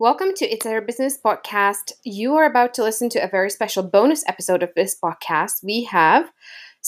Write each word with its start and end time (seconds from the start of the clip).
Welcome 0.00 0.32
to 0.36 0.46
It's 0.46 0.64
Our 0.64 0.80
Business 0.80 1.18
podcast. 1.18 1.90
You 2.04 2.36
are 2.36 2.44
about 2.44 2.72
to 2.74 2.84
listen 2.84 3.08
to 3.08 3.18
a 3.18 3.26
very 3.26 3.50
special 3.50 3.82
bonus 3.82 4.22
episode 4.28 4.62
of 4.62 4.72
this 4.76 4.96
podcast. 4.96 5.64
We 5.64 5.88
have 5.90 6.30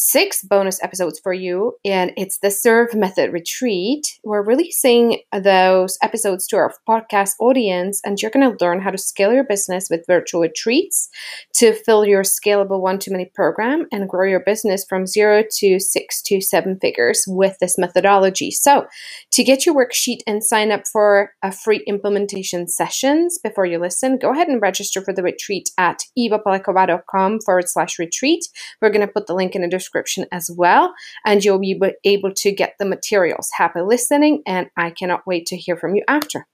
six 0.01 0.43
bonus 0.43 0.83
episodes 0.83 1.21
for 1.23 1.35
you, 1.35 1.77
and 1.85 2.13
it's 2.17 2.39
the 2.39 2.51
Serve 2.51 2.95
Method 2.95 3.35
Retreat. 3.35 4.07
We're 4.25 4.43
releasing 4.43 5.19
those 5.31 5.99
episodes 6.03 6.47
to 6.47 6.57
our 6.57 6.73
podcast 6.89 7.35
audience, 7.39 8.01
and 8.03 8.21
you're 8.21 8.31
going 8.31 8.51
to 8.51 8.65
learn 8.65 8.81
how 8.81 8.91
to 8.91 8.97
scale 8.97 9.33
your 9.35 9.45
business 9.45 9.89
with 9.91 10.07
virtual 10.07 10.41
retreats 10.41 11.11
to 11.57 11.75
fill 11.75 12.07
your 12.07 12.23
scalable 12.23 12.81
one 12.81 12.99
to 13.01 13.11
many 13.11 13.27
program 13.27 13.87
and 13.93 14.09
grow 14.09 14.27
your 14.27 14.41
business 14.41 14.87
from 14.89 15.07
zero 15.07 15.45
to 15.59 15.79
six 15.79 16.23
to 16.23 16.41
seven 16.41 16.79
figures 16.81 17.25
with 17.29 17.59
this 17.61 17.77
methodology. 17.77 18.51
So, 18.51 18.87
to 19.33 19.45
get 19.45 19.67
your 19.67 19.75
worksheet 19.75 20.21
and 20.27 20.43
sign 20.43 20.73
up 20.73 20.87
for 20.91 21.33
a 21.43 21.53
free 21.53 21.85
implementation 21.87 22.69
sessions 22.69 23.39
before 23.39 23.67
you 23.67 23.79
listen, 23.79 24.17
go 24.17 24.33
ahead 24.33 24.49
and 24.49 24.63
register 24.63 25.03
for 25.03 25.13
the 25.13 25.23
retreat 25.23 25.69
at 25.77 26.05
ivapaleckova.com 26.19 27.41
forward 27.41 27.69
slash 27.69 27.99
retreat. 27.99 28.47
We're 28.81 28.89
going 28.89 29.07
to 29.07 29.13
put 29.13 29.27
the 29.27 29.35
link 29.35 29.55
in 29.55 29.61
the 29.61 29.69
description 29.69 29.90
as 30.33 30.51
well, 30.51 30.95
and 31.25 31.45
you'll 31.45 31.59
be 31.59 31.81
able 32.05 32.33
to 32.35 32.53
get 32.53 32.75
the 32.79 32.85
materials. 32.85 33.51
Happy 33.57 33.81
listening, 33.81 34.43
and 34.47 34.71
I 34.77 34.91
cannot 34.91 35.27
wait 35.27 35.47
to 35.47 35.57
hear 35.57 35.77
from 35.77 35.95
you 35.95 36.05
after. 36.09 36.47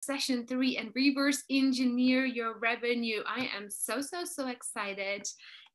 Session 0.00 0.46
three 0.46 0.76
and 0.76 0.90
reverse 0.94 1.44
engineer 1.48 2.24
your 2.24 2.58
revenue. 2.58 3.22
I 3.26 3.48
am 3.56 3.70
so, 3.70 4.00
so, 4.00 4.24
so 4.24 4.48
excited. 4.48 5.28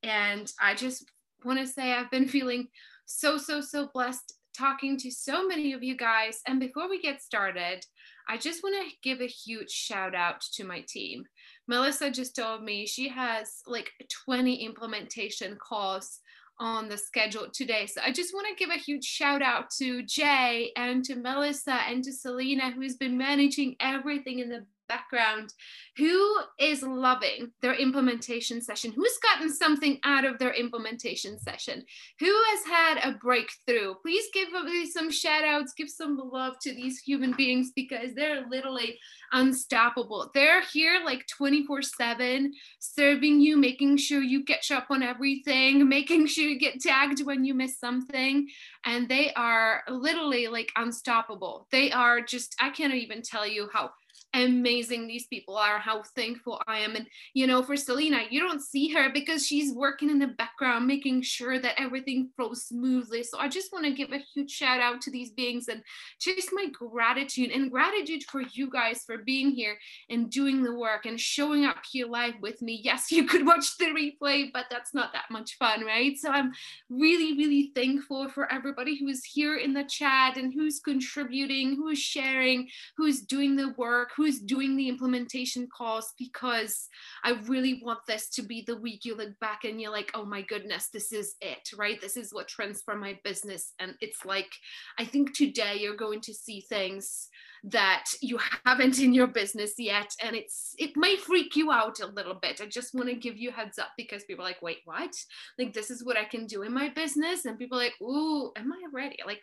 And 0.03 0.51
I 0.61 0.75
just 0.75 1.05
want 1.45 1.59
to 1.59 1.65
say 1.65 1.93
I've 1.93 2.11
been 2.11 2.27
feeling 2.27 2.67
so, 3.05 3.37
so, 3.37 3.61
so 3.61 3.89
blessed 3.93 4.33
talking 4.55 4.97
to 4.97 5.11
so 5.11 5.47
many 5.47 5.71
of 5.71 5.81
you 5.81 5.95
guys. 5.95 6.41
And 6.45 6.59
before 6.59 6.89
we 6.89 7.01
get 7.01 7.21
started, 7.21 7.85
I 8.27 8.37
just 8.37 8.63
want 8.63 8.75
to 8.75 8.95
give 9.01 9.21
a 9.21 9.27
huge 9.27 9.71
shout 9.71 10.13
out 10.13 10.41
to 10.53 10.65
my 10.65 10.83
team. 10.87 11.23
Melissa 11.67 12.09
just 12.09 12.35
told 12.35 12.63
me 12.63 12.85
she 12.85 13.09
has 13.09 13.61
like 13.65 13.91
20 14.25 14.55
implementation 14.65 15.57
calls 15.57 16.19
on 16.59 16.89
the 16.89 16.97
schedule 16.97 17.47
today. 17.53 17.85
So 17.85 18.01
I 18.03 18.11
just 18.11 18.33
want 18.33 18.47
to 18.47 18.55
give 18.55 18.73
a 18.73 18.79
huge 18.79 19.05
shout 19.05 19.41
out 19.41 19.69
to 19.77 20.03
Jaye 20.03 20.69
and 20.75 21.03
to 21.05 21.15
Melissa 21.15 21.79
and 21.87 22.03
to 22.03 22.11
Selena, 22.11 22.71
who's 22.71 22.95
been 22.95 23.17
managing 23.17 23.75
everything 23.79 24.39
in 24.39 24.49
the 24.49 24.65
background 24.87 25.53
who 25.97 26.37
is 26.59 26.83
loving 26.83 27.51
their 27.61 27.73
implementation 27.73 28.61
session? 28.61 28.93
Who's 28.95 29.17
gotten 29.21 29.51
something 29.51 29.99
out 30.03 30.25
of 30.25 30.37
their 30.37 30.53
implementation 30.53 31.39
session? 31.39 31.83
Who 32.19 32.25
has 32.49 32.65
had 32.65 32.97
a 33.03 33.17
breakthrough? 33.17 33.95
Please 34.01 34.25
give 34.33 34.51
me 34.51 34.85
some 34.85 35.11
shout 35.11 35.43
outs 35.43 35.73
give 35.75 35.89
some 35.89 36.17
love 36.31 36.55
to 36.61 36.73
these 36.73 36.99
human 36.99 37.33
beings 37.33 37.71
because 37.75 38.13
they're 38.13 38.45
literally 38.49 38.99
unstoppable. 39.31 40.29
They're 40.33 40.61
here 40.61 41.01
like 41.03 41.25
24 41.27 41.81
7 41.81 42.53
serving 42.79 43.41
you 43.41 43.57
making 43.57 43.97
sure 43.97 44.21
you 44.21 44.43
catch 44.43 44.71
up 44.71 44.87
on 44.89 45.03
everything 45.03 45.87
making 45.87 46.27
sure 46.27 46.45
you 46.45 46.59
get 46.59 46.79
tagged 46.79 47.25
when 47.25 47.43
you 47.43 47.53
miss 47.53 47.79
something. 47.79 48.47
And 48.85 49.09
they 49.09 49.33
are 49.33 49.83
literally 49.89 50.47
like 50.47 50.71
unstoppable. 50.75 51.67
They 51.71 51.91
are 51.91 52.21
just 52.21 52.55
i 52.61 52.69
can't 52.69 52.93
even 52.93 53.21
tell 53.21 53.47
you 53.47 53.69
how 53.73 53.91
amazing 54.33 55.07
these 55.07 55.27
people 55.27 55.57
are, 55.57 55.79
how 55.79 56.03
thankful 56.15 56.61
I 56.67 56.79
am. 56.79 56.95
And, 56.95 57.07
you 57.33 57.47
know, 57.47 57.63
for 57.63 57.75
Selena, 57.75 58.21
you 58.29 58.39
don't 58.39 58.61
see 58.61 58.89
her 58.89 59.09
because 59.11 59.45
she's 59.45 59.73
working 59.73 60.09
in 60.09 60.19
the 60.19 60.27
background, 60.27 60.85
making 60.85 61.21
sure 61.21 61.59
that 61.59 61.79
everything 61.79 62.29
flows 62.35 62.65
smoothly. 62.65 63.23
So 63.23 63.39
I 63.39 63.47
just 63.47 63.71
want 63.73 63.85
to 63.85 63.93
give 63.93 64.11
a 64.11 64.23
huge 64.33 64.51
shout 64.51 64.79
out 64.79 65.01
to 65.01 65.11
these 65.11 65.31
beings 65.31 65.67
and 65.67 65.81
just 66.19 66.49
my 66.51 66.67
gratitude 66.71 67.51
and 67.51 67.71
gratitude 67.71 68.23
for 68.29 68.41
you 68.41 68.69
guys 68.69 69.03
for 69.05 69.19
being 69.19 69.51
here 69.51 69.77
and 70.09 70.29
doing 70.29 70.63
the 70.63 70.75
work 70.75 71.05
and 71.05 71.19
showing 71.19 71.65
up 71.65 71.77
here 71.89 72.07
live 72.07 72.35
with 72.41 72.61
me. 72.61 72.79
Yes, 72.83 73.11
you 73.11 73.25
could 73.25 73.45
watch 73.45 73.77
the 73.77 73.85
replay, 73.85 74.51
but 74.53 74.65
that's 74.69 74.93
not 74.93 75.13
that 75.13 75.25
much 75.31 75.57
fun, 75.57 75.83
right? 75.83 76.17
So 76.17 76.29
I'm 76.29 76.51
really, 76.89 77.37
really 77.37 77.71
thankful 77.75 78.29
for 78.29 78.51
everybody 78.51 78.97
who 78.97 79.07
is 79.07 79.23
here 79.23 79.57
in 79.57 79.73
the 79.73 79.83
chat 79.83 80.37
and 80.37 80.53
who's 80.53 80.79
contributing, 80.79 81.75
who's 81.75 81.99
sharing, 81.99 82.67
who's 82.97 83.21
doing 83.21 83.55
the 83.55 83.73
work, 83.77 84.11
who's 84.17 84.39
doing 84.39 84.75
the 84.75 84.89
implementation 84.89 85.67
calls 85.67 86.13
because 86.17 86.89
I 87.23 87.39
really 87.45 87.81
want 87.83 87.99
this 88.07 88.29
to 88.31 88.41
be 88.41 88.63
the 88.65 88.77
week 88.77 89.05
you 89.05 89.15
look 89.15 89.39
back 89.39 89.63
and 89.63 89.79
you're 89.79 89.91
like, 89.91 90.09
oh 90.15 90.25
my 90.25 90.41
goodness, 90.41 90.89
this 90.91 91.13
is 91.13 91.35
it, 91.39 91.69
right? 91.77 92.01
This 92.01 92.17
is 92.17 92.33
what 92.33 92.47
transformed 92.47 93.01
my 93.01 93.19
business. 93.23 93.73
And 93.79 93.93
it's 94.01 94.25
like, 94.25 94.49
I 94.97 95.05
think 95.05 95.35
today 95.35 95.75
you're 95.79 95.95
going 95.95 96.21
to 96.21 96.33
see 96.33 96.61
things 96.61 97.29
that 97.63 98.05
you 98.21 98.39
haven't 98.65 98.99
in 98.99 99.13
your 99.13 99.27
business 99.27 99.73
yet. 99.77 100.11
And 100.23 100.35
it's 100.35 100.73
it 100.77 100.91
may 100.95 101.15
freak 101.15 101.55
you 101.55 101.71
out 101.71 101.99
a 101.99 102.07
little 102.07 102.35
bit. 102.35 102.61
I 102.61 102.65
just 102.65 102.93
want 102.93 103.09
to 103.09 103.15
give 103.15 103.37
you 103.37 103.51
heads 103.51 103.77
up 103.77 103.89
because 103.97 104.23
people 104.23 104.45
are 104.45 104.47
like 104.47 104.61
wait 104.61 104.79
what? 104.85 105.13
Like 105.59 105.73
this 105.73 105.91
is 105.91 106.03
what 106.03 106.17
i 106.17 106.25
can 106.25 106.45
do 106.45 106.63
in 106.63 106.73
my 106.73 106.89
business. 106.89 107.45
And 107.45 107.57
people 107.57 107.77
are 107.77 107.83
like 107.83 108.01
ooh 108.01 108.51
am 108.55 108.71
i 108.71 108.83
ready? 108.93 109.17
Like 109.25 109.41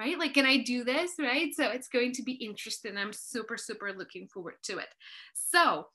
right? 0.00 0.18
Like, 0.18 0.32
can 0.32 0.46
I 0.46 0.56
do 0.56 0.82
this, 0.82 1.12
right? 1.18 1.54
So 1.54 1.68
it's 1.70 1.88
going 1.88 2.12
to 2.12 2.22
be 2.22 2.32
interesting. 2.32 2.96
I'm 2.96 3.12
super, 3.12 3.58
super 3.58 3.92
looking 3.92 4.28
forward 4.28 4.54
to 4.62 4.78
it. 4.78 4.88
So 5.34 5.88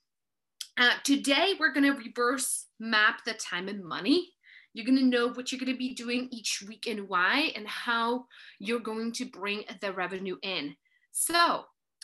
uh, 0.77 0.91
today 1.03 1.53
we're 1.59 1.73
going 1.73 1.91
to 1.91 1.99
reverse 1.99 2.67
map 2.79 3.21
the 3.25 3.33
time 3.33 3.67
and 3.67 3.83
money. 3.83 4.29
You're 4.73 4.85
going 4.85 4.99
to 4.99 5.05
know 5.05 5.29
what 5.29 5.51
you're 5.51 5.59
going 5.59 5.71
to 5.71 5.77
be 5.77 5.95
doing 5.95 6.27
each 6.31 6.63
week 6.67 6.85
and 6.87 7.09
why, 7.09 7.51
and 7.55 7.67
how 7.67 8.25
you're 8.59 8.79
going 8.79 9.11
to 9.13 9.25
bring 9.25 9.63
the 9.81 9.91
revenue 9.91 10.37
in. 10.43 10.75
So, 11.11 11.63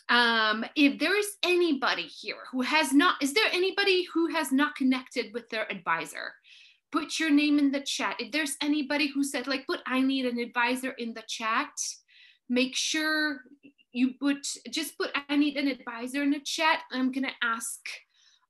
um, 0.09 0.66
if 0.75 0.97
there 0.97 1.18
is 1.18 1.28
anybody 1.44 2.03
here 2.03 2.44
who 2.51 2.62
has 2.62 2.94
not, 2.94 3.22
is 3.22 3.33
there 3.33 3.50
anybody 3.51 4.07
who 4.12 4.28
has 4.28 4.51
not 4.51 4.75
connected 4.75 5.33
with 5.33 5.50
their 5.50 5.72
advisor? 5.72 6.33
Put 6.91 7.19
your 7.19 7.29
name 7.29 7.57
in 7.57 7.72
the 7.72 7.81
chat. 7.81 8.16
If 8.19 8.31
there's 8.31 8.57
anybody 8.62 9.07
who 9.07 9.24
said, 9.24 9.47
like, 9.47 9.66
put 9.66 9.79
I 9.85 10.02
need 10.02 10.25
an 10.25 10.40
advisor 10.40 10.91
in 10.91 11.13
the 11.13 11.24
chat, 11.28 11.72
make 12.50 12.75
sure 12.75 13.41
you 13.94 14.13
put, 14.19 14.46
just 14.69 14.97
put 14.97 15.12
I 15.30 15.35
need 15.35 15.57
an 15.57 15.68
advisor 15.68 16.24
in 16.24 16.31
the 16.31 16.40
chat. 16.40 16.80
I'm 16.91 17.12
to 17.13 17.30
ask 17.41 17.80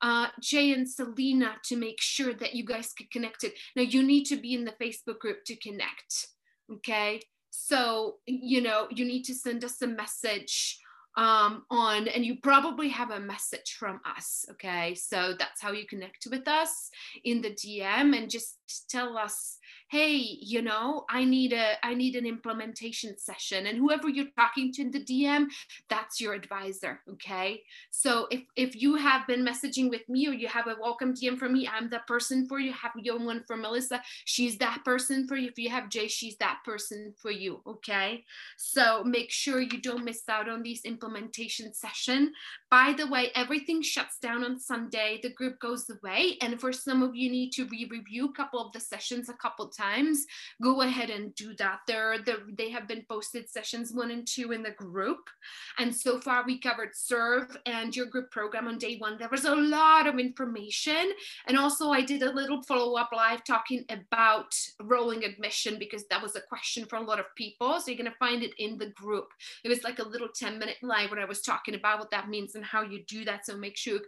uh, 0.02 0.28
Jaye 0.42 0.74
and 0.74 0.90
Selena 0.90 1.56
to 1.66 1.76
make 1.76 2.02
sure 2.02 2.34
that 2.34 2.56
you 2.56 2.66
guys 2.66 2.94
get 2.98 3.12
connected. 3.12 3.52
Now, 3.76 3.84
you 3.84 4.02
need 4.04 4.26
to 4.26 4.36
be 4.36 4.54
in 4.54 4.66
the 4.66 4.74
Facebook 4.82 5.20
group 5.20 5.44
to 5.46 5.56
connect. 5.56 6.28
Okay. 6.72 7.22
So, 7.52 8.18
you 8.26 8.62
know, 8.62 8.88
you 8.90 9.06
need 9.06 9.24
to 9.24 9.36
send 9.36 9.64
us 9.64 9.82
a 9.82 9.88
message 9.88 10.80
um, 11.18 11.66
on, 11.70 12.08
and 12.08 12.26
you 12.26 12.38
probably 12.42 12.90
have 12.90 13.12
a 13.12 13.20
message 13.20 13.76
from 13.78 14.00
us. 14.06 14.46
Okay. 14.52 14.96
So 14.96 15.34
that's 15.38 15.62
how 15.62 15.72
you 15.72 15.86
connect 15.86 16.28
with 16.30 16.48
us 16.48 16.90
in 17.24 17.42
the 17.42 17.52
DM 17.52 18.18
and 18.18 18.30
just 18.30 18.58
tell 18.90 19.18
us 19.18 19.58
hey 19.92 20.38
you 20.40 20.62
know 20.62 21.04
i 21.10 21.26
need 21.26 21.52
a 21.52 21.74
i 21.86 21.94
need 21.94 22.16
an 22.16 22.26
implementation 22.26 23.18
session. 23.18 23.66
And 23.68 23.78
whoever 23.78 24.08
you're 24.08 24.34
talking 24.40 24.72
to 24.72 24.84
in 24.84 24.92
the 24.92 25.04
dm 25.04 25.48
that's 25.90 26.22
your 26.22 26.34
advisor 26.34 27.02
okay? 27.12 27.62
So 27.90 28.28
if 28.32 28.42
if 28.56 28.82
you 28.82 28.96
have 28.96 29.28
been 29.28 29.46
messaging 29.46 29.90
with 29.90 30.08
me 30.08 30.30
or 30.30 30.32
you 30.32 30.48
have 30.48 30.68
a 30.68 30.78
welcome 30.80 31.14
dm 31.14 31.38
from 31.38 31.52
me 31.52 31.68
i'm 31.68 31.90
that 31.90 32.08
person 32.08 32.48
for 32.48 32.58
you. 32.58 32.72
Have 32.72 32.94
your 32.96 33.20
one 33.20 33.44
for 33.46 33.58
melissa. 33.58 34.02
She's 34.24 34.58
that 34.60 34.86
person 34.86 35.28
for 35.28 35.36
you. 35.36 35.50
If 35.50 35.60
you 35.60 35.70
have 35.70 35.90
Jaye 35.90 36.10
she's 36.10 36.38
that 36.38 36.60
person 36.64 37.14
for 37.18 37.32
you 37.32 37.60
okay? 37.68 38.24
So 38.56 39.04
make 39.04 39.30
sure 39.30 39.60
you 39.60 39.82
don't 39.82 40.06
miss 40.06 40.24
out 40.30 40.48
on 40.48 40.64
these 40.64 40.86
implementation 40.86 41.74
session. 41.74 42.32
By 42.70 42.94
the 42.98 43.08
way 43.08 43.32
everything 43.36 43.82
shuts 43.82 44.20
down 44.20 44.46
on 44.46 44.58
sunday. 44.58 45.20
The 45.22 45.34
group 45.34 45.60
goes 45.60 45.90
away. 45.90 46.38
And 46.42 46.62
for 46.62 46.72
some 46.72 47.04
of 47.04 47.14
you 47.14 47.30
need 47.30 47.52
to 47.54 47.66
re-review 47.66 48.30
a 48.30 48.34
couple 48.34 48.66
of 48.66 48.72
the 48.72 48.80
sessions 48.80 49.28
a 49.28 49.34
couple 49.34 49.68
times 49.68 49.81
times, 49.82 50.26
go 50.62 50.82
ahead 50.82 51.10
and 51.10 51.34
do 51.36 51.56
that. 51.56 51.80
There, 51.88 52.18
there, 52.26 52.38
they 52.58 52.70
have 52.70 52.88
been 52.88 53.06
posted 53.10 53.50
sessions 53.50 53.92
one 53.94 54.12
and 54.12 54.28
two 54.28 54.52
in 54.52 54.64
the 54.64 54.72
group. 54.72 55.30
And 55.78 55.96
so 55.96 56.20
far 56.20 56.44
we 56.46 56.60
covered 56.60 56.90
serve 56.94 57.58
and 57.66 57.96
your 57.96 58.06
group 58.06 58.32
program 58.32 58.68
on 58.68 58.78
day 58.78 58.98
one. 58.98 59.18
There 59.18 59.30
was 59.30 59.46
a 59.46 59.56
lot 59.56 60.08
of 60.08 60.20
information. 60.20 61.12
And 61.48 61.58
also 61.58 61.92
I 61.92 62.02
did 62.02 62.24
a 62.24 62.32
little 62.32 62.62
follow-up 62.64 63.10
live 63.16 63.44
talking 63.44 63.84
about 63.90 64.54
rolling 64.82 65.24
admission 65.24 65.78
because 65.80 66.06
that 66.10 66.22
was 66.22 66.36
a 66.36 66.42
question 66.42 66.86
for 66.86 66.98
a 66.98 67.02
lot 67.02 67.20
of 67.20 67.26
people. 67.36 67.80
So 67.80 67.92
you're 67.92 67.98
gonna 67.98 68.16
find 68.20 68.44
it 68.44 68.54
in 68.58 68.78
the 68.78 68.88
group. 68.88 69.28
It 69.64 69.70
was 69.70 69.84
like 69.84 70.00
a 70.00 70.08
little 70.08 70.30
10 70.34 70.60
minute 70.60 70.78
live 70.82 71.12
where 71.12 71.20
I 71.20 71.26
was 71.26 71.42
talking 71.42 71.76
about 71.76 72.00
what 72.00 72.12
that 72.12 72.30
means 72.30 72.56
and 72.56 72.64
how 72.64 72.84
you 72.84 73.04
do 73.08 73.26
that. 73.26 73.46
So 73.46 73.58
make 73.58 73.78
sure 73.78 74.00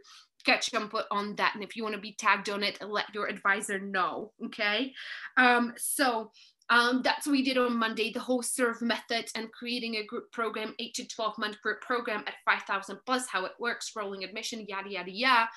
catch 0.46 0.74
input 0.74 1.06
on 1.12 1.36
that. 1.36 1.56
And 1.56 1.64
if 1.64 1.76
you 1.76 1.84
want 1.84 1.96
to 1.96 2.02
be 2.02 2.14
tagged 2.14 2.50
on 2.50 2.64
it, 2.64 2.80
let 2.82 3.14
your 3.14 3.28
advisor 3.28 3.80
know. 3.80 4.32
Okay. 4.46 4.94
Um, 5.38 5.74
so 5.78 6.32
um, 6.70 7.02
that's 7.04 7.28
what 7.28 7.34
we 7.34 7.44
did 7.44 7.58
on 7.58 7.78
Monday, 7.78 8.12
the 8.12 8.20
whole 8.20 8.42
serve 8.42 8.82
method 8.82 9.26
and 9.36 9.52
creating 9.52 9.96
a 9.96 10.06
group 10.06 10.32
program, 10.32 10.74
eight 10.80 10.94
to 10.96 11.08
12 11.08 11.38
month 11.38 11.62
group 11.62 11.82
program 11.82 12.24
at 12.26 12.36
5,000 12.46 12.98
plus, 13.06 13.28
how 13.28 13.46
it 13.46 13.52
works, 13.60 13.92
rolling 13.96 14.24
admission, 14.24 14.66
yada, 14.68 14.90
yada, 14.90 15.12
yada. 15.12 15.50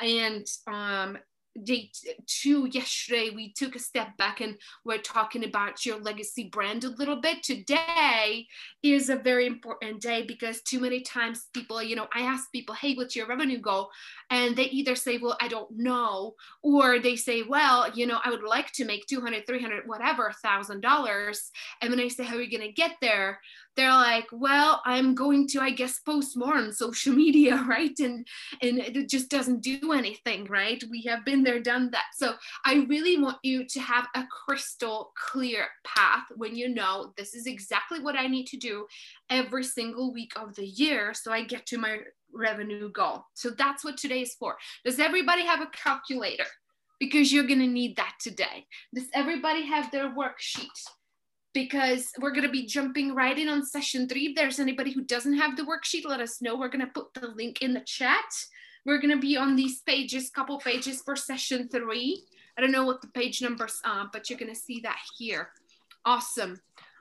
And 0.00 0.46
um, 0.66 1.18
day 1.62 1.90
two 2.26 2.66
yesterday 2.66 3.30
we 3.34 3.52
took 3.52 3.76
a 3.76 3.78
step 3.78 4.16
back 4.16 4.40
and 4.40 4.56
we're 4.84 4.98
talking 4.98 5.44
about 5.44 5.86
your 5.86 6.00
legacy 6.00 6.48
brand 6.48 6.84
a 6.84 6.88
little 6.88 7.20
bit. 7.20 7.42
Today 7.42 8.46
is 8.82 9.08
a 9.08 9.16
very 9.16 9.46
important 9.46 10.00
day 10.00 10.22
because 10.22 10.60
too 10.62 10.80
many 10.80 11.00
times 11.00 11.46
people 11.54 11.82
you 11.82 11.96
know 11.96 12.08
i 12.12 12.22
ask 12.22 12.50
people 12.50 12.74
hey 12.74 12.94
what's 12.94 13.14
your 13.14 13.26
revenue 13.26 13.60
goal? 13.60 13.90
And 14.30 14.56
they 14.56 14.64
either 14.64 14.96
say 14.96 15.18
well 15.18 15.36
i 15.40 15.48
don't 15.48 15.70
know 15.70 16.34
or 16.62 16.98
they 16.98 17.16
say 17.16 17.42
well 17.42 17.90
you 17.94 18.06
know 18.06 18.18
i 18.24 18.30
would 18.30 18.42
like 18.42 18.72
to 18.72 18.84
make 18.84 19.06
200 19.06 19.46
300 19.46 19.86
whatever 19.86 20.32
thousand 20.42 20.80
dollars. 20.80 21.50
And 21.80 21.90
when 21.90 22.00
i 22.00 22.08
say 22.08 22.24
how 22.24 22.36
are 22.36 22.42
you 22.42 22.56
going 22.56 22.68
to 22.68 22.74
get 22.74 22.96
there 23.00 23.40
they're 23.76 23.90
like, 23.90 24.26
well, 24.32 24.82
I'm 24.84 25.14
going 25.14 25.48
to, 25.48 25.60
I 25.60 25.70
guess, 25.70 25.98
post 26.00 26.36
more 26.36 26.56
on 26.56 26.72
social 26.72 27.12
media, 27.24 27.64
right? 27.68 27.98
And 27.98 28.26
and 28.62 28.78
it 28.78 29.08
just 29.08 29.28
doesn't 29.28 29.62
do 29.62 29.92
anything, 29.92 30.44
right? 30.46 30.82
We 30.90 31.02
have 31.02 31.24
been 31.24 31.42
there, 31.42 31.60
done 31.60 31.90
that. 31.90 32.06
So 32.14 32.34
I 32.64 32.86
really 32.88 33.18
want 33.18 33.38
you 33.42 33.66
to 33.66 33.80
have 33.80 34.06
a 34.14 34.24
crystal 34.46 35.12
clear 35.16 35.66
path 35.84 36.24
when 36.36 36.56
you 36.56 36.68
know 36.68 37.12
this 37.16 37.34
is 37.34 37.46
exactly 37.46 38.00
what 38.00 38.16
I 38.16 38.26
need 38.26 38.46
to 38.48 38.56
do 38.56 38.86
every 39.30 39.64
single 39.64 40.12
week 40.12 40.32
of 40.36 40.54
the 40.54 40.66
year 40.66 41.14
so 41.14 41.32
I 41.32 41.44
get 41.44 41.66
to 41.66 41.78
my 41.78 41.98
revenue 42.32 42.90
goal. 42.90 43.24
So 43.34 43.50
that's 43.50 43.84
what 43.84 43.96
today 43.96 44.22
is 44.22 44.34
for. 44.34 44.56
Does 44.84 44.98
everybody 44.98 45.44
have 45.44 45.60
a 45.60 45.66
calculator? 45.66 46.46
Because 47.00 47.32
you're 47.32 47.46
going 47.46 47.60
to 47.60 47.66
need 47.66 47.96
that 47.96 48.14
today. 48.20 48.66
Does 48.94 49.06
everybody 49.12 49.66
have 49.66 49.90
their 49.90 50.10
worksheet? 50.10 50.68
Because 51.54 52.12
we're 52.20 52.32
going 52.32 52.42
to 52.46 52.52
be 52.52 52.66
jumping 52.66 53.14
right 53.14 53.38
in 53.38 53.48
on 53.48 53.64
session 53.64 54.08
three. 54.08 54.26
If 54.26 54.34
there's 54.34 54.60
anybody 54.60 54.92
who 54.92 55.02
doesn't 55.02 55.34
have 55.34 55.56
the 55.56 55.62
worksheet, 55.62 56.04
let 56.04 56.20
us 56.20 56.42
know. 56.42 56.56
We're 56.56 56.68
going 56.68 56.84
to 56.84 56.92
put 56.92 57.14
the 57.14 57.28
link 57.28 57.62
in 57.62 57.72
the 57.72 57.80
chat. 57.80 58.24
We're 58.84 59.00
going 59.00 59.14
to 59.14 59.20
be 59.20 59.36
on 59.36 59.56
these 59.56 59.80
pages, 59.80 60.28
couple 60.28 60.58
pages 60.58 61.00
for 61.00 61.16
session 61.16 61.68
three. 61.68 62.24
I 62.58 62.60
don't 62.60 62.72
know 62.72 62.84
what 62.84 63.00
the 63.00 63.08
page 63.08 63.40
numbers 63.40 63.80
are, 63.84 64.10
but 64.12 64.28
you're 64.28 64.38
going 64.38 64.52
to 64.52 64.60
see 64.60 64.80
that 64.80 64.98
here. 65.16 65.50
Awesome. 66.04 66.60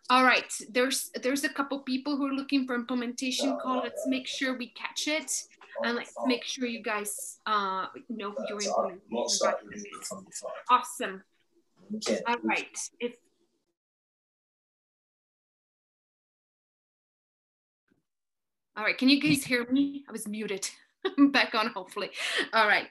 All 0.10 0.24
right, 0.24 0.52
there's 0.70 1.12
there's 1.22 1.44
a 1.46 1.50
couple 1.50 1.80
people 1.80 2.18
who 2.18 2.28
are 2.28 2.34
looking 2.34 2.66
for 2.68 2.76
implementation 2.76 3.58
call. 3.62 3.78
Let's 3.78 4.06
make 4.06 4.28
sure 4.28 4.58
we 4.58 4.68
catch 4.70 5.08
it, 5.08 5.32
and 5.84 5.96
let's 5.96 6.14
make 6.26 6.44
sure 6.44 6.68
you 6.68 6.84
guys 6.84 7.40
uh, 7.46 7.88
know 8.10 8.32
who 8.32 8.44
you're 8.50 8.62
implementing. 8.62 9.02
Awesome. 10.70 11.24
All 12.28 12.38
right, 12.44 12.78
if 13.00 13.16
All 18.76 18.84
right, 18.84 18.98
can 18.98 19.08
you 19.08 19.22
guys 19.22 19.44
hear 19.44 19.68
me? 19.70 20.04
I 20.10 20.12
was 20.12 20.28
muted. 20.28 20.68
I'm 21.18 21.32
back 21.32 21.54
on, 21.54 21.68
hopefully. 21.68 22.10
All 22.54 22.68
right. 22.68 22.88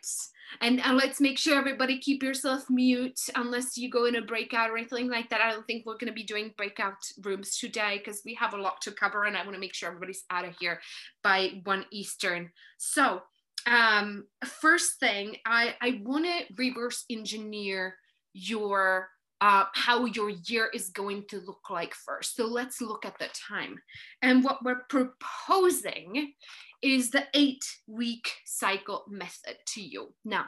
And, 0.60 0.80
and 0.80 0.96
let's 0.96 1.20
make 1.20 1.38
sure 1.38 1.58
everybody 1.58 1.98
keep 1.98 2.22
yourself 2.22 2.66
mute 2.70 3.18
unless 3.34 3.76
you 3.76 3.90
go 3.90 4.04
in 4.04 4.16
a 4.16 4.22
breakout 4.22 4.70
or 4.70 4.76
anything 4.76 5.08
like 5.08 5.28
that. 5.30 5.40
I 5.40 5.50
don't 5.50 5.66
think 5.66 5.84
we're 5.84 5.94
going 5.94 6.06
to 6.06 6.12
be 6.12 6.22
doing 6.22 6.54
breakout 6.56 6.98
rooms 7.24 7.58
today 7.58 7.98
because 7.98 8.22
we 8.24 8.34
have 8.34 8.54
a 8.54 8.60
lot 8.60 8.80
to 8.82 8.92
cover 8.92 9.24
and 9.24 9.36
I 9.36 9.42
want 9.42 9.54
to 9.54 9.60
make 9.60 9.74
sure 9.74 9.88
everybody's 9.88 10.24
out 10.30 10.44
of 10.44 10.54
here 10.60 10.80
by 11.24 11.60
1 11.64 11.86
Eastern. 11.90 12.50
So 12.78 13.22
um, 13.66 14.26
first 14.44 15.00
thing, 15.00 15.36
I, 15.46 15.74
I 15.80 16.00
want 16.04 16.26
to 16.26 16.54
reverse 16.56 17.04
engineer 17.10 17.96
your 18.34 19.08
uh, 19.42 19.64
how 19.74 20.04
your 20.04 20.30
year 20.30 20.70
is 20.72 20.90
going 20.90 21.24
to 21.28 21.40
look 21.40 21.68
like 21.68 21.94
first. 21.94 22.36
So 22.36 22.46
let's 22.46 22.80
look 22.80 23.04
at 23.04 23.18
the 23.18 23.26
time. 23.48 23.76
And 24.22 24.44
what 24.44 24.64
we're 24.64 24.84
proposing 24.88 26.34
is 26.80 27.10
the 27.10 27.24
eight 27.34 27.64
week 27.88 28.30
cycle 28.44 29.02
method 29.10 29.56
to 29.74 29.82
you. 29.82 30.14
Now, 30.24 30.46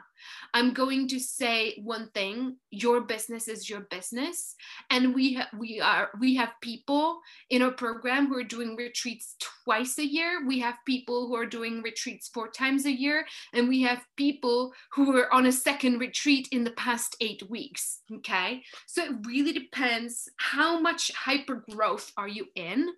I'm 0.52 0.72
going 0.72 1.08
to 1.08 1.18
say 1.18 1.80
one 1.82 2.10
thing, 2.14 2.56
your 2.70 3.00
business 3.00 3.48
is 3.48 3.68
your 3.68 3.80
business 3.90 4.54
and 4.90 5.14
we 5.14 5.34
ha- 5.34 5.48
we 5.58 5.80
are 5.80 6.10
we 6.20 6.36
have 6.36 6.52
people 6.60 7.20
in 7.50 7.62
our 7.62 7.70
program 7.70 8.26
who 8.28 8.38
are 8.38 8.44
doing 8.44 8.76
retreats 8.76 9.36
twice 9.64 9.98
a 9.98 10.06
year. 10.06 10.46
We 10.46 10.60
have 10.60 10.76
people 10.86 11.28
who 11.28 11.36
are 11.36 11.46
doing 11.46 11.82
retreats 11.82 12.28
four 12.32 12.48
times 12.48 12.86
a 12.86 12.92
year 12.92 13.26
and 13.52 13.68
we 13.68 13.82
have 13.82 14.04
people 14.16 14.72
who 14.92 15.16
are 15.16 15.32
on 15.32 15.46
a 15.46 15.52
second 15.52 15.98
retreat 15.98 16.48
in 16.52 16.64
the 16.64 16.72
past 16.72 17.16
8 17.20 17.48
weeks, 17.50 18.00
okay? 18.16 18.62
So 18.86 19.04
it 19.04 19.12
really 19.26 19.52
depends 19.52 20.28
how 20.38 20.80
much 20.80 21.10
hyper 21.14 21.64
growth 21.70 22.12
are 22.16 22.28
you 22.28 22.46
in 22.54 22.88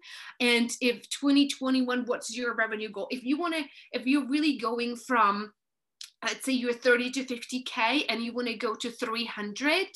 and 0.40 0.70
if 0.80 1.08
2021 1.10 2.04
what's 2.06 2.36
your 2.36 2.54
revenue 2.54 2.90
goal? 2.90 3.08
If 3.10 3.24
you 3.24 3.38
want 3.38 3.54
to 3.54 3.64
if 3.92 4.06
you're 4.06 4.28
really 4.28 4.58
going 4.58 4.96
from 4.96 5.52
let's 6.24 6.44
say 6.44 6.52
you're 6.52 6.72
30 6.72 7.10
to 7.12 7.24
50k 7.24 8.04
and 8.08 8.22
you 8.22 8.32
want 8.32 8.48
to 8.48 8.54
go 8.54 8.74
to 8.74 8.90
300 8.90 9.86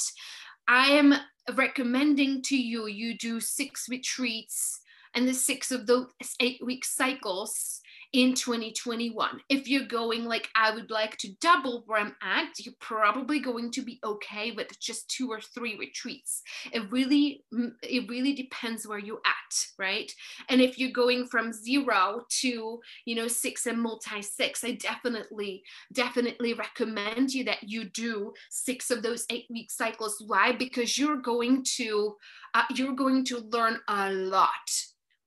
i 0.68 0.86
am 0.88 1.14
recommending 1.54 2.42
to 2.42 2.56
you 2.56 2.86
you 2.86 3.16
do 3.16 3.40
six 3.40 3.86
retreats 3.88 4.80
and 5.14 5.26
the 5.26 5.34
six 5.34 5.70
of 5.70 5.86
those 5.86 6.06
eight 6.40 6.60
week 6.64 6.84
cycles 6.84 7.79
in 8.12 8.34
2021. 8.34 9.40
If 9.48 9.68
you're 9.68 9.86
going 9.86 10.24
like, 10.24 10.48
I 10.56 10.74
would 10.74 10.90
like 10.90 11.16
to 11.18 11.32
double 11.40 11.84
where 11.86 12.00
I'm 12.00 12.16
at, 12.22 12.48
you're 12.58 12.74
probably 12.80 13.38
going 13.38 13.70
to 13.72 13.82
be 13.82 14.00
okay 14.04 14.50
with 14.50 14.78
just 14.80 15.08
two 15.08 15.30
or 15.30 15.40
three 15.40 15.76
retreats. 15.76 16.42
It 16.72 16.90
really, 16.90 17.44
mm, 17.54 17.72
it 17.82 18.08
really 18.08 18.32
depends 18.32 18.86
where 18.86 18.98
you're 18.98 19.22
at, 19.24 19.54
right? 19.78 20.10
And 20.48 20.60
if 20.60 20.78
you're 20.78 20.90
going 20.90 21.26
from 21.26 21.52
zero 21.52 22.24
to, 22.40 22.80
you 23.04 23.14
know, 23.14 23.28
six 23.28 23.66
and 23.66 23.80
multi 23.80 24.22
six, 24.22 24.64
I 24.64 24.72
definitely, 24.72 25.62
definitely 25.92 26.54
recommend 26.54 27.32
you 27.32 27.44
that 27.44 27.62
you 27.62 27.84
do 27.84 28.32
six 28.50 28.90
of 28.90 29.02
those 29.02 29.24
eight 29.30 29.46
week 29.50 29.70
cycles. 29.70 30.22
Why? 30.26 30.52
Because 30.52 30.98
you're 30.98 31.20
going 31.20 31.64
to, 31.76 32.16
uh, 32.54 32.64
you're 32.74 32.94
going 32.94 33.24
to 33.26 33.38
learn 33.38 33.78
a 33.88 34.10
lot 34.10 34.50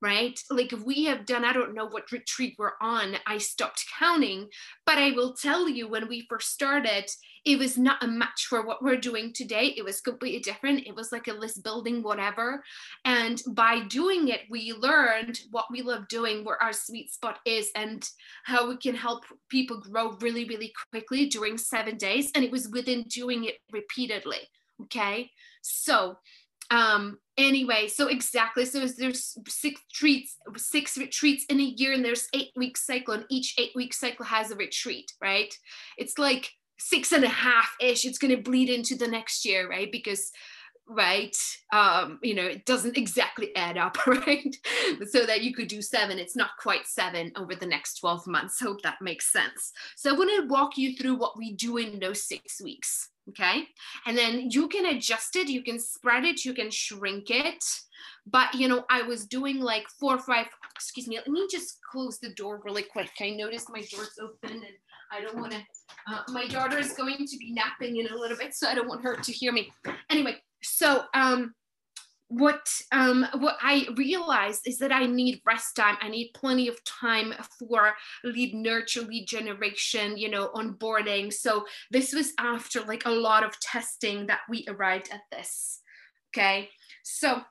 right? 0.03 0.38
Like 0.51 0.73
if 0.73 0.81
we 0.81 1.05
have 1.05 1.25
done, 1.25 1.45
I 1.45 1.53
don't 1.53 1.73
know 1.73 1.85
what 1.85 2.11
retreat 2.11 2.55
we're 2.59 2.73
on, 2.81 3.15
I 3.25 3.38
stopped 3.38 3.85
counting, 3.97 4.50
but 4.85 4.97
I 4.97 5.11
will 5.11 5.33
tell 5.33 5.69
you 5.69 5.88
when 5.88 6.09
we 6.09 6.27
first 6.29 6.51
started, 6.51 7.09
it 7.45 7.57
was 7.57 7.77
not 7.77 8.03
a 8.03 8.07
match 8.07 8.47
for 8.50 8.65
what 8.65 8.83
we're 8.83 8.97
doing 8.97 9.31
today. 9.33 9.73
It 9.77 9.83
was 9.83 10.01
completely 10.01 10.41
different. 10.41 10.85
It 10.85 10.95
was 10.95 11.11
like 11.13 11.27
a 11.27 11.33
list 11.33 11.63
building, 11.63 12.03
whatever. 12.03 12.63
And 13.05 13.41
by 13.51 13.85
doing 13.88 14.27
it, 14.27 14.41
we 14.50 14.73
learned 14.73 15.39
what 15.51 15.65
we 15.71 15.81
love 15.81 16.07
doing, 16.09 16.44
where 16.44 16.61
our 16.61 16.73
sweet 16.73 17.11
spot 17.11 17.39
is, 17.45 17.69
and 17.75 18.07
how 18.44 18.67
we 18.69 18.77
can 18.77 18.95
help 18.95 19.23
people 19.49 19.79
grow 19.79 20.17
really, 20.21 20.45
really 20.45 20.73
quickly 20.91 21.27
during 21.27 21.57
seven 21.57 21.97
days. 21.97 22.29
And 22.35 22.44
it 22.44 22.51
was 22.51 22.67
within 22.69 23.03
doing 23.03 23.45
it 23.45 23.56
repeatedly. 23.71 24.49
Okay. 24.81 25.31
So, 25.61 26.17
um 26.71 27.19
anyway 27.38 27.88
so 27.88 28.07
exactly 28.07 28.65
so 28.65 28.85
there's 28.85 29.35
six 29.47 29.81
retreats 29.91 30.38
six 30.57 30.97
retreats 30.97 31.45
in 31.50 31.59
a 31.59 31.63
year 31.63 31.94
and 31.94 32.06
there's 32.06 32.27
eight 32.33 32.51
week 32.56 32.77
cycle 32.77 33.13
and 33.13 33.25
each 33.30 33.56
eight 33.57 33.71
week 33.75 33.94
cycle 33.94 34.25
has 34.25 34.51
a 34.51 34.56
retreat 34.56 35.12
right? 35.21 35.54
It's 35.97 36.18
like 36.18 36.49
six 36.78 37.11
and 37.11 37.23
a 37.23 37.30
half 37.30 37.75
ish 37.81 38.06
it's 38.06 38.18
going 38.18 38.35
to 38.35 38.42
bleed 38.42 38.69
into 38.69 38.95
the 38.95 39.07
next 39.07 39.45
year 39.45 39.69
right? 39.69 39.92
Because 39.92 40.31
right 40.85 41.35
um 41.71 42.19
you 42.21 42.35
know 42.35 42.44
it 42.44 42.66
doesn't 42.66 42.97
exactly 42.97 43.56
add 43.56 43.78
up 43.78 43.97
right? 44.07 44.56
So 45.09 45.25
that 45.25 45.42
you 45.42 45.54
could 45.54 45.69
do 45.69 45.81
seven 45.81 46.19
it's 46.19 46.35
not 46.35 46.52
quite 46.59 46.85
seven 46.85 47.31
over 47.35 47.56
the 47.56 47.66
next 47.66 47.99
12 47.99 48.28
months. 48.28 48.59
Hope 48.59 48.81
that 48.83 49.02
makes 49.02 49.31
sense. 49.31 49.71
So 49.95 50.11
i 50.13 50.18
want 50.18 50.30
to 50.30 50.47
walk 50.47 50.78
you 50.78 50.95
through 50.95 51.16
what 51.16 51.37
we 51.37 51.54
do 51.54 51.78
in 51.78 51.99
those 51.99 52.28
six 52.28 52.61
weeks 52.61 53.09
okay? 53.30 53.68
And 54.06 54.18
then 54.18 54.49
you 54.51 54.68
can 54.68 54.85
adjust 54.85 55.35
it 55.35 55.47
you 55.49 55.63
can 55.63 55.80
spread 55.80 56.25
it 56.25 56.45
you 56.45 56.53
can 56.53 56.71
shrink 56.71 57.30
it. 57.30 57.63
But 58.25 58.53
you 58.56 58.68
know 58.68 58.85
i 58.89 59.01
was 59.01 59.25
doing 59.25 59.59
like 59.59 59.85
four 59.99 60.15
or 60.15 60.19
five 60.19 60.47
excuse 60.75 61.07
me 61.07 61.18
let 61.18 61.27
me 61.27 61.47
just 61.51 61.80
close 61.92 62.19
the 62.19 62.33
door 62.33 62.61
really 62.63 62.83
quick. 62.83 63.11
I 63.19 63.31
noticed 63.31 63.69
my 63.69 63.81
door's 63.92 64.18
open 64.21 64.57
and 64.57 64.75
i 65.11 65.21
don't 65.21 65.37
want 65.37 65.51
to 65.51 65.59
uh, 66.07 66.21
my 66.30 66.47
daughter 66.47 66.77
is 66.80 66.94
going 66.94 67.18
to 67.18 67.37
be 67.37 67.53
napping 67.53 67.97
in 67.97 68.07
a 68.07 68.15
little 68.15 68.37
bit 68.37 68.53
so 68.53 68.68
i 68.68 68.75
don't 68.75 68.87
want 68.87 69.03
her 69.03 69.15
to 69.15 69.31
hear 69.31 69.51
me. 69.51 69.71
Anyway 70.09 70.37
so 70.61 71.03
um 71.13 71.53
what 72.37 72.68
um, 72.92 73.28
what 73.37 73.57
I 73.61 73.87
realized 73.95 74.61
is 74.66 74.80
that 74.80 74.92
I 74.92 75.06
need 75.06 75.42
rest 75.45 75.75
time. 75.75 75.97
I 76.02 76.09
need 76.09 76.31
plenty 76.33 76.68
of 76.68 76.83
time 76.83 77.33
for 77.59 77.94
lead 78.23 78.56
nurture, 78.56 79.02
lead 79.02 79.28
generation, 79.28 80.18
you 80.18 80.30
know, 80.30 80.49
onboarding. 80.56 81.31
So 81.31 81.66
this 81.92 82.11
was 82.11 82.33
after 82.40 82.81
like 82.81 83.06
a 83.06 83.11
lot 83.11 83.44
of 83.44 83.59
testing 83.59 84.28
that 84.28 84.42
we 84.49 84.66
arrived 84.68 85.09
at 85.11 85.21
this. 85.31 85.81
Okay, 86.31 86.69
so 87.04 87.42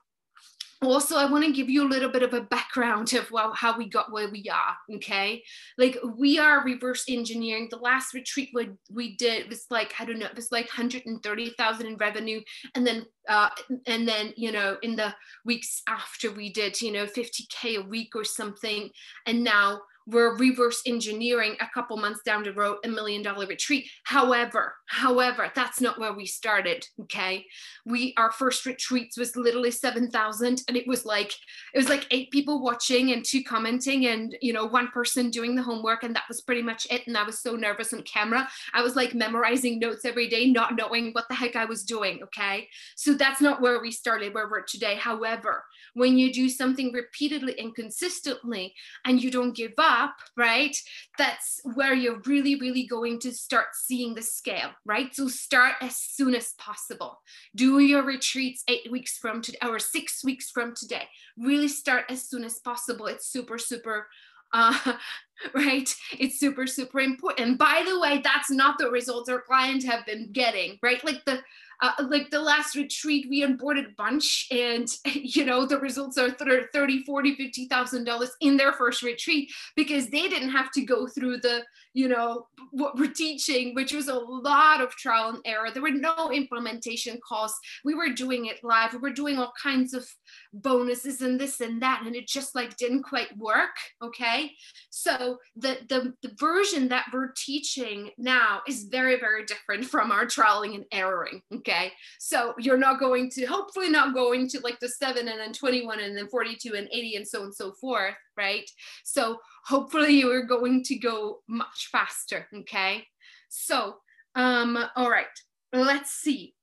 also 0.85 1.17
i 1.17 1.25
want 1.25 1.43
to 1.43 1.51
give 1.51 1.69
you 1.69 1.85
a 1.85 1.89
little 1.89 2.09
bit 2.09 2.23
of 2.23 2.33
a 2.33 2.41
background 2.41 3.13
of 3.13 3.29
well, 3.31 3.53
how 3.53 3.77
we 3.77 3.87
got 3.87 4.11
where 4.11 4.29
we 4.29 4.45
are 4.51 4.75
okay? 4.95 5.43
Like 5.77 5.97
we 6.17 6.39
are 6.39 6.63
reverse 6.63 7.05
engineering. 7.07 7.67
The 7.69 7.77
last 7.77 8.13
retreat 8.13 8.49
we, 8.53 8.69
we 8.91 9.15
did 9.15 9.49
was 9.49 9.65
like 9.69 9.93
i 9.99 10.05
don't 10.05 10.19
know 10.19 10.25
it 10.25 10.35
was 10.35 10.51
like 10.51 10.65
130000 10.65 11.85
in 11.85 11.97
revenue 11.97 12.41
and 12.75 12.85
then 12.85 13.05
uh, 13.29 13.49
and 13.87 14.07
then 14.07 14.33
you 14.35 14.51
know 14.51 14.77
in 14.81 14.95
the 14.95 15.13
weeks 15.45 15.81
after 15.87 16.31
we 16.31 16.51
did 16.51 16.79
you 16.81 16.91
know 16.91 17.05
50k 17.05 17.77
a 17.77 17.87
week 17.87 18.15
or 18.15 18.23
something 18.23 18.89
and 19.25 19.43
now 19.43 19.81
we're 20.07 20.35
reverse 20.37 20.81
engineering 20.85 21.55
a 21.59 21.67
couple 21.73 21.97
months 21.97 22.21
down 22.25 22.43
the 22.43 22.53
road 22.53 22.77
a 22.83 22.87
million 22.87 23.21
dollar 23.21 23.45
retreat. 23.45 23.89
However 24.03 24.75
however 24.87 25.51
that's 25.55 25.81
not 25.81 25.99
where 25.99 26.13
we 26.13 26.25
started 26.25 26.85
okay? 27.01 27.45
We 27.85 28.13
our 28.17 28.31
first 28.31 28.65
retreats 28.65 29.17
was 29.17 29.35
literally 29.35 29.71
7000 29.71 30.63
and 30.67 30.77
it 30.77 30.87
was 30.87 31.05
like 31.05 31.33
it 31.73 31.77
was 31.77 31.89
like 31.89 32.07
eight 32.11 32.31
people 32.31 32.61
watching 32.61 33.11
and 33.11 33.23
two 33.23 33.43
commenting 33.43 34.07
and 34.07 34.35
you 34.41 34.53
know 34.53 34.65
one 34.65 34.89
person 34.89 35.29
doing 35.29 35.55
the 35.55 35.63
homework 35.63 36.03
and 36.03 36.15
that 36.15 36.27
was 36.27 36.41
pretty 36.41 36.61
much 36.61 36.85
it 36.89 37.07
and 37.07 37.17
i 37.17 37.23
was 37.23 37.39
so 37.39 37.55
nervous 37.55 37.93
on 37.93 38.01
camera. 38.03 38.47
I 38.73 38.81
was 38.81 38.95
like 38.95 39.13
memorizing 39.13 39.79
notes 39.79 40.05
every 40.05 40.27
day 40.27 40.51
not 40.51 40.75
knowing 40.75 41.11
what 41.11 41.27
the 41.29 41.35
heck 41.35 41.55
i 41.55 41.65
was 41.65 41.83
doing 41.83 42.19
okay? 42.23 42.67
So 42.95 43.13
that's 43.13 43.41
not 43.41 43.61
where 43.61 43.81
we 43.81 43.91
started 43.91 44.33
where 44.33 44.49
we're 44.49 44.63
today. 44.63 44.95
However 44.95 45.63
when 45.93 46.17
you 46.17 46.33
do 46.33 46.49
something 46.49 46.91
repeatedly 46.91 47.57
and 47.59 47.73
consistently 47.75 48.73
and 49.05 49.21
you 49.21 49.31
don't 49.31 49.55
give 49.55 49.73
up, 49.77 49.92
right? 50.37 50.75
That's 51.17 51.59
where 51.75 51.93
you're 51.93 52.21
really, 52.25 52.55
really 52.59 52.85
going 52.85 53.19
to 53.19 53.31
start 53.31 53.67
seeing 53.73 54.15
the 54.15 54.21
scale, 54.21 54.71
right? 54.85 55.13
So 55.13 55.27
start 55.27 55.75
as 55.81 55.97
soon 55.97 56.35
as 56.35 56.53
possible. 56.57 57.19
Do 57.55 57.79
your 57.79 58.03
retreats 58.03 58.63
eight 58.67 58.91
weeks 58.91 59.17
from 59.17 59.41
today 59.41 59.57
or 59.63 59.79
six 59.79 60.23
weeks 60.23 60.49
from 60.49 60.73
today. 60.75 61.07
Really 61.37 61.67
start 61.67 62.05
as 62.09 62.27
soon 62.29 62.43
as 62.43 62.59
possible. 62.59 63.07
It's 63.07 63.27
super, 63.27 63.57
super 63.57 64.07
uh, 64.53 64.93
right? 65.53 65.93
It's 66.19 66.39
super, 66.39 66.67
super 66.67 66.99
important. 66.99 67.57
By 67.57 67.83
the 67.87 67.99
way, 67.99 68.21
that's 68.23 68.51
not 68.51 68.77
the 68.77 68.89
results 68.89 69.29
our 69.29 69.41
clients 69.41 69.85
have 69.85 70.05
been 70.05 70.31
getting, 70.31 70.77
right? 70.81 71.03
Like 71.03 71.25
the 71.25 71.41
uh, 71.81 71.91
like 72.07 72.29
the 72.29 72.39
last 72.39 72.75
retreat 72.75 73.27
we 73.29 73.45
onboarded 73.45 73.87
a 73.87 73.95
bunch 73.97 74.47
and 74.51 74.87
you 75.05 75.45
know 75.45 75.65
the 75.65 75.77
results 75.79 76.17
are 76.17 76.31
30 76.31 77.03
40 77.03 77.35
50 77.35 77.67
thousand 77.67 78.05
dollars 78.05 78.31
in 78.41 78.57
their 78.57 78.71
first 78.73 79.03
retreat 79.03 79.51
because 79.75 80.07
they 80.07 80.27
didn't 80.29 80.49
have 80.49 80.71
to 80.71 80.81
go 80.81 81.07
through 81.07 81.37
the 81.37 81.61
you 81.93 82.07
know 82.07 82.47
what 82.71 82.97
we're 82.97 83.11
teaching 83.11 83.75
which 83.75 83.93
was 83.93 84.07
a 84.07 84.13
lot 84.15 84.81
of 84.81 84.91
trial 84.91 85.29
and 85.29 85.39
error 85.45 85.69
there 85.71 85.83
were 85.83 85.91
no 85.91 86.31
implementation 86.31 87.19
costs 87.27 87.59
we 87.83 87.93
were 87.93 88.09
doing 88.09 88.45
it 88.45 88.63
live 88.63 88.93
we 88.93 88.99
were 88.99 89.11
doing 89.11 89.37
all 89.37 89.53
kinds 89.61 89.93
of 89.93 90.07
bonuses 90.53 91.21
and 91.21 91.39
this 91.39 91.59
and 91.59 91.81
that 91.81 92.01
and 92.05 92.15
it 92.15 92.27
just 92.27 92.55
like 92.55 92.75
didn't 92.77 93.03
quite 93.03 93.35
work 93.37 93.75
okay 94.01 94.51
so 94.89 95.22
the 95.55 95.77
the, 95.89 96.13
the 96.21 96.33
version 96.39 96.87
that 96.89 97.05
we're 97.13 97.33
teaching 97.35 98.11
now 98.17 98.61
is 98.67 98.85
very 98.85 99.19
very 99.19 99.45
different 99.45 99.85
from 99.85 100.11
our 100.11 100.25
trialing 100.25 100.75
and 100.75 100.85
erroring 100.91 101.41
okay? 101.55 101.91
So 102.19 102.53
you're 102.57 102.77
not 102.77 102.99
going 102.99 103.29
to 103.31 103.45
hopefully 103.45 103.89
not 103.89 104.13
going 104.13 104.47
to 104.49 104.59
like 104.61 104.79
the 104.79 104.89
7 104.89 105.27
and 105.27 105.39
then 105.39 105.53
21 105.53 105.99
and 105.99 106.17
then 106.17 106.27
42 106.27 106.73
and 106.75 106.87
80 106.91 107.15
and 107.15 107.27
so 107.27 107.39
on 107.39 107.45
and 107.45 107.55
so 107.55 107.71
forth 107.73 108.15
right? 108.37 108.69
So 109.03 109.37
hopefully 109.65 110.13
you 110.13 110.31
are 110.31 110.43
going 110.43 110.83
to 110.85 110.95
go 110.97 111.39
much 111.47 111.89
faster 111.91 112.47
okay? 112.61 113.05
So 113.49 113.95
um 114.35 114.77
all 114.95 115.09
right 115.09 115.25
let's 115.71 116.11
see 116.11 116.53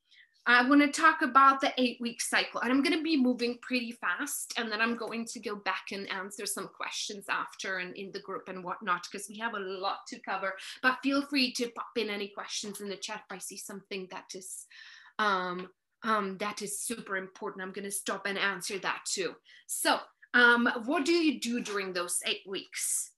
I 0.46 0.66
want 0.66 0.80
to 0.80 1.00
talk 1.00 1.22
about 1.22 1.60
the 1.60 1.72
eight 1.76 1.98
week 2.00 2.20
cycle, 2.20 2.60
and 2.60 2.72
I'm 2.72 2.82
going 2.82 2.96
to 2.96 3.04
be 3.04 3.16
moving 3.16 3.58
pretty 3.60 3.92
fast, 3.92 4.54
and 4.56 4.72
then 4.72 4.80
I'm 4.80 4.96
going 4.96 5.26
to 5.26 5.40
go 5.40 5.54
back 5.54 5.92
and 5.92 6.10
answer 6.10 6.46
some 6.46 6.68
questions 6.68 7.26
after 7.28 7.78
and 7.78 7.94
in 7.94 8.10
the 8.12 8.20
group 8.20 8.48
and 8.48 8.64
whatnot 8.64 9.06
because 9.10 9.28
we 9.28 9.38
have 9.38 9.54
a 9.54 9.60
lot 9.60 9.98
to 10.08 10.18
cover. 10.20 10.54
But 10.82 10.98
feel 11.02 11.22
free 11.22 11.52
to 11.54 11.70
pop 11.70 11.90
in 11.96 12.08
any 12.08 12.28
questions 12.28 12.80
in 12.80 12.88
the 12.88 12.96
chat 12.96 13.22
if 13.30 13.36
I 13.36 13.38
see 13.38 13.58
something 13.58 14.08
that 14.10 14.34
is 14.34 14.66
um, 15.18 15.68
um, 16.02 16.38
that 16.38 16.62
is 16.62 16.80
super 16.80 17.16
important. 17.16 17.62
I'm 17.62 17.72
going 17.72 17.84
to 17.84 17.90
stop 17.90 18.26
and 18.26 18.38
answer 18.38 18.78
that 18.78 19.02
too. 19.04 19.34
So, 19.66 19.98
um, 20.32 20.68
what 20.86 21.04
do 21.04 21.12
you 21.12 21.38
do 21.40 21.60
during 21.60 21.92
those 21.92 22.18
eight 22.26 22.42
weeks? 22.46 23.10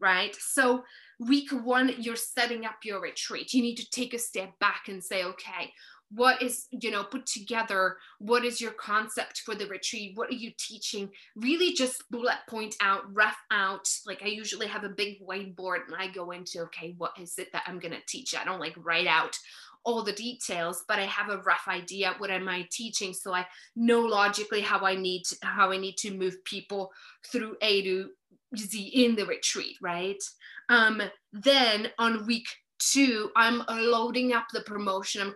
Right. 0.00 0.34
So, 0.40 0.84
week 1.18 1.50
one, 1.50 1.94
you're 1.98 2.16
setting 2.16 2.64
up 2.64 2.76
your 2.84 3.00
retreat. 3.00 3.52
You 3.52 3.60
need 3.62 3.76
to 3.76 3.90
take 3.90 4.14
a 4.14 4.18
step 4.18 4.58
back 4.58 4.84
and 4.88 5.04
say, 5.04 5.24
okay, 5.24 5.74
what 6.12 6.42
is 6.42 6.66
you 6.70 6.90
know 6.90 7.04
put 7.04 7.24
together 7.26 7.96
what 8.18 8.44
is 8.44 8.60
your 8.60 8.72
concept 8.72 9.40
for 9.40 9.54
the 9.54 9.66
retreat? 9.66 10.12
What 10.16 10.30
are 10.30 10.34
you 10.34 10.50
teaching? 10.58 11.10
Really 11.36 11.72
just 11.72 12.02
bullet 12.10 12.38
point 12.48 12.74
out 12.80 13.02
rough 13.14 13.38
out. 13.50 13.88
Like 14.06 14.22
i 14.22 14.26
usually 14.26 14.66
have 14.66 14.84
a 14.84 14.88
big 14.88 15.24
whiteboard 15.26 15.86
and 15.86 15.96
i 15.96 16.08
go 16.08 16.32
into 16.32 16.60
okay 16.62 16.94
what 16.98 17.12
is 17.20 17.38
it 17.38 17.52
that 17.52 17.62
i'm 17.66 17.78
going 17.78 17.92
to 17.92 18.00
teach? 18.06 18.34
I 18.34 18.44
don't 18.44 18.60
like 18.60 18.74
write 18.76 19.06
out 19.06 19.36
all 19.84 20.02
the 20.02 20.12
details 20.12 20.84
but 20.86 20.98
i 20.98 21.06
have 21.06 21.30
a 21.30 21.38
rough 21.38 21.64
idea 21.66 22.14
what 22.18 22.30
am 22.30 22.48
i 22.48 22.66
teaching. 22.70 23.14
So 23.14 23.32
i 23.32 23.46
know 23.76 24.00
logically 24.00 24.60
how 24.60 24.80
i 24.80 24.94
need 24.94 25.22
to, 25.26 25.36
how 25.42 25.70
i 25.70 25.76
need 25.76 25.96
to 25.98 26.16
move 26.16 26.42
people 26.44 26.90
through 27.30 27.56
a 27.62 27.82
to 27.82 28.10
z 28.56 28.82
in 28.82 29.14
the 29.14 29.26
retreat 29.26 29.76
right? 29.80 30.22
Um 30.68 31.02
then 31.32 31.90
on 31.98 32.26
week 32.26 32.48
two 32.80 33.30
i'm 33.36 33.62
loading 33.68 34.32
up 34.32 34.46
the 34.52 34.62
promotion 34.62 35.20
i'm 35.20 35.34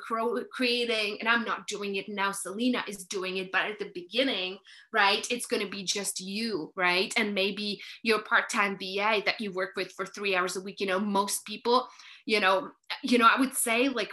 creating 0.51 1.19
and 1.21 1.29
i'm 1.29 1.45
not 1.45 1.67
doing 1.67 1.97
it 1.97 2.09
now 2.09 2.33
selena 2.33 2.83
is 2.89 3.05
doing 3.05 3.37
it 3.37 3.53
but 3.53 3.67
at 3.67 3.79
the 3.79 3.91
beginning 3.95 4.59
right 4.93 5.27
it's 5.31 5.47
going 5.47 5.63
to 5.63 5.71
be 5.71 5.85
just 5.85 6.21
you 6.21 6.73
right 6.75 7.13
and 7.17 7.35
maybe 7.35 7.81
your 8.03 8.21
part-time 8.23 8.77
va 8.79 9.23
that 9.25 9.41
you 9.41 9.53
work 9.53 9.71
with 9.77 9.93
for 9.93 10.07
three 10.07 10.35
hours 10.35 10.57
a 10.57 10.61
week 10.61 10.81
you 10.81 10.87
know 10.87 10.99
most 10.99 11.45
people 11.45 11.87
you 12.25 12.41
know 12.41 12.71
you 13.03 13.19
know 13.19 13.29
i 13.33 13.39
would 13.39 13.55
say 13.55 13.89
like 13.89 14.11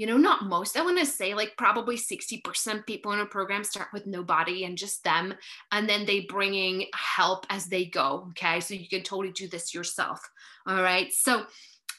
you 0.00 0.06
know, 0.06 0.16
not 0.16 0.46
most, 0.46 0.78
I 0.78 0.82
want 0.82 0.98
to 0.98 1.04
say 1.04 1.34
like 1.34 1.58
probably 1.58 1.98
60% 1.98 2.86
people 2.86 3.12
in 3.12 3.20
a 3.20 3.26
program 3.26 3.62
start 3.62 3.88
with 3.92 4.06
nobody 4.06 4.64
and 4.64 4.78
just 4.78 5.04
them. 5.04 5.34
And 5.72 5.86
then 5.86 6.06
they 6.06 6.20
bringing 6.20 6.86
help 6.94 7.44
as 7.50 7.66
they 7.66 7.84
go. 7.84 8.28
Okay. 8.30 8.60
So 8.60 8.72
you 8.72 8.88
can 8.88 9.02
totally 9.02 9.30
do 9.30 9.46
this 9.46 9.74
yourself. 9.74 10.26
All 10.66 10.82
right. 10.82 11.12
So 11.12 11.44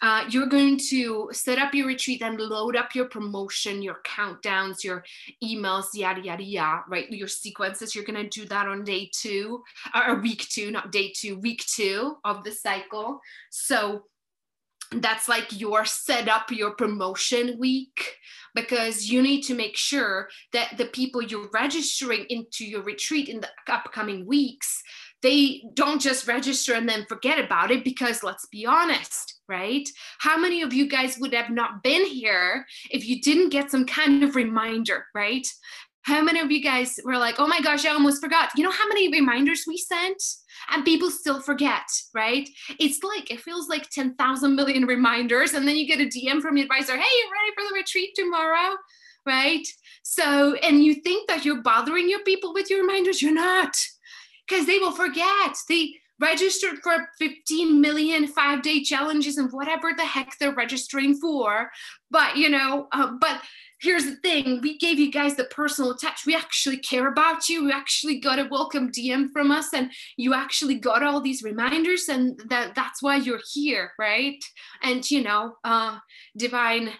uh, 0.01 0.25
you're 0.29 0.47
going 0.47 0.77
to 0.89 1.29
set 1.31 1.59
up 1.59 1.73
your 1.75 1.87
retreat 1.87 2.21
and 2.21 2.39
load 2.39 2.75
up 2.75 2.95
your 2.95 3.05
promotion, 3.05 3.81
your 3.83 3.99
countdowns, 4.05 4.83
your 4.83 5.03
emails, 5.43 5.85
yada, 5.93 6.21
yada, 6.21 6.43
yada, 6.43 6.83
right? 6.89 7.11
Your 7.11 7.27
sequences. 7.27 7.93
You're 7.93 8.05
going 8.05 8.21
to 8.21 8.41
do 8.41 8.47
that 8.47 8.67
on 8.67 8.83
day 8.83 9.09
two 9.13 9.63
or 9.95 10.15
week 10.15 10.47
two, 10.49 10.71
not 10.71 10.91
day 10.91 11.13
two, 11.15 11.37
week 11.37 11.63
two 11.67 12.17
of 12.25 12.43
the 12.43 12.51
cycle. 12.51 13.19
So 13.51 14.03
that's 14.93 15.29
like 15.29 15.59
your 15.59 15.85
set 15.85 16.27
up 16.27 16.51
your 16.51 16.71
promotion 16.71 17.57
week 17.57 18.17
because 18.53 19.09
you 19.09 19.21
need 19.21 19.41
to 19.43 19.53
make 19.53 19.77
sure 19.77 20.27
that 20.51 20.77
the 20.77 20.85
people 20.85 21.21
you're 21.21 21.47
registering 21.53 22.25
into 22.29 22.65
your 22.65 22.81
retreat 22.81 23.29
in 23.29 23.39
the 23.39 23.49
upcoming 23.69 24.25
weeks 24.25 24.83
they 25.21 25.63
don't 25.73 26.01
just 26.01 26.27
register 26.27 26.73
and 26.73 26.87
then 26.87 27.05
forget 27.05 27.39
about 27.39 27.71
it 27.71 27.83
because 27.83 28.23
let's 28.23 28.47
be 28.47 28.65
honest 28.65 29.39
right 29.47 29.87
how 30.19 30.37
many 30.37 30.61
of 30.61 30.73
you 30.73 30.87
guys 30.87 31.17
would 31.19 31.33
have 31.33 31.49
not 31.49 31.83
been 31.83 32.05
here 32.05 32.65
if 32.89 33.07
you 33.07 33.21
didn't 33.21 33.49
get 33.49 33.71
some 33.71 33.85
kind 33.85 34.23
of 34.23 34.35
reminder 34.35 35.05
right 35.13 35.47
how 36.03 36.21
many 36.21 36.39
of 36.39 36.51
you 36.51 36.61
guys 36.61 36.99
were 37.05 37.17
like 37.17 37.35
oh 37.39 37.47
my 37.47 37.61
gosh 37.61 37.85
i 37.85 37.89
almost 37.89 38.21
forgot 38.21 38.49
you 38.55 38.63
know 38.63 38.71
how 38.71 38.87
many 38.87 39.09
reminders 39.09 39.63
we 39.67 39.77
sent 39.77 40.21
and 40.69 40.85
people 40.85 41.09
still 41.09 41.41
forget, 41.41 41.83
right? 42.13 42.47
It's 42.79 43.03
like, 43.03 43.31
it 43.31 43.41
feels 43.41 43.67
like 43.67 43.89
10,000 43.89 44.55
million 44.55 44.85
reminders. 44.85 45.53
And 45.53 45.67
then 45.67 45.75
you 45.75 45.87
get 45.87 45.99
a 45.99 46.05
DM 46.05 46.41
from 46.41 46.57
your 46.57 46.65
advisor, 46.65 46.95
hey, 46.97 47.03
you 47.03 47.29
ready 47.31 47.53
for 47.55 47.63
the 47.67 47.79
retreat 47.79 48.11
tomorrow? 48.15 48.75
Right? 49.25 49.67
So, 50.03 50.55
and 50.55 50.83
you 50.83 50.95
think 50.95 51.27
that 51.27 51.45
you're 51.45 51.61
bothering 51.61 52.09
your 52.09 52.23
people 52.23 52.53
with 52.53 52.69
your 52.69 52.81
reminders, 52.81 53.21
you're 53.21 53.33
not, 53.33 53.75
because 54.51 54.65
they 54.65 54.79
will 54.79 54.91
forget. 54.91 55.55
They, 55.69 55.95
registered 56.21 56.77
for 56.83 57.09
15 57.17 57.81
million 57.81 58.27
five 58.27 58.61
day 58.61 58.83
challenges 58.83 59.37
and 59.37 59.51
whatever 59.51 59.91
the 59.97 60.05
heck 60.05 60.37
they're 60.37 60.53
registering 60.53 61.15
for. 61.15 61.71
But 62.11 62.37
you 62.37 62.47
know 62.47 62.87
uh, 62.91 63.13
but 63.19 63.41
here's 63.81 64.05
the 64.05 64.17
thing. 64.17 64.61
We 64.61 64.77
gave 64.77 64.99
you 64.99 65.11
guys 65.11 65.35
the 65.35 65.45
personal 65.45 65.95
touch. 65.95 66.27
We 66.27 66.35
actually 66.35 66.77
care 66.77 67.07
about 67.07 67.49
you. 67.49 67.65
We 67.65 67.71
actually 67.71 68.19
got 68.19 68.37
a 68.37 68.47
welcome 68.51 68.91
dm 68.91 69.31
from 69.33 69.49
us 69.49 69.73
and 69.73 69.91
you 70.15 70.35
actually 70.35 70.75
got 70.75 71.01
all 71.01 71.21
these 71.21 71.41
reminders 71.41 72.07
and 72.07 72.39
that 72.49 72.75
that's 72.75 73.01
why 73.01 73.15
you're 73.15 73.41
here 73.51 73.91
right? 73.97 74.43
And 74.83 75.09
you 75.09 75.23
know 75.23 75.55
uh 75.63 75.97
divine 76.37 76.91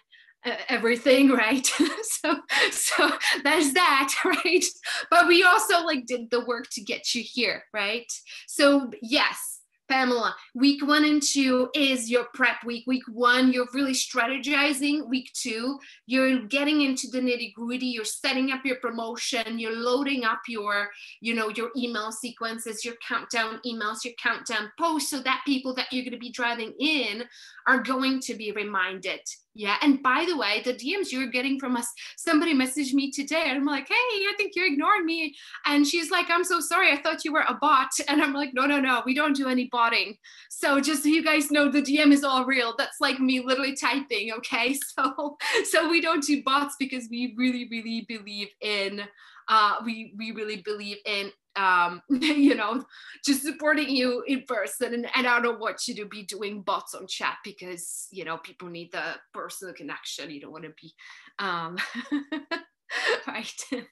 uh, 0.45 0.55
everything 0.69 1.29
right 1.29 1.65
so 2.03 2.36
so 2.71 3.12
there's 3.43 3.74
that 3.74 4.13
right 4.25 4.65
but 5.10 5.27
we 5.27 5.43
also 5.43 5.83
like 5.86 6.05
did 6.05 6.29
the 6.31 6.43
work 6.45 6.67
to 6.71 6.81
get 6.81 7.13
you 7.13 7.24
here 7.24 7.63
right 7.74 8.12
so 8.48 8.89
yes 9.01 9.62
Pamela, 9.91 10.33
week 10.55 10.88
one 10.88 11.03
and 11.03 11.21
two 11.21 11.69
is 11.75 12.10
your 12.10 12.27
prep 12.33 12.63
week. 12.63 12.86
Week 12.88 13.03
one, 13.12 13.51
you're 13.51 13.67
really 13.74 13.91
strategizing. 13.91 15.05
Week 15.10 15.29
two, 15.33 15.79
you're 16.05 16.45
getting 16.48 16.81
into 16.81 17.10
the 17.12 17.19
nitty 17.19 17.53
gritty. 17.53 17.88
You're 17.88 18.05
setting 18.05 18.51
up 18.51 18.65
your 18.65 18.77
promotion. 18.77 19.60
You're 19.60 19.75
loading 19.75 20.24
up 20.24 20.39
your, 20.48 20.88
you 21.19 21.36
know, 21.36 21.50
your 21.50 21.71
email 21.75 22.13
sequences, 22.13 22.86
your 22.86 22.95
countdown 23.05 23.60
emails, 23.65 24.05
your 24.05 24.13
countdown 24.13 24.71
posts, 24.79 25.10
so 25.10 25.19
that 25.24 25.43
people 25.45 25.75
that 25.75 25.91
you're 25.91 26.05
going 26.05 26.13
to 26.13 26.17
be 26.17 26.31
driving 26.31 26.74
in 26.79 27.25
are 27.67 27.83
going 27.83 28.21
to 28.21 28.36
be 28.36 28.53
reminded. 28.53 29.19
Yeah. 29.53 29.75
And 29.81 30.01
by 30.01 30.25
the 30.27 30.38
way, 30.38 30.62
the 30.63 30.74
DMs 30.74 31.12
you're 31.12 31.27
getting 31.27 31.60
from 31.60 31.75
us, 31.75 31.88
somebody 32.17 32.53
messaged 32.53 32.93
me 32.93 33.12
today 33.12 33.43
and 33.48 33.58
I'm 33.58 33.65
like, 33.65 33.88
hey, 33.88 33.93
I 33.93 34.34
think 34.38 34.53
you're 34.55 34.72
ignoring 34.72 35.05
me. 35.05 35.36
And 35.65 35.86
she's 35.86 36.10
like, 36.10 36.27
I'm 36.29 36.46
so 36.46 36.62
sorry. 36.62 36.91
I 36.91 37.01
thought 37.01 37.25
you 37.25 37.34
were 37.34 37.46
a 37.48 37.55
bot. 37.55 37.89
And 38.08 38.22
I'm 38.22 38.34
like, 38.34 38.53
no, 38.53 38.65
no, 38.65 38.79
no, 38.79 39.01
we 39.05 39.13
don't 39.13 39.36
do 39.36 39.48
any 39.48 39.70
botting. 39.72 40.17
So 40.50 40.81
just 40.81 41.03
so 41.03 41.10
you 41.10 41.24
guys 41.24 41.50
know, 41.50 41.70
the 41.70 41.81
DM 41.81 42.12
is 42.12 42.24
all 42.24 42.46
real. 42.46 42.74
That's 42.77 43.00
like 43.00 43.20
me 43.20 43.41
literally 43.41 43.75
typing. 43.75 44.31
Okay. 44.34 44.77
So, 44.91 45.38
so 45.70 45.89
we 45.89 46.01
don't 46.01 46.24
do 46.24 46.43
bots 46.43 46.75
because 46.77 47.08
we 47.10 47.34
really, 47.38 47.67
really 47.70 48.05
believe 48.08 48.50
in 48.62 49.03
uh, 49.51 49.75
we 49.86 50.15
we 50.17 50.31
really 50.31 50.63
believe 50.63 50.98
in 51.05 51.31
um, 51.55 52.01
you 52.10 52.55
know, 52.55 52.84
just 53.25 53.43
supporting 53.43 53.89
you 53.89 54.24
in 54.25 54.43
person. 54.48 54.93
And, 54.93 55.08
and 55.15 55.27
I 55.27 55.41
don't 55.41 55.60
want 55.60 55.88
you 55.88 55.96
to 55.96 56.05
be 56.05 56.24
doing 56.24 56.62
bots 56.62 56.96
on 56.96 57.08
chat 57.08 57.38
because, 57.43 58.08
you 58.12 58.24
know, 58.24 58.38
people 58.38 58.70
need 58.70 58.91
the 58.91 59.15
personal 59.34 59.74
connection. 59.74 60.31
You 60.31 60.41
don't 60.41 60.53
want 60.53 60.63
to 60.63 60.74
be, 60.81 60.93
um, 61.39 61.77
right? 63.27 63.63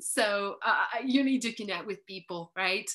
so 0.00 0.56
uh, 0.64 1.00
you 1.04 1.24
need 1.24 1.42
to 1.42 1.52
connect 1.52 1.86
with 1.86 2.06
people, 2.06 2.52
right? 2.56 2.88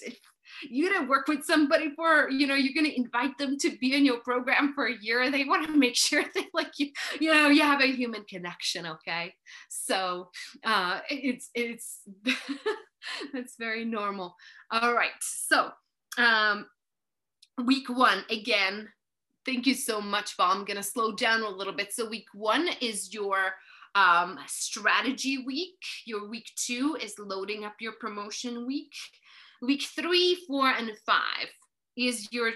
You're 0.63 0.91
gonna 0.91 1.07
work 1.07 1.27
with 1.27 1.43
somebody 1.43 1.93
for, 1.95 2.29
you 2.29 2.47
know, 2.47 2.55
you're 2.55 2.73
gonna 2.73 2.93
invite 2.95 3.37
them 3.37 3.57
to 3.59 3.77
be 3.77 3.95
in 3.95 4.05
your 4.05 4.19
program 4.19 4.73
for 4.73 4.87
a 4.87 4.97
year. 5.01 5.29
They 5.29 5.43
want 5.43 5.65
to 5.67 5.77
make 5.77 5.95
sure 5.95 6.23
that 6.35 6.45
like 6.53 6.71
you, 6.77 6.91
you 7.19 7.33
know, 7.33 7.47
you 7.47 7.61
have 7.61 7.81
a 7.81 7.87
human 7.87 8.23
connection. 8.25 8.85
Okay. 8.85 9.33
So 9.69 10.29
uh, 10.63 10.99
it's, 11.09 11.49
it's, 11.53 12.01
That's 13.33 13.55
very 13.57 13.85
normal. 13.85 14.35
All 14.71 14.93
right. 14.93 15.11
So, 15.21 15.71
um, 16.17 16.67
week 17.63 17.89
one, 17.89 18.23
again, 18.29 18.89
thank 19.45 19.65
you 19.65 19.73
so 19.73 20.01
much, 20.01 20.35
Val. 20.37 20.51
I'm 20.51 20.65
to 20.65 20.83
slow 20.83 21.13
down 21.13 21.41
a 21.41 21.49
little 21.49 21.73
bit. 21.73 21.93
So, 21.93 22.09
week 22.09 22.27
one 22.33 22.69
is 22.81 23.13
your 23.13 23.37
um, 23.95 24.39
strategy 24.47 25.43
week. 25.45 25.77
Your 26.05 26.27
week 26.27 26.51
two 26.55 26.97
is 27.01 27.15
loading 27.19 27.63
up 27.63 27.75
your 27.79 27.93
promotion 27.99 28.65
week. 28.65 28.93
Week 29.65 29.83
three, 29.95 30.37
four, 30.47 30.67
and 30.67 30.91
five 31.05 31.47
is 31.97 32.27
your 32.31 32.51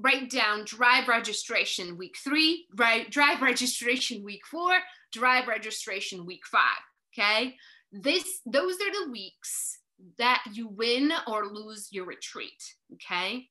write 0.00 0.30
down 0.30 0.64
drive 0.64 1.08
registration 1.08 1.96
week 1.98 2.16
three, 2.22 2.66
right, 2.76 3.10
drive 3.10 3.42
registration 3.42 4.24
week 4.24 4.42
four, 4.50 4.72
drive 5.12 5.48
registration 5.48 6.24
week 6.24 6.42
five. 6.50 6.82
Okay. 7.12 7.56
This 7.92 8.40
those 8.46 8.74
are 8.74 9.06
the 9.06 9.10
weeks 9.10 9.78
that 10.18 10.42
you 10.52 10.68
win 10.68 11.12
or 11.26 11.46
lose 11.46 11.88
your 11.90 12.06
retreat. 12.06 12.62
Okay. 12.94 13.48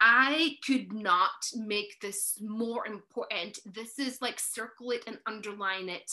I 0.00 0.56
could 0.66 0.92
not 0.92 1.30
make 1.54 1.96
this 2.00 2.38
more 2.40 2.86
important. 2.86 3.58
This 3.64 3.98
is 3.98 4.20
like 4.20 4.38
circle 4.38 4.90
it 4.90 5.02
and 5.06 5.18
underline 5.26 5.88
it. 5.88 6.10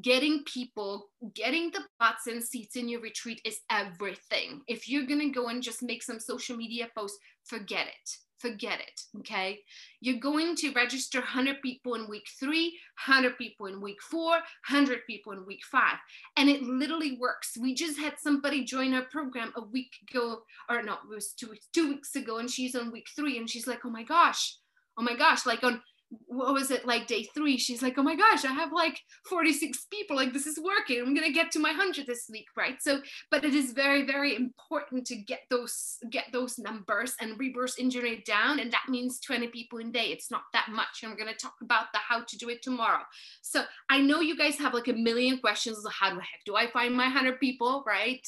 Getting 0.00 0.44
people, 0.44 1.08
getting 1.34 1.70
the 1.70 1.82
butts 1.98 2.26
and 2.26 2.42
seats 2.42 2.76
in 2.76 2.88
your 2.88 3.00
retreat 3.00 3.40
is 3.44 3.58
everything. 3.70 4.62
If 4.68 4.88
you're 4.88 5.06
going 5.06 5.20
to 5.20 5.30
go 5.30 5.48
and 5.48 5.62
just 5.62 5.82
make 5.82 6.02
some 6.02 6.20
social 6.20 6.56
media 6.56 6.88
posts, 6.94 7.18
forget 7.44 7.86
it 7.86 8.10
forget 8.38 8.80
it. 8.80 9.00
Okay. 9.18 9.60
You're 10.00 10.20
going 10.20 10.56
to 10.56 10.72
register 10.72 11.18
100 11.18 11.60
people 11.62 11.94
in 11.94 12.08
week 12.08 12.26
three, 12.38 12.78
100 13.06 13.36
people 13.36 13.66
in 13.66 13.80
week 13.80 14.00
four, 14.02 14.30
100 14.30 15.00
people 15.06 15.32
in 15.32 15.46
week 15.46 15.62
five. 15.70 15.96
And 16.36 16.48
it 16.48 16.62
literally 16.62 17.18
works. 17.20 17.56
We 17.60 17.74
just 17.74 17.98
had 17.98 18.14
somebody 18.18 18.64
join 18.64 18.94
our 18.94 19.04
program 19.04 19.52
a 19.56 19.62
week 19.62 19.92
ago, 20.08 20.42
or 20.68 20.82
no, 20.82 20.94
it 20.94 21.14
was 21.14 21.32
two, 21.32 21.54
two 21.72 21.88
weeks 21.88 22.14
ago, 22.14 22.38
and 22.38 22.50
she's 22.50 22.74
on 22.74 22.92
week 22.92 23.06
three. 23.14 23.38
And 23.38 23.50
she's 23.50 23.66
like, 23.66 23.80
oh 23.84 23.90
my 23.90 24.04
gosh, 24.04 24.56
oh 24.98 25.02
my 25.02 25.14
gosh, 25.14 25.46
like 25.46 25.62
on 25.64 25.82
what 26.26 26.54
was 26.54 26.70
it 26.70 26.86
like 26.86 27.06
day 27.06 27.24
three? 27.34 27.58
She's 27.58 27.82
like 27.82 27.98
oh 27.98 28.02
my 28.02 28.16
gosh 28.16 28.44
i 28.44 28.52
have 28.52 28.72
like 28.72 28.98
46 29.28 29.86
people 29.90 30.16
like 30.16 30.32
this 30.32 30.46
is 30.46 30.58
working. 30.58 31.00
I'm 31.00 31.14
gonna 31.14 31.32
get 31.32 31.50
to 31.52 31.58
my 31.58 31.70
100 31.70 32.06
this 32.06 32.28
week 32.30 32.46
right? 32.56 32.76
So 32.80 33.00
but 33.30 33.44
it 33.44 33.54
is 33.54 33.72
very 33.72 34.06
very 34.06 34.34
important 34.36 35.06
to 35.08 35.16
get 35.16 35.40
those 35.50 35.98
get 36.10 36.26
those 36.32 36.58
numbers 36.58 37.14
and 37.20 37.38
reverse 37.38 37.78
engineer 37.78 38.18
down 38.26 38.60
and 38.60 38.72
that 38.72 38.88
means 38.88 39.20
20 39.20 39.48
people 39.48 39.78
in 39.78 39.92
day. 39.92 40.06
It's 40.06 40.30
not 40.30 40.42
that 40.52 40.68
much. 40.70 41.02
I'm 41.04 41.16
gonna 41.16 41.34
talk 41.34 41.54
about 41.62 41.92
the 41.92 41.98
how 41.98 42.22
to 42.26 42.38
do 42.38 42.48
it 42.48 42.62
tomorrow. 42.62 43.02
So 43.42 43.64
i 43.90 44.00
know 44.00 44.20
you 44.20 44.36
guys 44.36 44.58
have 44.58 44.74
like 44.74 44.88
a 44.88 44.92
million 44.92 45.38
questions 45.38 45.84
how 45.90 46.10
the 46.10 46.20
heck 46.20 46.44
do 46.44 46.56
i 46.56 46.70
find 46.70 46.94
my 46.94 47.04
100 47.04 47.40
people 47.40 47.84
right? 47.86 48.26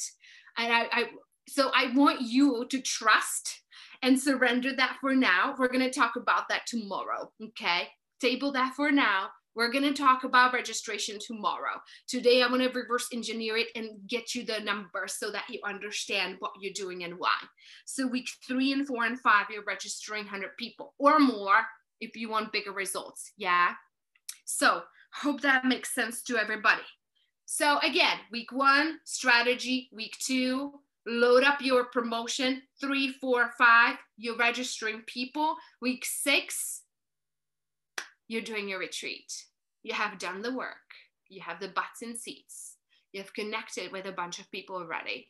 And 0.57 0.73
I, 0.73 0.87
I 0.91 1.05
so 1.47 1.71
i 1.73 1.91
want 1.95 2.21
you 2.21 2.65
to 2.69 2.81
trust 2.81 3.61
and 4.01 4.19
surrender 4.19 4.75
that 4.75 4.97
for 5.01 5.15
now. 5.15 5.55
We're 5.57 5.67
going 5.67 5.89
to 5.89 5.91
talk 5.91 6.15
about 6.15 6.49
that 6.49 6.65
tomorrow. 6.67 7.31
Okay. 7.41 7.87
Table 8.19 8.51
that 8.53 8.75
for 8.75 8.91
now. 8.91 9.29
We're 9.53 9.71
going 9.71 9.83
to 9.83 9.93
talk 9.93 10.23
about 10.23 10.53
registration 10.53 11.17
tomorrow. 11.19 11.81
Today, 12.07 12.41
going 12.41 12.61
to 12.61 12.69
reverse 12.69 13.07
engineer 13.11 13.57
it 13.57 13.67
and 13.75 13.99
get 14.07 14.33
you 14.33 14.45
the 14.45 14.59
numbers 14.59 15.17
so 15.19 15.29
that 15.31 15.43
you 15.49 15.59
understand 15.65 16.37
what 16.39 16.53
you're 16.61 16.73
doing 16.73 17.03
and 17.03 17.15
why. 17.17 17.35
So, 17.85 18.07
week 18.07 18.29
three 18.47 18.71
and 18.71 18.87
four 18.87 19.03
and 19.03 19.19
five, 19.19 19.47
you're 19.49 19.65
registering 19.65 20.23
100 20.23 20.51
people 20.57 20.93
or 20.99 21.19
more 21.19 21.65
if 21.99 22.15
you 22.15 22.29
want 22.29 22.53
bigger 22.53 22.71
results. 22.71 23.33
Yeah. 23.35 23.71
So, 24.45 24.83
hope 25.13 25.41
that 25.41 25.65
makes 25.65 25.93
sense 25.93 26.21
to 26.23 26.37
everybody. 26.37 26.83
So, 27.45 27.79
again, 27.79 28.17
week 28.31 28.53
one, 28.53 28.99
strategy, 29.03 29.89
week 29.91 30.15
two, 30.17 30.79
load 31.07 31.43
up 31.43 31.61
your 31.61 31.85
promotion 31.85 32.61
three 32.79 33.11
four 33.11 33.51
five 33.57 33.95
you're 34.17 34.37
registering 34.37 35.01
people. 35.07 35.55
Week 35.81 36.05
six 36.05 36.83
you're 38.27 38.41
doing 38.41 38.69
your 38.69 38.79
retreat. 38.79 39.45
You 39.83 39.93
have 39.93 40.19
done 40.19 40.41
the 40.41 40.55
work. 40.55 40.77
You 41.27 41.41
have 41.41 41.59
the 41.59 41.67
butts 41.67 42.01
and 42.01 42.17
seats. 42.17 42.77
You've 43.11 43.33
connected 43.33 43.91
with 43.91 44.05
a 44.05 44.13
bunch 44.13 44.39
of 44.39 44.49
people 44.51 44.77
already. 44.77 45.29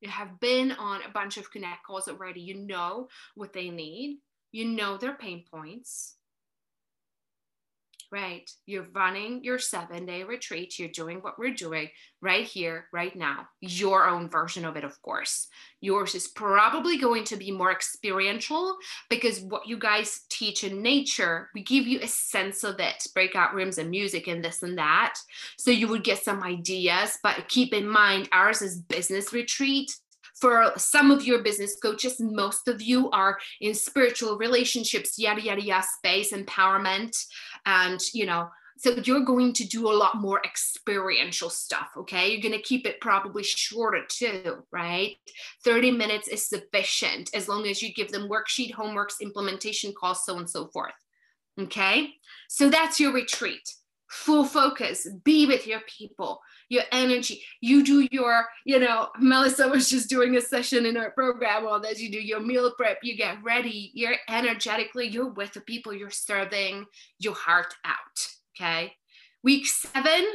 You 0.00 0.08
have 0.08 0.40
been 0.40 0.72
on 0.72 1.02
a 1.02 1.12
bunch 1.12 1.36
of 1.36 1.52
connect 1.52 1.84
calls 1.86 2.08
already. 2.08 2.40
You 2.40 2.54
know 2.54 3.08
what 3.34 3.52
they 3.52 3.68
need. 3.70 4.18
You 4.50 4.64
know 4.64 4.96
their 4.96 5.14
pain 5.14 5.44
points 5.48 6.16
right? 8.12 8.50
You're 8.66 8.88
running 8.92 9.44
your 9.44 9.58
seven 9.58 10.06
day 10.06 10.24
retreat. 10.24 10.78
You're 10.78 10.88
doing 10.88 11.18
what 11.18 11.38
we're 11.38 11.54
doing 11.54 11.88
right 12.20 12.44
here, 12.44 12.86
right 12.92 13.14
now. 13.14 13.48
Your 13.60 14.08
own 14.08 14.28
version 14.28 14.64
of 14.64 14.76
it, 14.76 14.84
of 14.84 15.00
course. 15.02 15.48
Yours 15.80 16.14
is 16.14 16.28
probably 16.28 16.98
going 16.98 17.24
to 17.24 17.36
be 17.36 17.50
more 17.50 17.72
experiential 17.72 18.76
because 19.08 19.40
what 19.40 19.66
you 19.66 19.78
guys 19.78 20.22
teach 20.28 20.64
in 20.64 20.82
nature, 20.82 21.48
we 21.54 21.62
give 21.62 21.86
you 21.86 22.00
a 22.00 22.08
sense 22.08 22.64
of 22.64 22.80
it, 22.80 23.06
breakout 23.14 23.54
rooms 23.54 23.78
and 23.78 23.90
music 23.90 24.26
and 24.26 24.44
this 24.44 24.62
and 24.62 24.76
that. 24.76 25.14
So 25.56 25.70
you 25.70 25.88
would 25.88 26.04
get 26.04 26.22
some 26.22 26.42
ideas, 26.42 27.18
but 27.22 27.48
keep 27.48 27.72
in 27.72 27.88
mind 27.88 28.28
ours 28.32 28.60
is 28.62 28.80
business 28.80 29.32
retreat 29.32 29.90
for 30.40 30.72
some 30.76 31.10
of 31.10 31.24
your 31.24 31.42
business 31.42 31.76
coaches, 31.80 32.16
most 32.18 32.66
of 32.68 32.80
you 32.80 33.10
are 33.10 33.38
in 33.60 33.74
spiritual 33.74 34.38
relationships, 34.38 35.18
yada, 35.18 35.42
yada, 35.42 35.62
yada, 35.62 35.86
space, 35.98 36.32
empowerment. 36.32 37.16
And, 37.66 38.00
you 38.14 38.26
know, 38.26 38.48
so 38.78 38.92
you're 39.04 39.20
going 39.26 39.52
to 39.52 39.68
do 39.68 39.90
a 39.90 39.92
lot 39.92 40.16
more 40.16 40.40
experiential 40.42 41.50
stuff, 41.50 41.90
okay? 41.98 42.30
You're 42.30 42.40
going 42.40 42.54
to 42.54 42.62
keep 42.62 42.86
it 42.86 42.98
probably 43.02 43.42
shorter 43.42 44.04
too, 44.08 44.64
right? 44.72 45.16
30 45.64 45.90
minutes 45.90 46.28
is 46.28 46.48
sufficient 46.48 47.28
as 47.34 47.46
long 47.46 47.66
as 47.66 47.82
you 47.82 47.92
give 47.92 48.10
them 48.10 48.30
worksheet, 48.30 48.72
homeworks, 48.72 49.20
implementation 49.20 49.92
calls, 49.92 50.24
so 50.24 50.32
on 50.32 50.40
and 50.40 50.50
so 50.50 50.68
forth. 50.68 50.94
Okay? 51.60 52.14
So 52.48 52.70
that's 52.70 52.98
your 52.98 53.12
retreat. 53.12 53.68
Full 54.10 54.44
focus, 54.44 55.06
be 55.24 55.46
with 55.46 55.68
your 55.68 55.80
people, 55.86 56.40
your 56.68 56.82
energy. 56.90 57.44
You 57.60 57.84
do 57.84 58.08
your, 58.10 58.44
you 58.64 58.80
know, 58.80 59.08
Melissa 59.20 59.68
was 59.68 59.88
just 59.88 60.10
doing 60.10 60.36
a 60.36 60.40
session 60.40 60.84
in 60.84 60.96
our 60.96 61.12
program 61.12 61.64
on 61.66 61.82
this. 61.82 62.00
You 62.00 62.10
do 62.10 62.20
your 62.20 62.40
meal 62.40 62.72
prep, 62.76 62.98
you 63.04 63.16
get 63.16 63.40
ready, 63.42 63.92
you're 63.94 64.16
energetically, 64.28 65.06
you're 65.06 65.30
with 65.30 65.52
the 65.52 65.60
people 65.60 65.94
you're 65.94 66.10
serving 66.10 66.86
your 67.20 67.34
heart 67.34 67.72
out. 67.84 68.28
Okay. 68.56 68.94
Week 69.44 69.66
seven, 69.66 70.26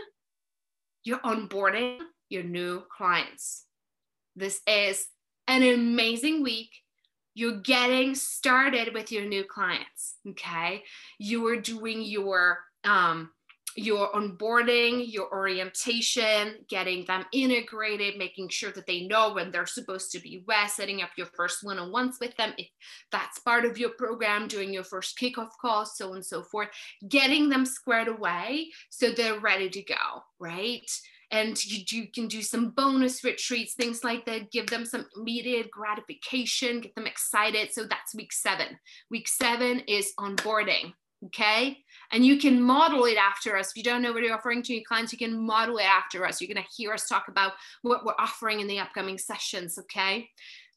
you're 1.04 1.20
onboarding 1.20 2.00
your 2.30 2.44
new 2.44 2.84
clients. 2.96 3.66
This 4.38 4.62
is 4.68 5.06
an 5.48 5.64
amazing 5.64 6.44
week. 6.44 6.72
You're 7.34 7.60
getting 7.60 8.16
started 8.16 8.94
with 8.94 9.12
your 9.12 9.26
new 9.26 9.44
clients. 9.44 10.16
Okay. 10.30 10.84
You 11.20 11.46
are 11.48 11.60
doing 11.60 12.02
your 12.02 12.60
um, 12.86 13.32
your 13.76 14.10
onboarding, 14.14 15.12
your 15.12 15.30
orientation, 15.34 16.56
getting 16.70 17.04
them 17.06 17.26
integrated, 17.34 18.18
making 18.18 18.48
sure 18.48 18.72
that 18.72 18.88
they 18.88 19.02
know 19.02 19.34
when 19.34 19.52
they're 19.52 19.66
supposed 19.66 20.12
to 20.12 20.20
be 20.20 20.42
where, 20.46 20.68
setting 20.68 21.02
up 21.02 21.10
your 21.18 21.28
first 21.36 21.64
one 21.64 21.78
on 21.78 21.92
ones 21.92 22.18
with 22.22 22.36
them, 22.38 22.54
if 22.58 22.68
that's 23.12 23.40
part 23.40 23.66
of 23.66 23.78
your 23.78 23.90
program, 23.92 24.48
doing 24.48 24.74
your 24.74 24.86
first 24.86 25.20
kickoff 25.20 25.50
call, 25.60 25.86
so 25.86 26.10
on 26.10 26.16
and 26.16 26.26
so 26.26 26.42
forth, 26.42 26.70
getting 27.10 27.50
them 27.50 27.66
squared 27.66 28.08
away 28.08 28.72
so 28.90 29.12
they're 29.12 29.40
ready 29.40 29.70
to 29.70 29.84
go, 29.84 30.24
right? 30.40 30.90
And 31.32 31.62
you, 31.66 31.84
you 31.90 32.08
can 32.14 32.28
do 32.30 32.42
some 32.42 32.70
bonus 32.70 33.26
retreats, 33.26 33.74
things 33.74 34.06
like 34.06 34.26
that, 34.26 34.52
give 34.52 34.68
them 34.68 34.86
some 34.86 35.06
immediate 35.18 35.70
gratification, 35.70 36.80
get 36.80 36.96
them 36.96 37.08
excited. 37.08 37.74
So 37.74 37.84
that's 37.84 38.16
week 38.16 38.32
seven. 38.32 38.80
Week 39.10 39.28
seven 39.28 39.82
is 39.82 40.14
onboarding 40.18 40.94
Okay. 41.28 41.78
And 42.16 42.26
you 42.26 42.38
can 42.38 42.62
model 42.62 43.04
it 43.04 43.18
after 43.18 43.58
us. 43.58 43.72
If 43.72 43.76
you 43.76 43.84
don't 43.84 44.02
know 44.02 44.14
what 44.14 44.24
you're 44.24 44.34
offering 44.34 44.64
to 44.64 44.74
your 44.74 44.86
clients, 44.88 45.12
you 45.12 45.18
can 45.18 45.38
model 45.38 45.80
it 45.80 45.84
after 45.84 46.26
us. 46.26 46.40
You're 46.40 46.48
going 46.48 46.64
to 46.64 46.72
hear 46.74 46.94
us 46.94 47.10
talk 47.10 47.28
about 47.28 47.52
what 47.82 48.06
we're 48.06 48.14
offering 48.18 48.62
in 48.62 48.68
the 48.68 48.80
upcoming 48.80 49.18
sessions. 49.18 49.78
Okay. 49.78 50.30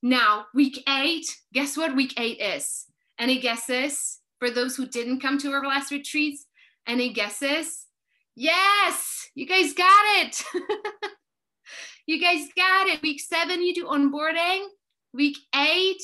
Now, 0.02 0.46
week 0.52 0.82
eight, 0.88 1.26
guess 1.54 1.76
what 1.76 1.94
week 1.94 2.14
eight 2.18 2.40
is? 2.40 2.86
Any 3.20 3.38
guesses 3.38 4.18
for 4.40 4.50
those 4.50 4.74
who 4.74 4.88
didn't 4.88 5.20
come 5.20 5.38
to 5.38 5.52
our 5.52 5.64
last 5.64 5.92
retreats? 5.92 6.44
Any 6.88 7.12
guesses? 7.12 7.86
Yes, 8.34 9.28
you 9.36 9.46
guys 9.46 9.74
got 9.74 10.04
it. 10.16 10.42
you 12.08 12.20
guys 12.20 12.48
got 12.56 12.88
it. 12.88 13.00
Week 13.00 13.20
seven, 13.20 13.62
you 13.62 13.76
do 13.76 13.86
onboarding. 13.86 14.66
Week 15.14 15.36
eight, 15.54 16.02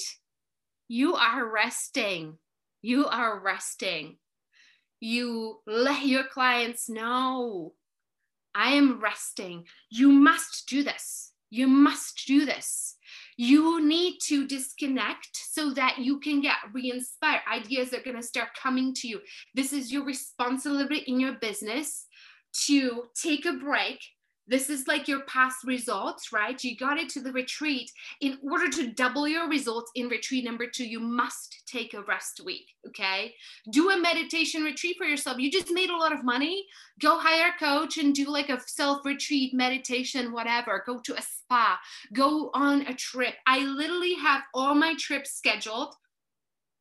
you 0.87 1.16
are 1.16 1.44
resting. 1.44 2.38
You 2.83 3.07
are 3.07 3.40
resting. 3.40 4.18
You 5.00 5.61
let 5.66 6.07
your 6.07 6.24
clients 6.24 6.88
know 6.88 7.74
I 8.54 8.70
am 8.72 9.00
resting. 9.00 9.64
You 9.90 10.11
must 10.11 10.68
do 10.68 10.83
this. 10.83 11.33
You 11.50 11.66
must 11.66 12.24
do 12.26 12.44
this. 12.44 12.96
You 13.37 13.85
need 13.85 14.18
to 14.26 14.46
disconnect 14.46 15.30
so 15.33 15.72
that 15.74 15.98
you 15.98 16.20
can 16.20 16.40
get 16.40 16.57
re 16.72 16.90
inspired. 16.92 17.42
Ideas 17.52 17.92
are 17.92 18.02
going 18.02 18.16
to 18.16 18.22
start 18.22 18.48
coming 18.61 18.94
to 18.94 19.09
you. 19.09 19.20
This 19.54 19.72
is 19.72 19.92
your 19.92 20.04
responsibility 20.04 20.98
in 21.07 21.18
your 21.18 21.35
business 21.35 22.07
to 22.66 23.04
take 23.20 23.44
a 23.46 23.54
break 23.54 24.00
this 24.46 24.68
is 24.68 24.87
like 24.87 25.09
your 25.09 25.20
past 25.22 25.64
results, 25.64 26.33
right? 26.33 26.62
You 26.62 26.76
got 26.76 26.98
it 26.98 27.09
to 27.11 27.20
the 27.20 27.33
retreat. 27.33 27.90
In 28.20 28.38
order 28.42 28.68
to 28.70 28.92
double 28.92 29.26
your 29.26 29.48
results 29.48 29.90
in 29.94 30.09
retreat 30.09 30.44
number 30.44 30.66
two, 30.66 30.87
you 30.87 31.00
must 31.00 31.62
take 31.66 31.94
a 31.94 32.02
rest 32.02 32.40
week, 32.44 32.74
okay? 32.87 33.35
Do 33.70 33.90
a 33.90 34.00
meditation 34.00 34.62
retreat 34.62 34.96
for 34.98 35.07
yourself. 35.07 35.38
You 35.38 35.50
just 35.50 35.70
made 35.70 35.90
a 35.90 35.96
lot 35.96 36.12
of 36.12 36.24
money. 36.24 36.66
Go 37.00 37.18
hire 37.18 37.52
a 37.54 37.59
coach 37.59 37.96
and 37.98 38.14
do 38.14 38.26
like 38.26 38.50
a 38.50 38.61
self 38.66 39.04
retreat 39.04 39.54
meditation, 39.54 40.33
whatever. 40.33 40.83
Go 40.87 41.00
to 41.00 41.16
a 41.16 41.22
spa, 41.22 41.78
go 42.12 42.50
on 42.54 42.83
a 42.83 42.94
trip. 42.94 43.35
I 43.46 43.61
literally 43.61 44.14
have 44.14 44.42
all 44.52 44.74
my 44.74 44.94
trips 44.98 45.33
scheduled 45.33 45.94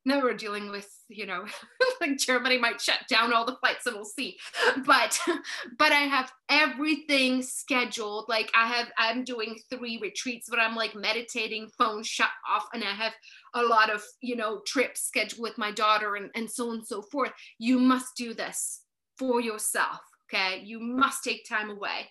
now 0.06 0.22
we're 0.22 0.34
dealing 0.34 0.70
with 0.70 0.90
you 1.08 1.26
know 1.26 1.46
like 2.02 2.18
germany 2.18 2.58
might 2.58 2.82
shut 2.82 3.00
down 3.10 3.34
all 3.34 3.46
the 3.46 3.56
flights 3.58 3.86
and 3.86 3.96
we'll 3.96 4.06
see. 4.06 4.38
But 4.86 5.20
but 5.78 5.92
i 5.92 6.02
have 6.02 6.32
everything 6.50 7.42
scheduled. 7.42 8.26
Like 8.28 8.52
i 8.56 8.68
have 8.68 8.92
i'm 8.98 9.24
doing 9.24 9.60
three 9.70 10.00
retreats 10.02 10.48
but 10.50 10.60
i'm 10.60 10.76
like 10.76 10.96
meditating 10.96 11.70
phone 11.78 12.04
shut 12.04 12.30
off 12.50 12.68
and 12.74 12.84
i 12.84 12.92
have 12.92 13.14
a 13.54 13.64
lot 13.64 13.90
of 13.90 14.04
you 14.22 14.36
know 14.36 14.62
trips 14.66 15.02
scheduled 15.02 15.42
with 15.42 15.58
my 15.58 15.72
daughter 15.72 16.16
and, 16.16 16.30
and 16.36 16.50
so 16.50 16.70
on 16.70 16.76
and 16.76 16.88
so 16.88 17.02
forth. 17.02 17.32
You 17.60 17.80
must 17.80 18.16
do 18.16 18.34
this 18.34 18.82
for 19.18 19.42
yourself 19.42 20.00
okay? 20.34 20.62
You 20.64 20.80
must 20.80 21.24
take 21.24 21.48
time 21.48 21.70
away. 21.70 22.10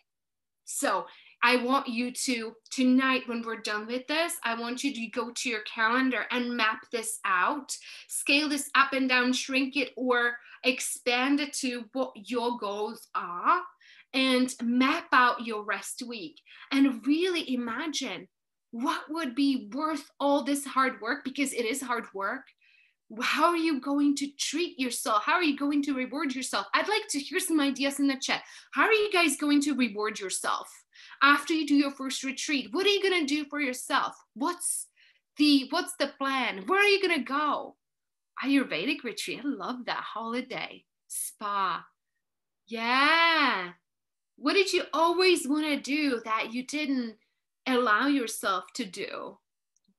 So 0.64 1.06
I 1.42 1.56
want 1.56 1.88
you 1.88 2.12
to, 2.12 2.54
tonight, 2.70 3.22
when 3.26 3.42
we're 3.42 3.60
done 3.60 3.86
with 3.86 4.06
this, 4.06 4.34
I 4.44 4.58
want 4.58 4.84
you 4.84 4.94
to 4.94 5.06
go 5.08 5.30
to 5.30 5.48
your 5.48 5.62
calendar 5.62 6.24
and 6.30 6.56
map 6.56 6.86
this 6.92 7.18
out, 7.24 7.76
scale 8.08 8.48
this 8.48 8.70
up 8.76 8.92
and 8.92 9.08
down, 9.08 9.32
shrink 9.32 9.76
it, 9.76 9.90
or 9.96 10.36
expand 10.62 11.40
it 11.40 11.52
to 11.54 11.84
what 11.92 12.12
your 12.14 12.58
goals 12.58 13.08
are, 13.14 13.60
and 14.14 14.54
map 14.62 15.06
out 15.12 15.44
your 15.44 15.64
rest 15.64 16.02
week. 16.06 16.40
And 16.70 17.04
really 17.06 17.52
imagine 17.52 18.28
what 18.70 19.02
would 19.10 19.34
be 19.34 19.68
worth 19.72 20.08
all 20.20 20.44
this 20.44 20.64
hard 20.64 21.00
work 21.00 21.24
because 21.24 21.52
it 21.52 21.64
is 21.64 21.82
hard 21.82 22.04
work 22.14 22.44
how 23.20 23.48
are 23.50 23.56
you 23.56 23.80
going 23.80 24.16
to 24.16 24.28
treat 24.38 24.78
yourself? 24.78 25.22
How 25.24 25.34
are 25.34 25.42
you 25.42 25.56
going 25.56 25.82
to 25.82 25.94
reward 25.94 26.34
yourself? 26.34 26.66
I'd 26.72 26.88
like 26.88 27.08
to 27.10 27.18
hear 27.18 27.40
some 27.40 27.60
ideas 27.60 28.00
in 28.00 28.06
the 28.06 28.16
chat. 28.16 28.42
How 28.72 28.84
are 28.84 28.92
you 28.92 29.10
guys 29.12 29.36
going 29.36 29.60
to 29.62 29.74
reward 29.74 30.18
yourself 30.18 30.68
after 31.22 31.52
you 31.52 31.66
do 31.66 31.74
your 31.74 31.90
first 31.90 32.24
retreat? 32.24 32.68
What 32.72 32.86
are 32.86 32.90
you 32.90 33.02
going 33.02 33.26
to 33.26 33.34
do 33.34 33.44
for 33.50 33.60
yourself? 33.60 34.16
What's 34.34 34.86
the 35.36 35.66
what's 35.70 35.94
the 35.96 36.12
plan? 36.18 36.64
Where 36.66 36.80
are 36.80 36.88
you 36.88 37.02
going 37.02 37.18
to 37.18 37.24
go? 37.24 37.76
Ayurvedic 38.44 39.04
retreat. 39.04 39.40
I 39.44 39.48
love 39.48 39.84
that 39.86 40.02
holiday. 40.02 40.84
Spa. 41.08 41.84
Yeah. 42.66 43.70
What 44.36 44.54
did 44.54 44.72
you 44.72 44.84
always 44.92 45.46
want 45.46 45.66
to 45.66 45.78
do 45.78 46.20
that 46.24 46.54
you 46.54 46.64
didn't 46.64 47.16
allow 47.66 48.06
yourself 48.06 48.64
to 48.74 48.84
do? 48.84 49.38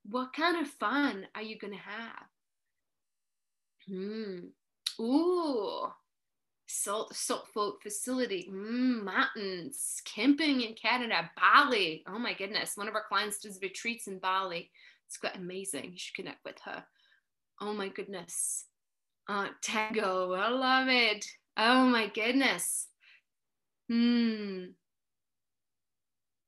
What 0.10 0.34
kind 0.34 0.58
of 0.58 0.68
fun 0.68 1.28
are 1.36 1.42
you 1.42 1.58
going 1.58 1.74
to 1.74 1.80
have? 1.80 2.33
Hmm. 3.88 4.40
Ooh. 5.00 5.88
Salt, 6.68 7.16
salt 7.16 7.48
float 7.54 7.84
facility, 7.84 8.50
mm, 8.52 9.04
mountains, 9.04 10.02
camping 10.06 10.62
in 10.62 10.74
Canada, 10.74 11.30
Bali. 11.38 12.04
Oh 12.08 12.18
my 12.18 12.34
goodness. 12.34 12.72
One 12.76 12.88
of 12.88 12.96
our 12.96 13.04
clients 13.08 13.40
does 13.40 13.60
retreats 13.62 14.08
in 14.08 14.20
Bali. 14.20 14.72
It's 15.08 15.18
quite 15.18 15.36
amazing. 15.36 15.92
You 15.92 15.98
should 15.98 16.16
connect 16.16 16.44
with 16.46 16.58
her. 16.66 16.84
Oh 17.62 17.74
my 17.74 17.90
goodness. 17.90 18.66
Uh, 19.28 19.50
tango. 19.62 20.34
I 20.34 20.50
love 20.50 20.88
it. 20.90 21.26
Oh 21.58 21.86
my 21.86 22.08
goodness. 22.08 22.88
Hmm. 23.90 24.64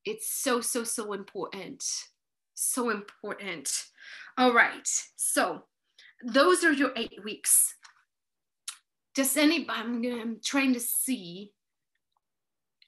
It's 0.06 0.30
so, 0.30 0.62
so, 0.62 0.84
so 0.84 1.14
important. 1.14 1.84
So 2.54 2.90
important. 2.90 3.70
All 4.38 4.54
right. 4.54 4.88
So 5.16 5.64
those 6.24 6.64
are 6.64 6.72
your 6.72 6.92
eight 6.96 7.24
weeks. 7.24 7.76
Does 9.14 9.38
anybody, 9.38 9.80
I'm, 9.80 10.04
I'm 10.04 10.40
trying 10.44 10.74
to 10.74 10.80
see, 10.80 11.52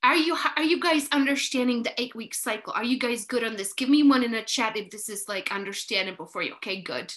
are 0.03 0.15
you 0.15 0.37
are 0.55 0.63
you 0.63 0.79
guys 0.79 1.07
understanding 1.11 1.83
the 1.83 1.99
eight 2.01 2.15
week 2.15 2.35
cycle? 2.35 2.73
Are 2.73 2.83
you 2.83 2.99
guys 2.99 3.25
good 3.25 3.43
on 3.43 3.55
this? 3.55 3.73
Give 3.73 3.89
me 3.89 4.03
one 4.03 4.23
in 4.23 4.35
a 4.35 4.43
chat 4.43 4.77
if 4.77 4.89
this 4.89 5.09
is 5.09 5.25
like 5.27 5.51
understandable 5.51 6.27
for 6.27 6.41
you. 6.41 6.53
Okay, 6.55 6.81
good. 6.81 7.13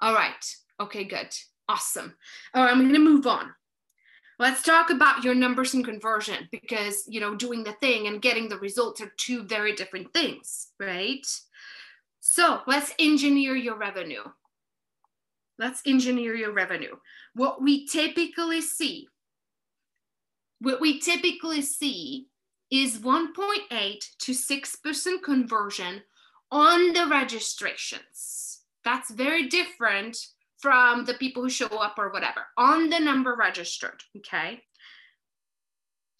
All 0.00 0.14
right. 0.14 0.56
Okay, 0.80 1.04
good. 1.04 1.28
Awesome. 1.68 2.14
All 2.54 2.64
right, 2.64 2.72
I'm 2.72 2.80
going 2.80 2.94
to 2.94 2.98
move 2.98 3.26
on. 3.26 3.52
Let's 4.38 4.62
talk 4.62 4.88
about 4.88 5.22
your 5.22 5.34
numbers 5.34 5.74
and 5.74 5.84
conversion 5.84 6.48
because, 6.50 7.04
you 7.06 7.20
know, 7.20 7.34
doing 7.34 7.62
the 7.62 7.72
thing 7.72 8.06
and 8.06 8.22
getting 8.22 8.48
the 8.48 8.58
results 8.58 9.02
are 9.02 9.12
two 9.18 9.42
very 9.42 9.74
different 9.74 10.14
things, 10.14 10.68
right? 10.80 11.26
So 12.20 12.60
let's 12.66 12.94
engineer 12.98 13.54
your 13.54 13.76
revenue. 13.76 14.22
Let's 15.60 15.82
engineer 15.84 16.34
your 16.34 16.52
revenue. 16.52 16.96
What 17.34 17.60
we 17.60 17.86
typically 17.86 18.62
see, 18.62 19.08
what 20.58 20.80
we 20.80 20.98
typically 21.00 21.60
see 21.60 22.28
is 22.70 22.98
1.8 22.98 23.98
to 24.20 24.32
6% 24.32 25.22
conversion 25.22 26.02
on 26.50 26.94
the 26.94 27.06
registrations. 27.06 28.60
That's 28.84 29.10
very 29.10 29.48
different 29.48 30.16
from 30.60 31.04
the 31.04 31.14
people 31.14 31.42
who 31.42 31.50
show 31.50 31.66
up 31.66 31.98
or 31.98 32.10
whatever 32.10 32.46
on 32.56 32.88
the 32.88 32.98
number 32.98 33.36
registered. 33.36 34.02
Okay. 34.16 34.62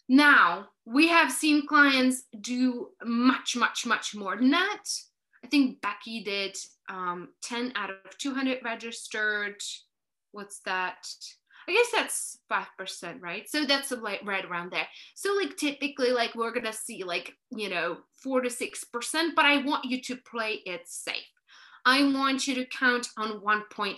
Now, 0.07 0.67
we 0.85 1.07
have 1.07 1.31
seen 1.31 1.65
clients 1.65 2.25
do 2.39 2.89
much, 3.03 3.55
much, 3.55 3.87
much 3.87 4.13
more 4.13 4.35
than 4.35 4.51
that. 4.51 4.83
I 5.43 5.47
think 5.47 5.81
Becky 5.81 6.23
did 6.23 6.57
um, 6.89 7.29
10 7.43 7.73
out 7.75 7.89
of 7.89 8.17
200 8.17 8.59
registered. 8.63 9.61
What's 10.31 10.59
that? 10.65 11.07
I 11.67 11.73
guess 11.73 11.91
that's 11.93 12.39
5%, 12.51 13.21
right? 13.21 13.49
So 13.49 13.65
that's 13.65 13.91
like 13.91 14.21
right 14.23 14.45
around 14.45 14.71
there. 14.71 14.87
So 15.15 15.33
like 15.33 15.57
typically 15.57 16.11
like 16.11 16.35
we're 16.35 16.51
going 16.51 16.65
to 16.65 16.73
see 16.73 17.03
like, 17.03 17.33
you 17.49 17.69
know, 17.69 17.97
4 18.23 18.41
to 18.41 18.49
6%, 18.49 18.75
but 19.35 19.45
I 19.45 19.63
want 19.63 19.85
you 19.85 20.01
to 20.01 20.17
play 20.17 20.61
it 20.65 20.81
safe. 20.85 21.15
I 21.85 22.03
want 22.11 22.47
you 22.47 22.55
to 22.55 22.65
count 22.65 23.07
on 23.17 23.41
1.8%, 23.41 23.97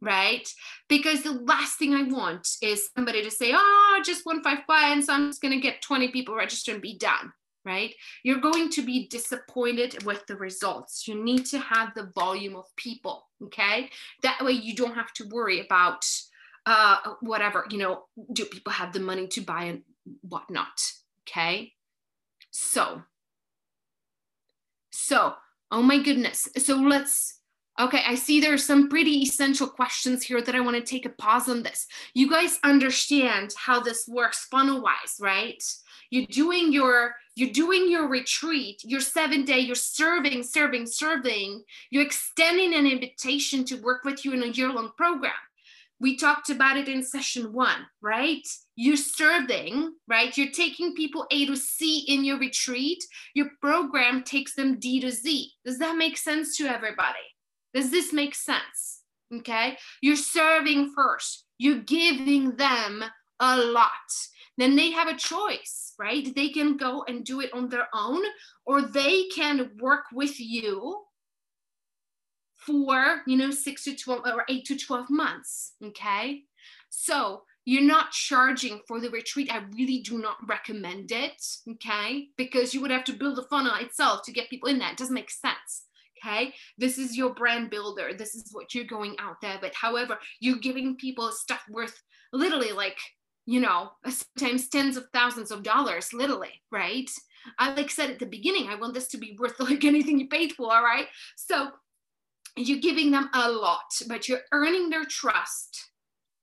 right? 0.00 0.48
Because 0.88 1.22
the 1.22 1.32
last 1.32 1.78
thing 1.78 1.94
I 1.94 2.02
want 2.02 2.48
is 2.62 2.90
somebody 2.96 3.22
to 3.22 3.30
say, 3.30 3.52
oh, 3.54 4.02
just 4.04 4.26
155 4.26 4.92
and 4.92 5.04
so 5.04 5.12
I'm 5.12 5.28
just 5.28 5.42
going 5.42 5.54
to 5.54 5.60
get 5.60 5.82
20 5.82 6.08
people 6.08 6.36
registered 6.36 6.74
and 6.74 6.82
be 6.82 6.98
done 6.98 7.32
right? 7.66 7.94
You're 8.22 8.40
going 8.40 8.70
to 8.70 8.82
be 8.82 9.08
disappointed 9.08 10.04
with 10.04 10.26
the 10.26 10.36
results. 10.36 11.06
You 11.08 11.22
need 11.22 11.44
to 11.46 11.58
have 11.58 11.92
the 11.94 12.10
volume 12.14 12.56
of 12.56 12.64
people, 12.76 13.26
okay? 13.42 13.90
That 14.22 14.42
way 14.42 14.52
you 14.52 14.74
don't 14.74 14.94
have 14.94 15.12
to 15.14 15.28
worry 15.28 15.60
about 15.60 16.06
uh, 16.64 16.98
whatever, 17.20 17.66
you 17.70 17.78
know, 17.78 18.04
do 18.32 18.44
people 18.44 18.72
have 18.72 18.92
the 18.92 19.00
money 19.00 19.26
to 19.28 19.40
buy 19.40 19.64
and 19.64 19.82
whatnot, 20.22 20.80
okay? 21.28 21.72
So, 22.50 23.02
so, 24.90 25.34
oh 25.70 25.82
my 25.82 26.02
goodness. 26.02 26.48
So 26.56 26.76
let's, 26.76 27.40
okay, 27.78 28.02
I 28.06 28.14
see 28.14 28.40
there's 28.40 28.64
some 28.64 28.88
pretty 28.88 29.22
essential 29.22 29.66
questions 29.66 30.22
here 30.22 30.40
that 30.40 30.54
I 30.54 30.60
want 30.60 30.76
to 30.76 30.82
take 30.82 31.06
a 31.06 31.10
pause 31.10 31.48
on 31.48 31.62
this. 31.62 31.86
You 32.14 32.30
guys 32.30 32.58
understand 32.64 33.52
how 33.56 33.80
this 33.80 34.06
works 34.08 34.46
funnel 34.50 34.80
wise, 34.82 35.16
right? 35.20 35.62
You're 36.10 36.26
doing 36.26 36.72
your 36.72 37.14
you're 37.34 37.50
doing 37.52 37.90
your 37.90 38.08
retreat, 38.08 38.80
your 38.84 39.00
seven 39.00 39.44
day, 39.44 39.58
you're 39.58 39.74
serving, 39.74 40.42
serving, 40.42 40.86
serving. 40.86 41.62
You're 41.90 42.06
extending 42.06 42.74
an 42.74 42.86
invitation 42.86 43.64
to 43.66 43.76
work 43.82 44.04
with 44.04 44.24
you 44.24 44.32
in 44.32 44.42
a 44.42 44.46
year 44.46 44.72
long 44.72 44.92
program. 44.96 45.32
we 45.98 46.16
talked 46.16 46.50
about 46.50 46.76
it 46.76 46.88
in 46.88 47.02
session 47.02 47.52
one, 47.52 47.86
right? 48.02 48.46
You're 48.74 48.96
serving, 48.96 49.94
right? 50.06 50.36
You're 50.36 50.50
taking 50.52 50.94
people 50.94 51.26
A 51.30 51.46
to 51.46 51.56
C 51.56 52.04
in 52.08 52.24
your 52.24 52.38
retreat. 52.38 53.02
Your 53.34 53.50
program 53.60 54.22
takes 54.22 54.54
them 54.54 54.78
D 54.78 55.00
to 55.00 55.10
Z. 55.10 55.52
Does 55.64 55.78
that 55.78 55.96
make 55.96 56.18
sense 56.18 56.56
to 56.58 56.66
everybody? 56.66 57.35
Does 57.76 57.90
this 57.90 58.10
make 58.10 58.34
sense? 58.34 59.02
Okay. 59.32 59.76
You're 60.00 60.16
serving 60.16 60.94
first, 60.96 61.44
you're 61.58 61.80
giving 61.80 62.56
them 62.56 63.04
a 63.38 63.58
lot. 63.58 63.90
Then 64.56 64.76
they 64.76 64.90
have 64.92 65.08
a 65.08 65.16
choice, 65.16 65.92
right? 65.98 66.34
They 66.34 66.48
can 66.48 66.78
go 66.78 67.04
and 67.06 67.22
do 67.22 67.42
it 67.42 67.52
on 67.52 67.68
their 67.68 67.88
own, 67.92 68.22
or 68.64 68.80
they 68.80 69.24
can 69.24 69.72
work 69.78 70.04
with 70.10 70.40
you 70.40 71.02
for 72.54 73.22
you 73.26 73.36
know 73.36 73.50
six 73.50 73.84
to 73.84 73.94
12 73.94 74.22
or 74.26 74.44
eight 74.48 74.64
to 74.64 74.76
12 74.76 75.08
months 75.08 75.74
okay 75.84 76.42
so 76.90 77.42
you're 77.64 77.82
not 77.82 78.10
charging 78.10 78.80
for 78.88 78.98
the 78.98 79.10
retreat 79.10 79.48
i 79.52 79.62
really 79.76 80.00
do 80.00 80.18
not 80.18 80.36
recommend 80.48 81.12
it 81.12 81.40
okay 81.70 82.26
because 82.36 82.74
you 82.74 82.80
would 82.80 82.90
have 82.90 83.04
to 83.04 83.12
build 83.12 83.38
a 83.38 83.42
funnel 83.44 83.76
itself 83.76 84.22
to 84.24 84.32
get 84.32 84.50
people 84.50 84.68
in 84.68 84.78
that 84.78 84.92
it 84.92 84.98
doesn't 84.98 85.14
make 85.14 85.30
sense 85.30 85.84
okay 86.24 86.52
this 86.78 86.98
is 86.98 87.16
your 87.16 87.34
brand 87.34 87.70
builder 87.70 88.10
this 88.16 88.34
is 88.34 88.48
what 88.52 88.74
you're 88.74 88.84
going 88.84 89.16
out 89.18 89.36
there 89.40 89.58
but 89.60 89.74
however 89.74 90.18
you're 90.40 90.58
giving 90.58 90.96
people 90.96 91.30
stuff 91.30 91.62
worth 91.70 92.02
literally 92.32 92.72
like 92.72 92.98
you 93.46 93.60
know 93.60 93.90
sometimes 94.08 94.68
tens 94.68 94.96
of 94.96 95.06
thousands 95.12 95.50
of 95.50 95.62
dollars 95.62 96.12
literally 96.12 96.60
right 96.72 97.10
i 97.58 97.72
like 97.74 97.90
said 97.90 98.10
at 98.10 98.18
the 98.18 98.26
beginning 98.26 98.68
i 98.68 98.74
want 98.74 98.94
this 98.94 99.08
to 99.08 99.18
be 99.18 99.36
worth 99.38 99.58
like 99.60 99.84
anything 99.84 100.18
you 100.18 100.28
paid 100.28 100.52
for 100.52 100.68
right 100.68 101.06
so 101.36 101.70
you're 102.56 102.80
giving 102.80 103.10
them 103.10 103.28
a 103.34 103.50
lot, 103.50 103.92
but 104.08 104.28
you're 104.28 104.40
earning 104.52 104.88
their 104.88 105.04
trust. 105.04 105.90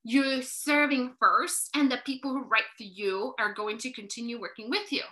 You're 0.04 0.42
serving 0.42 1.14
first, 1.18 1.70
and 1.74 1.90
the 1.90 1.98
people 2.06 2.30
who 2.32 2.44
write 2.44 2.64
for 2.76 2.84
you 2.84 3.34
are 3.38 3.54
going 3.54 3.78
to 3.78 3.92
continue 3.92 4.40
working 4.40 4.70
with 4.70 4.92
you. 4.92 5.02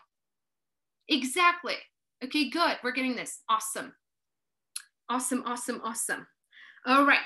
Exactly. 1.08 1.74
Okay, 2.22 2.50
good. 2.50 2.76
We're 2.84 2.92
getting 2.92 3.16
this. 3.16 3.40
Awesome. 3.48 3.94
Awesome, 5.12 5.42
awesome, 5.44 5.78
awesome. 5.84 6.26
All 6.86 7.04
right. 7.04 7.18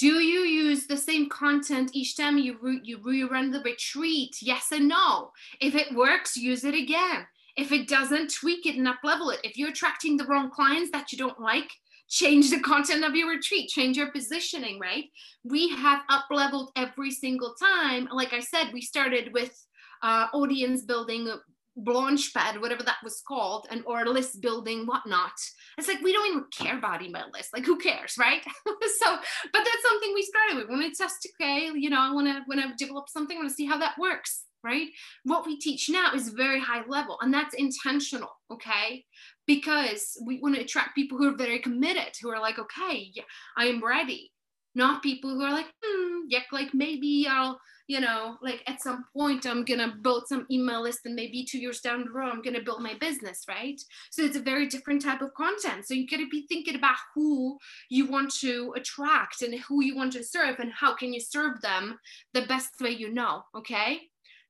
Do 0.00 0.08
you 0.08 0.40
use 0.40 0.88
the 0.88 0.96
same 0.96 1.28
content 1.28 1.92
each 1.94 2.16
time 2.16 2.36
you, 2.36 2.56
re- 2.60 2.80
you 2.82 2.98
rerun 2.98 3.52
the 3.52 3.60
retreat? 3.60 4.34
Yes 4.42 4.72
and 4.72 4.88
no. 4.88 5.30
If 5.60 5.76
it 5.76 5.94
works, 5.94 6.36
use 6.36 6.64
it 6.64 6.74
again. 6.74 7.24
If 7.56 7.70
it 7.70 7.86
doesn't, 7.86 8.34
tweak 8.34 8.66
it 8.66 8.74
and 8.74 8.88
up 8.88 8.98
level 9.04 9.30
it. 9.30 9.38
If 9.44 9.56
you're 9.56 9.68
attracting 9.68 10.16
the 10.16 10.24
wrong 10.24 10.50
clients 10.50 10.90
that 10.90 11.12
you 11.12 11.18
don't 11.18 11.38
like, 11.38 11.70
change 12.08 12.50
the 12.50 12.58
content 12.72 13.04
of 13.04 13.14
your 13.14 13.30
retreat, 13.30 13.70
change 13.70 13.96
your 13.96 14.10
positioning, 14.10 14.80
right? 14.80 15.04
We 15.44 15.68
have 15.68 16.02
up 16.08 16.24
leveled 16.28 16.72
every 16.74 17.12
single 17.12 17.54
time. 17.54 18.08
Like 18.10 18.32
I 18.32 18.40
said, 18.40 18.72
we 18.72 18.80
started 18.80 19.32
with 19.32 19.56
uh, 20.02 20.26
audience 20.34 20.82
building, 20.82 21.32
Launchpad, 21.78 22.60
whatever 22.60 22.82
that 22.82 22.98
was 23.02 23.22
called, 23.26 23.66
and 23.70 23.82
or 23.86 24.04
list 24.06 24.40
building, 24.40 24.86
whatnot. 24.86 25.32
It's 25.78 25.88
like 25.88 26.02
we 26.02 26.12
don't 26.12 26.28
even 26.28 26.44
care 26.52 26.78
about 26.78 27.02
email 27.02 27.30
lists. 27.32 27.52
Like 27.52 27.64
who 27.64 27.78
cares, 27.78 28.14
right? 28.18 28.42
so, 28.66 29.16
but 29.52 29.64
that's 29.64 29.82
something 29.88 30.12
we 30.14 30.22
started 30.22 30.56
with. 30.56 30.68
When 30.68 30.82
it's 30.82 30.98
just 30.98 31.26
okay, 31.40 31.70
you 31.74 31.90
know, 31.90 32.00
I 32.00 32.12
want 32.12 32.26
to 32.28 32.42
when 32.46 32.58
I 32.58 32.72
develop 32.76 33.08
something, 33.08 33.36
I 33.36 33.40
want 33.40 33.50
to 33.50 33.54
see 33.54 33.66
how 33.66 33.78
that 33.78 33.98
works 33.98 34.44
right? 34.62 34.88
What 35.24 35.46
we 35.46 35.58
teach 35.58 35.88
now 35.88 36.12
is 36.12 36.28
very 36.28 36.60
high 36.60 36.82
level 36.86 37.16
and 37.22 37.32
that's 37.32 37.54
intentional, 37.54 38.28
okay? 38.52 39.06
because 39.50 40.16
we 40.24 40.38
want 40.38 40.54
to 40.54 40.60
attract 40.60 40.94
people 40.94 41.18
who 41.18 41.28
are 41.28 41.36
very 41.36 41.58
committed, 41.58 42.12
who 42.22 42.30
are 42.30 42.38
like, 42.38 42.60
okay, 42.60 43.10
yeah, 43.12 43.24
I 43.56 43.64
am 43.64 43.84
ready. 43.84 44.30
Not 44.74 45.02
people 45.02 45.30
who 45.30 45.42
are 45.42 45.52
like, 45.52 45.72
hmm, 45.82 46.20
yeah, 46.28 46.42
like 46.52 46.72
maybe 46.72 47.26
I'll, 47.28 47.60
you 47.88 48.00
know, 48.00 48.36
like 48.40 48.62
at 48.68 48.80
some 48.80 49.04
point 49.16 49.46
I'm 49.46 49.64
gonna 49.64 49.96
build 50.00 50.28
some 50.28 50.46
email 50.50 50.82
list 50.82 51.00
and 51.04 51.16
maybe 51.16 51.44
two 51.44 51.58
years 51.58 51.80
down 51.80 52.04
the 52.04 52.10
road 52.10 52.30
I'm 52.30 52.42
gonna 52.42 52.62
build 52.62 52.80
my 52.80 52.94
business, 52.94 53.42
right? 53.48 53.80
So 54.10 54.22
it's 54.22 54.36
a 54.36 54.40
very 54.40 54.68
different 54.68 55.02
type 55.02 55.22
of 55.22 55.34
content. 55.34 55.86
So 55.86 55.94
you 55.94 56.06
gotta 56.06 56.28
be 56.30 56.46
thinking 56.48 56.76
about 56.76 56.96
who 57.14 57.58
you 57.88 58.06
want 58.06 58.32
to 58.36 58.72
attract 58.76 59.42
and 59.42 59.58
who 59.60 59.82
you 59.82 59.96
want 59.96 60.12
to 60.12 60.24
serve 60.24 60.60
and 60.60 60.72
how 60.72 60.94
can 60.94 61.12
you 61.12 61.20
serve 61.20 61.60
them 61.62 61.98
the 62.32 62.42
best 62.42 62.80
way 62.80 62.90
you 62.90 63.12
know, 63.12 63.42
okay? 63.56 63.98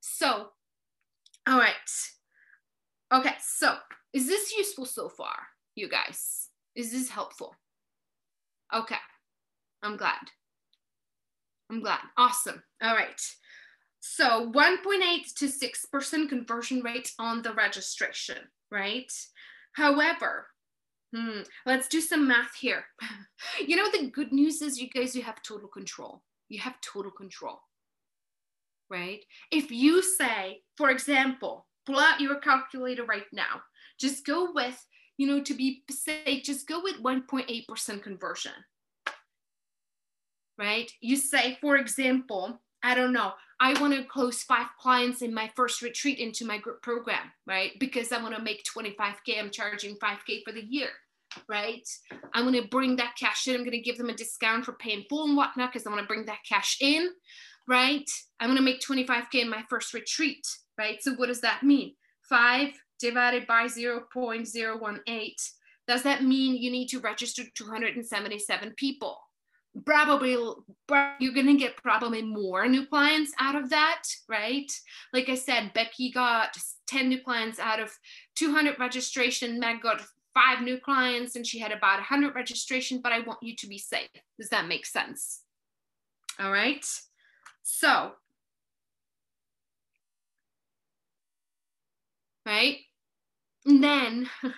So, 0.00 0.50
all 1.46 1.58
right. 1.58 1.74
Okay, 3.12 3.34
so 3.40 3.76
is 4.12 4.26
this 4.26 4.54
useful 4.56 4.84
so 4.84 5.08
far, 5.08 5.34
you 5.74 5.88
guys? 5.88 6.48
Is 6.74 6.92
this 6.92 7.08
helpful? 7.08 7.56
Okay, 8.72 8.96
I'm 9.82 9.96
glad. 9.96 10.20
I'm 11.70 11.80
glad. 11.80 12.00
Awesome. 12.16 12.62
All 12.82 12.94
right. 12.94 13.20
So 14.00 14.50
1.8 14.50 15.34
to 15.36 15.46
6% 15.46 16.28
conversion 16.28 16.82
rate 16.82 17.12
on 17.18 17.42
the 17.42 17.52
registration, 17.52 18.38
right? 18.70 19.12
However, 19.74 20.46
hmm, 21.14 21.40
let's 21.66 21.86
do 21.88 22.00
some 22.00 22.26
math 22.26 22.54
here. 22.58 22.84
you 23.66 23.76
know, 23.76 23.90
the 23.90 24.10
good 24.10 24.32
news 24.32 24.62
is 24.62 24.80
you 24.80 24.88
guys, 24.88 25.14
you 25.14 25.22
have 25.22 25.42
total 25.42 25.68
control. 25.68 26.22
You 26.48 26.60
have 26.60 26.80
total 26.80 27.12
control, 27.12 27.60
right? 28.88 29.20
If 29.52 29.70
you 29.70 30.02
say, 30.02 30.62
for 30.76 30.90
example, 30.90 31.66
pull 31.86 32.00
out 32.00 32.20
your 32.20 32.40
calculator 32.40 33.04
right 33.04 33.26
now, 33.32 33.62
just 34.00 34.26
go 34.26 34.50
with, 34.52 34.84
you 35.16 35.26
know, 35.26 35.40
to 35.42 35.54
be 35.54 35.84
safe, 35.90 36.42
just 36.42 36.66
go 36.66 36.82
with 36.82 37.00
1.8% 37.02 38.02
conversion. 38.02 38.52
Right? 40.60 40.92
You 41.00 41.16
say, 41.16 41.56
for 41.62 41.76
example, 41.76 42.60
I 42.82 42.94
don't 42.94 43.14
know, 43.14 43.32
I 43.60 43.78
want 43.80 43.94
to 43.94 44.04
close 44.04 44.42
five 44.42 44.68
clients 44.78 45.22
in 45.22 45.34
my 45.34 45.50
first 45.56 45.82
retreat 45.82 46.18
into 46.18 46.46
my 46.46 46.58
group 46.58 46.82
program, 46.82 47.32
right? 47.46 47.72
Because 47.80 48.12
I 48.12 48.22
want 48.22 48.34
to 48.34 48.42
make 48.42 48.64
25K, 48.64 49.38
I'm 49.38 49.50
charging 49.50 49.96
5K 49.96 50.44
for 50.44 50.52
the 50.52 50.64
year, 50.64 50.88
right? 51.48 51.86
I'm 52.34 52.44
going 52.44 52.62
to 52.62 52.68
bring 52.68 52.96
that 52.96 53.16
cash 53.18 53.48
in. 53.48 53.54
I'm 53.54 53.60
going 53.60 53.72
to 53.72 53.80
give 53.80 53.98
them 53.98 54.10
a 54.10 54.14
discount 54.14 54.64
for 54.64 54.72
paying 54.72 55.04
full 55.08 55.24
and 55.24 55.36
whatnot 55.36 55.72
because 55.72 55.86
I 55.86 55.90
want 55.90 56.02
to 56.02 56.06
bring 56.06 56.26
that 56.26 56.44
cash 56.46 56.78
in, 56.80 57.08
right? 57.68 58.08
I'm 58.38 58.48
going 58.48 58.58
to 58.58 58.62
make 58.62 58.80
25K 58.80 59.42
in 59.42 59.50
my 59.50 59.64
first 59.68 59.94
retreat, 59.94 60.46
right? 60.78 61.02
So 61.02 61.14
what 61.14 61.26
does 61.26 61.40
that 61.42 61.62
mean? 61.62 61.94
Five 62.28 62.70
divided 62.98 63.46
by 63.46 63.64
0.018, 63.64 65.34
does 65.88 66.02
that 66.02 66.22
mean 66.22 66.62
you 66.62 66.70
need 66.70 66.88
to 66.88 67.00
register 67.00 67.42
277 67.54 68.74
people? 68.76 69.18
Probably 69.84 70.32
you're 71.20 71.34
gonna 71.34 71.56
get 71.56 71.76
probably 71.76 72.22
more 72.22 72.66
new 72.66 72.86
clients 72.86 73.32
out 73.38 73.54
of 73.54 73.70
that, 73.70 74.02
right? 74.28 74.70
Like 75.12 75.28
I 75.28 75.36
said, 75.36 75.72
Becky 75.74 76.10
got 76.10 76.56
10 76.88 77.08
new 77.08 77.22
clients 77.22 77.58
out 77.58 77.80
of 77.80 77.96
200 78.36 78.78
registration. 78.78 79.60
Meg 79.60 79.80
got 79.80 80.02
five 80.34 80.62
new 80.62 80.78
clients 80.78 81.36
and 81.36 81.46
she 81.46 81.58
had 81.58 81.72
about 81.72 81.98
100 81.98 82.34
registration, 82.34 83.00
but 83.00 83.12
I 83.12 83.20
want 83.20 83.42
you 83.42 83.54
to 83.56 83.66
be 83.66 83.78
safe. 83.78 84.08
Does 84.38 84.48
that 84.50 84.66
make 84.66 84.86
sense? 84.86 85.42
All 86.38 86.50
right. 86.50 86.84
So, 87.62 88.12
right? 92.46 92.78
And 93.66 93.84
then 93.84 94.30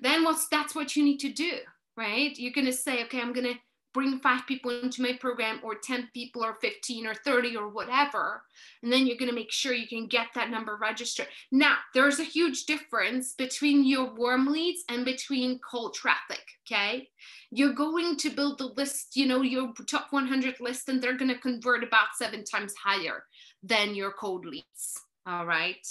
then 0.00 0.24
what's 0.24 0.48
that's 0.48 0.74
what 0.74 0.96
you 0.96 1.04
need 1.04 1.18
to 1.18 1.32
do 1.32 1.58
right? 1.96 2.36
You're 2.38 2.52
going 2.52 2.66
to 2.66 2.72
say 2.72 3.04
okay 3.04 3.20
i'm 3.20 3.32
going 3.32 3.46
to 3.46 3.58
bring 3.94 4.20
five 4.20 4.46
people 4.46 4.70
into 4.82 5.00
my 5.00 5.14
program 5.18 5.58
or 5.62 5.74
10 5.74 6.10
people 6.12 6.44
or 6.44 6.58
15 6.60 7.06
or 7.06 7.14
30 7.14 7.56
or 7.56 7.70
whatever. 7.70 8.42
And 8.82 8.92
then 8.92 9.06
you're 9.06 9.16
going 9.16 9.30
to 9.30 9.34
make 9.34 9.50
sure 9.50 9.72
you 9.72 9.88
can 9.88 10.06
get 10.06 10.26
that 10.34 10.50
number 10.50 10.76
registered. 10.76 11.28
Now 11.50 11.76
there's 11.94 12.20
a 12.20 12.24
huge 12.24 12.66
difference 12.66 13.32
between 13.32 13.86
your 13.86 14.12
warm 14.14 14.48
leads 14.48 14.84
and 14.90 15.06
between 15.06 15.60
cold 15.60 15.94
traffic 15.94 16.42
okay? 16.70 17.08
You're 17.50 17.72
going 17.72 18.16
to 18.18 18.28
build 18.28 18.58
the 18.58 18.74
list 18.76 19.16
you 19.16 19.24
know 19.24 19.40
your 19.40 19.72
top 19.88 20.08
100 20.10 20.56
list 20.60 20.90
and 20.90 21.00
they're 21.00 21.16
going 21.16 21.32
to 21.32 21.38
convert 21.38 21.82
about 21.82 22.08
seven 22.16 22.44
times 22.44 22.74
higher 22.74 23.24
than 23.62 23.94
your 23.94 24.12
cold 24.12 24.44
leads 24.44 25.00
all 25.26 25.44
right? 25.44 25.86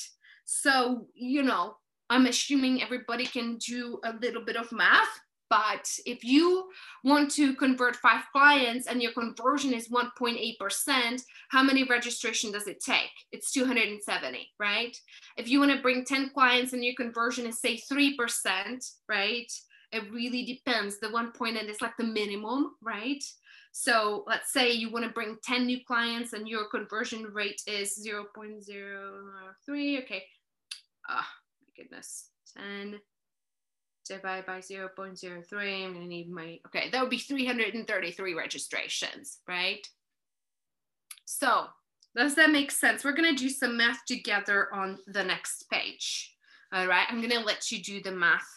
So, 0.46 1.08
you 1.13 1.44
know, 1.44 1.78
I'm 2.10 2.26
assuming 2.26 2.82
everybody 2.82 3.26
can 3.26 3.58
do 3.58 4.00
a 4.04 4.13
little 4.22 4.44
bit 4.44 4.56
of 4.56 4.72
math. 4.72 5.20
But 5.49 5.88
if 6.05 6.23
you 6.23 6.69
want 7.03 7.29
to 7.31 7.55
convert 7.55 7.95
five 7.97 8.23
clients 8.31 8.88
and 8.88 9.01
your 9.01 9.12
conversion 9.13 9.73
is 9.73 9.89
1.8%, 9.89 11.21
how 11.49 11.63
many 11.63 11.84
registration 11.84 12.51
does 12.51 12.67
it 12.67 12.84
take? 12.84 13.12
It's 13.31 13.51
270, 13.51 14.49
right? 14.60 14.97
If 15.38 15.47
you 15.47 15.60
want 15.60 15.71
to 15.71 15.81
bring 15.81 16.03
10 16.03 16.31
clients 16.34 16.73
and 16.73 16.84
your 16.84 16.95
conversion 16.95 17.45
is 17.45 17.60
say 17.60 17.77
3%, 17.77 18.15
right? 19.08 19.51
It 19.91 20.12
really 20.12 20.43
depends. 20.45 20.99
The 20.99 21.10
one 21.10 21.31
and 21.39 21.69
it's 21.69 21.81
like 21.81 21.95
the 21.97 22.03
minimum, 22.03 22.71
right? 22.81 23.23
So 23.71 24.23
let's 24.25 24.51
say 24.51 24.71
you 24.71 24.89
want 24.89 25.05
to 25.05 25.12
bring 25.12 25.38
10 25.43 25.65
new 25.65 25.79
clients 25.86 26.34
and 26.34 26.47
your 26.47 26.69
conversion 26.69 27.25
rate 27.34 27.62
is 27.67 28.03
0.03. 28.05 30.03
Okay. 30.03 30.23
Oh 31.10 31.27
my 31.62 31.73
goodness. 31.75 32.29
10 32.58 32.99
divided 34.08 34.46
by 34.46 34.62
0 34.62 34.89
0.03. 34.98 35.86
I'm 35.86 35.94
gonna 35.94 36.06
need 36.06 36.30
my, 36.30 36.60
okay, 36.68 36.89
that 36.89 37.02
would 37.02 37.10
be 37.10 37.18
333 37.18 38.34
registrations, 38.34 39.39
right? 39.48 39.88
So 41.26 41.65
does 42.15 42.36
that 42.36 42.52
make 42.52 42.72
sense? 42.72 43.04
We're 43.04 43.13
gonna 43.13 43.34
do 43.34 43.50
some 43.50 43.78
math 43.78 44.06
together 44.06 44.74
on 44.74 45.00
the 45.08 45.24
next 45.24 45.70
page. 45.72 46.36
All 46.72 46.88
right, 46.88 47.06
I'm 47.10 47.22
gonna 47.22 47.44
let 47.44 47.72
you 47.72 47.82
do 47.82 48.02
the 48.02 48.12
math 48.12 48.48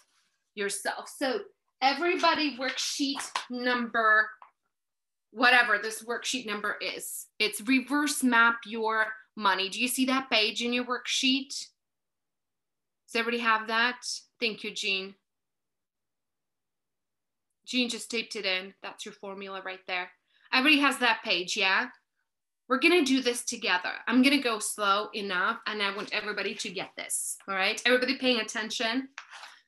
yourself. 0.55 1.13
So 1.17 1.41
everybody 1.83 2.57
worksheet 2.57 3.23
number, 3.51 4.29
whatever 5.31 5.79
this 5.79 6.05
worksheet 6.05 6.47
number 6.47 6.77
is, 6.81 7.27
it's 7.39 7.61
reverse 7.61 8.23
map 8.23 8.57
your 8.67 9.07
money. 9.37 9.69
Do 9.69 9.81
you 9.81 9.89
see 9.89 10.05
that 10.07 10.31
page 10.31 10.63
in 10.63 10.73
your 10.73 10.85
worksheet? 10.85 11.49
Does 13.09 13.17
everybody 13.17 13.43
have 13.43 13.69
that? 13.69 14.05
Thank 14.39 14.65
you, 14.65 14.71
Jean. 14.71 15.15
Jean 17.69 17.89
just 17.89 18.11
typed 18.11 18.35
it 18.35 18.47
in. 18.47 18.73
That's 18.83 19.05
your 19.05 19.13
formula 19.13 19.63
right 19.65 19.81
there. 19.87 20.09
Everybody 20.53 20.81
has 20.81 20.99
that 20.99 21.21
page, 21.23 21.57
yeah? 21.57 21.89
We're 22.69 22.81
gonna 22.81 23.05
do 23.05 23.23
this 23.23 23.45
together. 23.45 23.93
I'm 24.07 24.23
gonna 24.23 24.43
go 24.43 24.59
slow 24.59 25.09
enough 25.15 25.59
and 25.67 25.83
I 25.83 25.95
want 25.95 26.15
everybody 26.15 26.55
to 26.55 26.71
get 26.71 26.91
this, 26.97 27.37
all 27.47 27.55
right? 27.55 27.81
Everybody 27.85 28.17
paying 28.17 28.41
attention. 28.41 29.09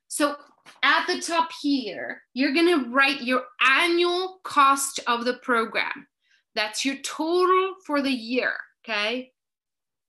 So 0.08 0.36
at 0.82 1.06
the 1.06 1.20
top 1.20 1.50
here, 1.60 2.22
you're 2.32 2.54
gonna 2.54 2.88
write 2.88 3.22
your 3.22 3.44
annual 3.66 4.40
cost 4.44 5.00
of 5.06 5.24
the 5.24 5.34
program. 5.34 6.06
That's 6.54 6.84
your 6.84 6.96
total 6.96 7.74
for 7.86 8.00
the 8.00 8.10
year, 8.10 8.54
okay? 8.84 9.32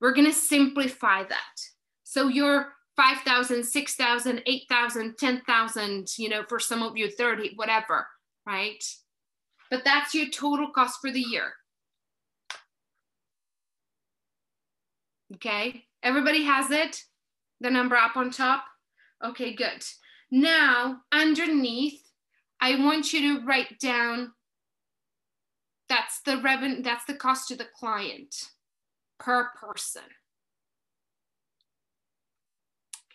We're 0.00 0.14
gonna 0.14 0.32
simplify 0.32 1.24
that. 1.24 1.60
So 2.04 2.28
your 2.28 2.72
5,000, 2.96 3.64
6,000, 3.64 4.42
8,000, 4.46 5.18
10,000, 5.18 6.18
you 6.18 6.28
know, 6.28 6.42
for 6.48 6.58
some 6.58 6.82
of 6.82 6.96
you 6.96 7.10
30, 7.10 7.52
whatever, 7.56 8.06
right? 8.46 8.84
But 9.70 9.84
that's 9.84 10.14
your 10.14 10.28
total 10.28 10.70
cost 10.70 10.98
for 11.00 11.10
the 11.10 11.20
year. 11.20 11.54
Okay, 15.34 15.84
everybody 16.02 16.44
has 16.44 16.70
it? 16.70 17.02
The 17.60 17.70
number 17.70 17.96
up 17.96 18.16
on 18.16 18.30
top? 18.30 18.64
Okay, 19.24 19.54
good. 19.54 19.82
Now, 20.30 20.98
underneath, 21.10 22.02
I 22.60 22.76
want 22.76 23.12
you 23.12 23.38
to 23.38 23.46
write 23.46 23.78
down 23.78 24.32
that's 25.88 26.20
the 26.22 26.38
revenue, 26.38 26.82
that's 26.82 27.04
the 27.04 27.14
cost 27.14 27.48
to 27.48 27.56
the 27.56 27.66
client 27.78 28.34
per 29.18 29.50
person. 29.60 30.02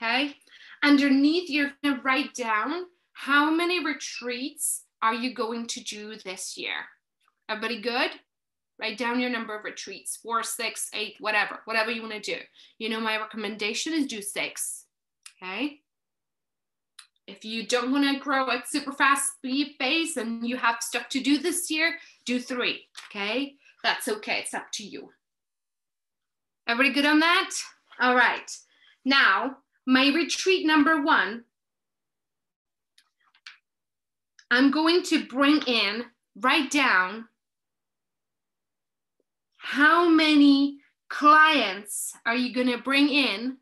Okay. 0.01 0.36
Underneath, 0.83 1.49
you're 1.49 1.71
to 1.83 1.99
write 2.03 2.33
down 2.33 2.86
how 3.13 3.49
many 3.49 3.83
retreats 3.83 4.83
are 5.01 5.13
you 5.13 5.33
going 5.33 5.65
to 5.67 5.83
do 5.83 6.15
this 6.23 6.57
year? 6.57 6.86
Everybody 7.49 7.81
good? 7.81 8.12
Write 8.79 8.97
down 8.97 9.19
your 9.19 9.31
number 9.31 9.57
of 9.57 9.63
retreats 9.63 10.19
four, 10.21 10.43
six, 10.43 10.89
eight, 10.93 11.15
whatever, 11.19 11.62
whatever 11.65 11.89
you 11.89 12.01
want 12.01 12.13
to 12.13 12.19
do. 12.19 12.39
You 12.77 12.89
know, 12.89 12.99
my 12.99 13.17
recommendation 13.17 13.93
is 13.93 14.05
do 14.05 14.21
six. 14.21 14.86
Okay. 15.41 15.79
If 17.25 17.43
you 17.43 17.65
don't 17.65 17.91
want 17.91 18.03
to 18.03 18.23
grow 18.23 18.49
at 18.51 18.69
super 18.69 18.91
fast 18.91 19.33
speed 19.33 19.75
pace 19.79 20.15
and 20.17 20.47
you 20.47 20.57
have 20.57 20.77
stuff 20.81 21.10
to 21.10 21.19
do 21.19 21.39
this 21.39 21.71
year, 21.71 21.95
do 22.25 22.39
three. 22.39 22.86
Okay. 23.10 23.55
That's 23.83 24.07
okay. 24.07 24.39
It's 24.39 24.53
up 24.53 24.67
to 24.73 24.83
you. 24.86 25.10
Everybody 26.67 26.93
good 26.93 27.05
on 27.05 27.19
that? 27.19 27.49
All 27.99 28.15
right. 28.15 28.49
Now, 29.05 29.57
my 29.88 30.10
retreat 30.13 30.67
number 30.67 31.02
one, 31.02 31.45
I'm 34.52 34.69
going 34.69 35.02
to 35.04 35.26
bring 35.26 35.62
in, 35.62 36.04
write 36.36 36.69
down 36.69 37.30
how 39.56 40.10
many 40.10 40.80
clients 41.10 42.13
are 42.26 42.36
you 42.36 42.54
going 42.54 42.67
to 42.67 42.78
bring 42.78 43.08
in 43.08 43.58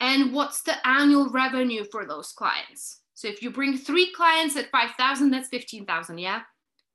and 0.00 0.32
what's 0.32 0.62
the 0.62 0.74
annual 0.86 1.30
revenue 1.30 1.84
for 1.84 2.04
those 2.04 2.32
clients. 2.32 3.00
So 3.14 3.28
if 3.28 3.42
you 3.42 3.50
bring 3.50 3.78
three 3.78 4.12
clients 4.12 4.56
at 4.56 4.70
5,000, 4.70 5.30
that's 5.30 5.48
15,000, 5.48 6.18
yeah? 6.18 6.40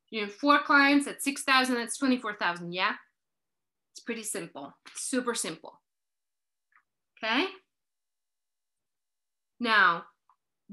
You 0.09 0.21
have 0.21 0.33
four 0.33 0.59
clients 0.63 1.07
at 1.07 1.21
6,000, 1.21 1.75
that's 1.75 1.97
24,000, 1.97 2.73
yeah? 2.73 2.95
It's 3.95 4.03
pretty 4.03 4.23
simple, 4.23 4.75
super 4.93 5.33
simple. 5.33 5.79
Okay? 7.17 7.45
Now, 9.57 10.03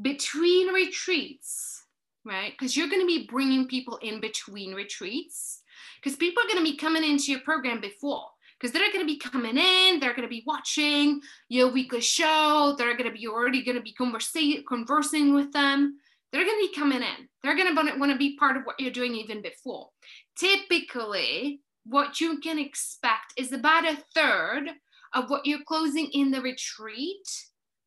between 0.00 0.72
retreats, 0.72 1.84
right? 2.24 2.52
Because 2.52 2.76
you're 2.76 2.88
going 2.88 3.00
to 3.00 3.06
be 3.06 3.28
bringing 3.30 3.68
people 3.68 3.98
in 4.02 4.20
between 4.20 4.74
retreats, 4.74 5.62
because 6.02 6.16
people 6.16 6.42
are 6.42 6.48
going 6.48 6.64
to 6.64 6.68
be 6.68 6.76
coming 6.76 7.04
into 7.04 7.30
your 7.30 7.42
program 7.42 7.80
before, 7.80 8.24
because 8.58 8.72
they're 8.72 8.92
going 8.92 9.06
to 9.06 9.12
be 9.12 9.18
coming 9.18 9.56
in, 9.56 10.00
they're 10.00 10.14
going 10.14 10.22
to 10.22 10.28
be 10.28 10.42
watching 10.44 11.20
your 11.48 11.70
weekly 11.70 12.00
show, 12.00 12.74
they're 12.76 12.96
going 12.96 13.08
to 13.08 13.16
be 13.16 13.28
already 13.28 13.62
going 13.62 13.76
to 13.76 13.82
be 13.82 13.94
conversa- 13.94 14.64
conversing 14.66 15.32
with 15.32 15.52
them. 15.52 15.96
They're 16.32 16.44
going 16.44 16.58
to 16.60 16.68
be 16.68 16.74
coming 16.74 17.02
in. 17.02 17.28
They're 17.44 17.54
going 17.54 17.72
to 17.72 17.98
want 17.98 18.10
to 18.10 18.18
be 18.18 18.36
part 18.36 18.56
of 18.56 18.64
what 18.64 18.80
you're 18.80 18.90
doing 18.90 19.14
even 19.14 19.42
before. 19.42 19.90
Typically, 20.36 21.60
what 21.84 22.20
you 22.20 22.38
can 22.40 22.58
expect 22.58 23.34
is 23.36 23.52
about 23.52 23.84
a 23.84 23.98
third 24.14 24.70
of 25.14 25.30
what 25.30 25.46
you're 25.46 25.64
closing 25.66 26.08
in 26.12 26.30
the 26.30 26.40
retreat, 26.40 27.28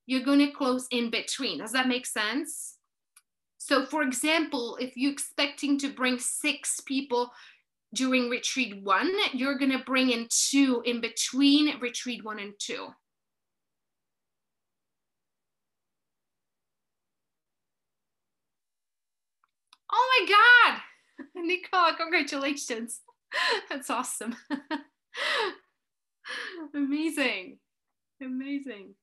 you're 0.05 0.23
going 0.23 0.39
to 0.39 0.51
close 0.51 0.87
in 0.91 1.09
between. 1.09 1.59
Does 1.59 1.71
that 1.71 1.87
make 1.87 2.05
sense? 2.05 2.75
So, 3.57 3.85
for 3.85 4.03
example, 4.03 4.77
if 4.79 4.95
you're 4.95 5.11
expecting 5.11 5.79
to 5.79 5.89
bring 5.89 6.19
six 6.19 6.79
people 6.81 7.31
during 7.93 8.29
retreat 8.29 8.83
one, 8.83 9.11
you're 9.33 9.57
going 9.57 9.71
to 9.71 9.79
bring 9.79 10.11
in 10.11 10.27
two 10.29 10.83
in 10.85 11.01
between 11.01 11.79
retreat 11.79 12.23
one 12.23 12.39
and 12.39 12.53
two. 12.59 12.87
Oh 19.91 20.27
my 20.27 20.75
God, 20.75 20.81
Nicole, 21.35 21.95
congratulations. 21.97 22.99
That's 23.69 23.89
awesome. 23.89 24.35
Amazing. 26.73 27.59
Amazing. 28.21 28.95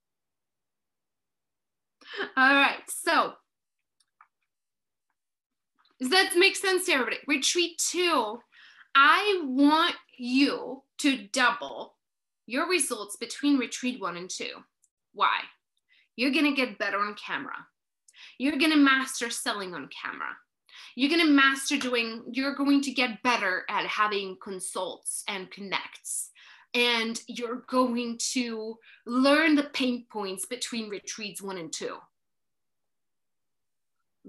All 2.36 2.54
right. 2.54 2.82
So, 2.88 3.34
does 6.00 6.10
that 6.10 6.32
make 6.36 6.56
sense 6.56 6.86
to 6.86 6.92
everybody? 6.92 7.18
Retreat 7.26 7.78
two, 7.78 8.38
I 8.94 9.40
want 9.44 9.94
you 10.18 10.82
to 10.98 11.28
double 11.32 11.94
your 12.46 12.68
results 12.68 13.16
between 13.16 13.58
retreat 13.58 14.00
one 14.00 14.16
and 14.16 14.28
two. 14.28 14.64
Why? 15.14 15.40
You're 16.16 16.32
going 16.32 16.44
to 16.44 16.52
get 16.52 16.78
better 16.78 16.98
on 16.98 17.14
camera. 17.14 17.66
You're 18.38 18.58
going 18.58 18.72
to 18.72 18.76
master 18.76 19.30
selling 19.30 19.74
on 19.74 19.88
camera 20.02 20.36
you're 20.94 21.10
going 21.10 21.26
to 21.26 21.32
master 21.32 21.76
doing 21.76 22.22
you're 22.32 22.54
going 22.54 22.82
to 22.82 22.92
get 22.92 23.22
better 23.22 23.64
at 23.68 23.86
having 23.86 24.36
consults 24.42 25.24
and 25.28 25.50
connects. 25.50 26.30
And 26.74 27.20
you're 27.26 27.64
going 27.68 28.18
to 28.32 28.78
learn 29.06 29.56
the 29.56 29.64
pain 29.64 30.06
points 30.10 30.46
between 30.46 30.88
retreats 30.88 31.42
one 31.42 31.58
and 31.58 31.70
two. 31.70 31.96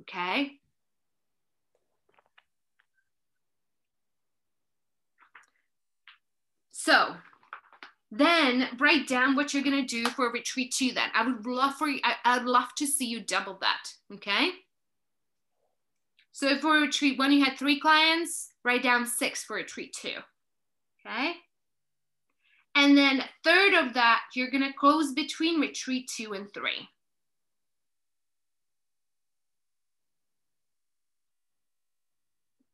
Okay? 0.02 0.60
So 6.71 7.15
then 8.12 8.67
write 8.78 9.08
down 9.08 9.36
what 9.36 9.54
you're 9.54 9.63
going 9.63 9.82
to 9.82 10.04
do 10.04 10.10
for 10.10 10.30
retreat 10.30 10.73
two 10.73 10.91
then. 10.91 11.10
I 11.13 11.26
would 11.26 11.45
love 11.45 11.76
for 11.76 11.88
you 11.88 11.99
I, 12.04 12.15
i'd 12.26 12.43
love 12.43 12.76
to 12.76 12.86
see 12.86 13.06
you 13.06 13.21
double 13.21 13.58
that 13.62 13.89
okay 14.13 14.52
so 16.34 16.50
if 16.50 16.62
for 16.62 16.74
retreat 16.74 17.19
one, 17.19 17.32
you 17.32 17.46
had 17.46 17.58
three 17.58 17.80
clients, 17.80 18.54
write 18.65 18.82
down 18.82 19.06
six 19.06 19.43
for 19.43 19.56
retreat 19.56 19.96
two. 20.00 20.17
Okay. 21.06 21.34
And 22.76 22.98
then 22.98 23.24
third 23.43 23.76
of 23.76 23.93
that, 23.93 24.22
you're 24.34 24.50
going 24.50 24.63
to 24.63 24.74
close 24.74 25.13
between 25.13 25.62
retreat 25.62 26.10
two 26.13 26.34
and 26.34 26.52
three. 26.52 26.89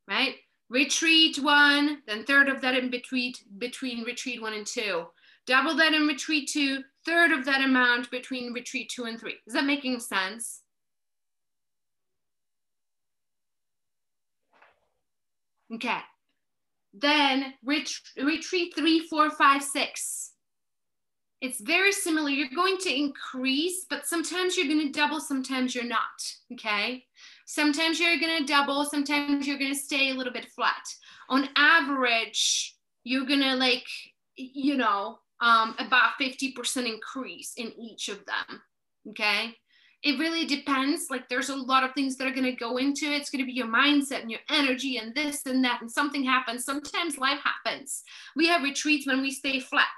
Right? 0.08 0.36
Retreat 0.70 1.38
one, 1.38 1.98
then 2.06 2.24
third 2.24 2.48
of 2.48 2.62
that 2.62 2.76
in 2.76 2.90
between, 2.90 3.34
between 3.58 4.04
retreat 4.04 4.40
one 4.40 4.54
and 4.54 4.66
two. 4.66 5.04
Double 5.46 5.76
that 5.76 5.92
in 5.92 6.06
retreat 6.06 6.48
two, 6.50 6.82
third 7.04 7.30
of 7.30 7.44
that 7.44 7.62
amount 7.62 8.10
between 8.10 8.54
retreat 8.54 8.90
two 8.90 9.04
and 9.04 9.20
three. 9.20 9.36
Is 9.46 9.52
that 9.52 9.64
making 9.64 10.00
sense? 10.00 10.62
Okay. 15.72 15.98
Then 16.92 17.54
ret 17.64 17.88
retreat 18.16 18.74
three, 18.76 19.06
four, 19.08 19.30
five, 19.30 19.62
six. 19.62 20.32
it's 21.40 21.60
very 21.60 21.92
similar. 21.92 22.28
You're 22.28 22.48
going 22.54 22.76
to 22.78 22.94
increase, 22.94 23.86
but 23.88 24.06
sometimes 24.06 24.56
you're 24.56 24.66
going 24.66 24.92
to 24.92 24.98
double, 24.98 25.20
sometimes 25.20 25.74
you're 25.74 25.84
not. 25.84 26.20
Okay. 26.52 27.04
Sometimes 27.46 27.98
you're 27.98 28.18
going 28.18 28.38
to 28.38 28.52
double, 28.52 28.84
sometimes 28.84 29.46
you're 29.46 29.58
going 29.58 29.72
to 29.72 29.78
stay 29.78 30.10
a 30.10 30.14
little 30.14 30.32
bit 30.32 30.50
flat. 30.50 30.82
On 31.28 31.48
average, 31.56 32.76
you're 33.04 33.26
going 33.26 33.40
to 33.40 33.54
like, 33.54 33.86
you 34.36 34.76
know, 34.76 35.18
um, 35.40 35.74
about 35.78 36.12
50% 36.20 36.86
increase 36.86 37.54
in 37.56 37.72
each 37.78 38.08
of 38.08 38.18
them. 38.26 38.60
Okay. 39.08 39.56
It 40.02 40.18
really 40.18 40.46
depends. 40.46 41.08
Like, 41.10 41.28
there's 41.28 41.50
a 41.50 41.56
lot 41.56 41.84
of 41.84 41.92
things 41.92 42.16
that 42.16 42.26
are 42.26 42.34
going 42.34 42.44
to 42.44 42.52
go 42.52 42.78
into 42.78 43.06
it. 43.06 43.20
It's 43.20 43.30
going 43.30 43.44
to 43.44 43.46
be 43.46 43.52
your 43.52 43.66
mindset 43.66 44.22
and 44.22 44.30
your 44.30 44.40
energy 44.48 44.96
and 44.96 45.14
this 45.14 45.44
and 45.44 45.62
that. 45.64 45.82
And 45.82 45.90
something 45.90 46.24
happens. 46.24 46.64
Sometimes 46.64 47.18
life 47.18 47.40
happens. 47.44 48.02
We 48.34 48.46
have 48.48 48.62
retreats 48.62 49.06
when 49.06 49.20
we 49.20 49.30
stay 49.30 49.60
flat 49.60 49.88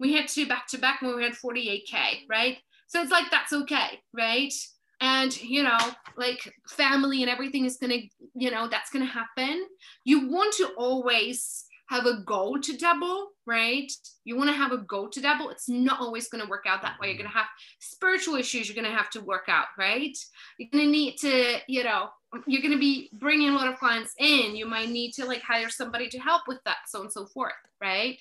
we 0.00 0.14
had 0.14 0.26
two 0.26 0.48
back 0.48 0.66
to 0.68 0.78
back 0.78 1.02
when 1.02 1.14
we 1.14 1.22
had 1.22 1.34
48K, 1.34 2.26
right? 2.28 2.58
So 2.88 3.00
it's 3.00 3.12
like, 3.12 3.30
that's 3.30 3.52
okay, 3.52 4.00
right? 4.12 4.52
And, 5.00 5.40
you 5.42 5.62
know, 5.62 5.78
like 6.16 6.40
family 6.68 7.22
and 7.22 7.30
everything 7.30 7.66
is 7.66 7.76
to, 7.76 8.08
you 8.34 8.50
know, 8.50 8.66
that's 8.68 8.90
to 8.90 9.04
happen. 9.04 9.66
You 10.04 10.28
want 10.28 10.54
to 10.54 10.70
always 10.76 11.66
have 11.90 12.06
a 12.06 12.22
goal 12.24 12.56
to 12.60 12.76
double, 12.76 13.30
right? 13.46 13.90
You 14.24 14.36
want 14.36 14.48
to 14.48 14.56
have 14.56 14.70
a 14.70 14.78
goal 14.78 15.08
to 15.10 15.20
double. 15.20 15.50
It's 15.50 15.68
not 15.68 16.00
always 16.00 16.28
going 16.28 16.42
to 16.42 16.48
work 16.48 16.64
out 16.64 16.82
that 16.82 17.00
way. 17.00 17.08
You're 17.08 17.16
going 17.16 17.28
to 17.28 17.36
have 17.36 17.48
spiritual 17.80 18.36
issues 18.36 18.68
you're 18.68 18.80
going 18.80 18.90
to 18.90 18.96
have 18.96 19.10
to 19.10 19.20
work 19.20 19.48
out, 19.48 19.66
right? 19.76 20.16
You're 20.56 20.68
going 20.72 20.84
to 20.84 20.90
need 20.90 21.16
to, 21.18 21.58
you 21.66 21.82
know, 21.82 22.10
you're 22.46 22.62
going 22.62 22.74
to 22.74 22.78
be 22.78 23.10
bringing 23.14 23.48
a 23.48 23.54
lot 23.54 23.66
of 23.66 23.76
clients 23.76 24.14
in. 24.18 24.54
You 24.54 24.66
might 24.66 24.88
need 24.88 25.14
to 25.14 25.24
like 25.24 25.42
hire 25.42 25.68
somebody 25.68 26.08
to 26.10 26.18
help 26.20 26.42
with 26.46 26.60
that, 26.64 26.76
so 26.86 27.00
and 27.00 27.12
so 27.12 27.26
forth, 27.26 27.52
right? 27.80 28.18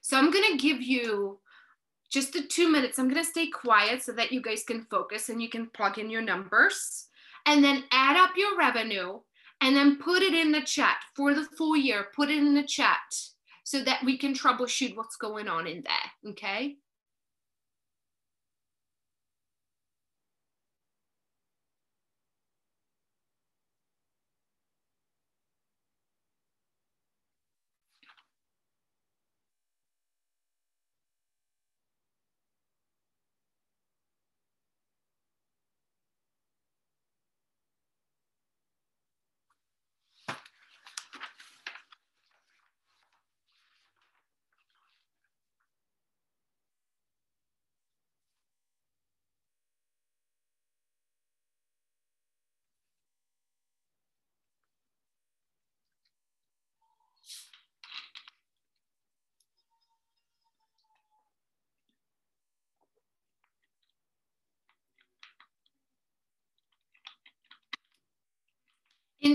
So 0.00 0.16
I'm 0.16 0.30
going 0.30 0.52
to 0.52 0.56
give 0.56 0.80
you 0.80 1.40
just 2.16 2.32
the 2.32 2.40
two 2.40 2.72
minutes. 2.72 2.98
I'm 2.98 3.10
going 3.10 3.22
to 3.22 3.30
stay 3.30 3.48
quiet 3.48 4.02
so 4.02 4.10
that 4.12 4.32
you 4.32 4.40
guys 4.40 4.62
can 4.62 4.86
focus 4.90 5.28
and 5.28 5.42
you 5.42 5.50
can 5.50 5.66
plug 5.66 5.98
in 5.98 6.08
your 6.08 6.22
numbers 6.22 7.08
and 7.44 7.62
then 7.62 7.84
add 7.92 8.16
up 8.16 8.30
your 8.38 8.56
revenue 8.56 9.20
and 9.60 9.76
then 9.76 9.98
put 9.98 10.22
it 10.22 10.32
in 10.32 10.50
the 10.50 10.62
chat 10.62 10.96
for 11.14 11.34
the 11.34 11.44
full 11.58 11.76
year. 11.76 12.06
Put 12.16 12.30
it 12.30 12.38
in 12.38 12.54
the 12.54 12.62
chat 12.62 13.14
so 13.64 13.82
that 13.82 14.02
we 14.02 14.16
can 14.16 14.32
troubleshoot 14.32 14.96
what's 14.96 15.16
going 15.16 15.46
on 15.46 15.66
in 15.66 15.84
there. 15.84 16.30
Okay. 16.32 16.76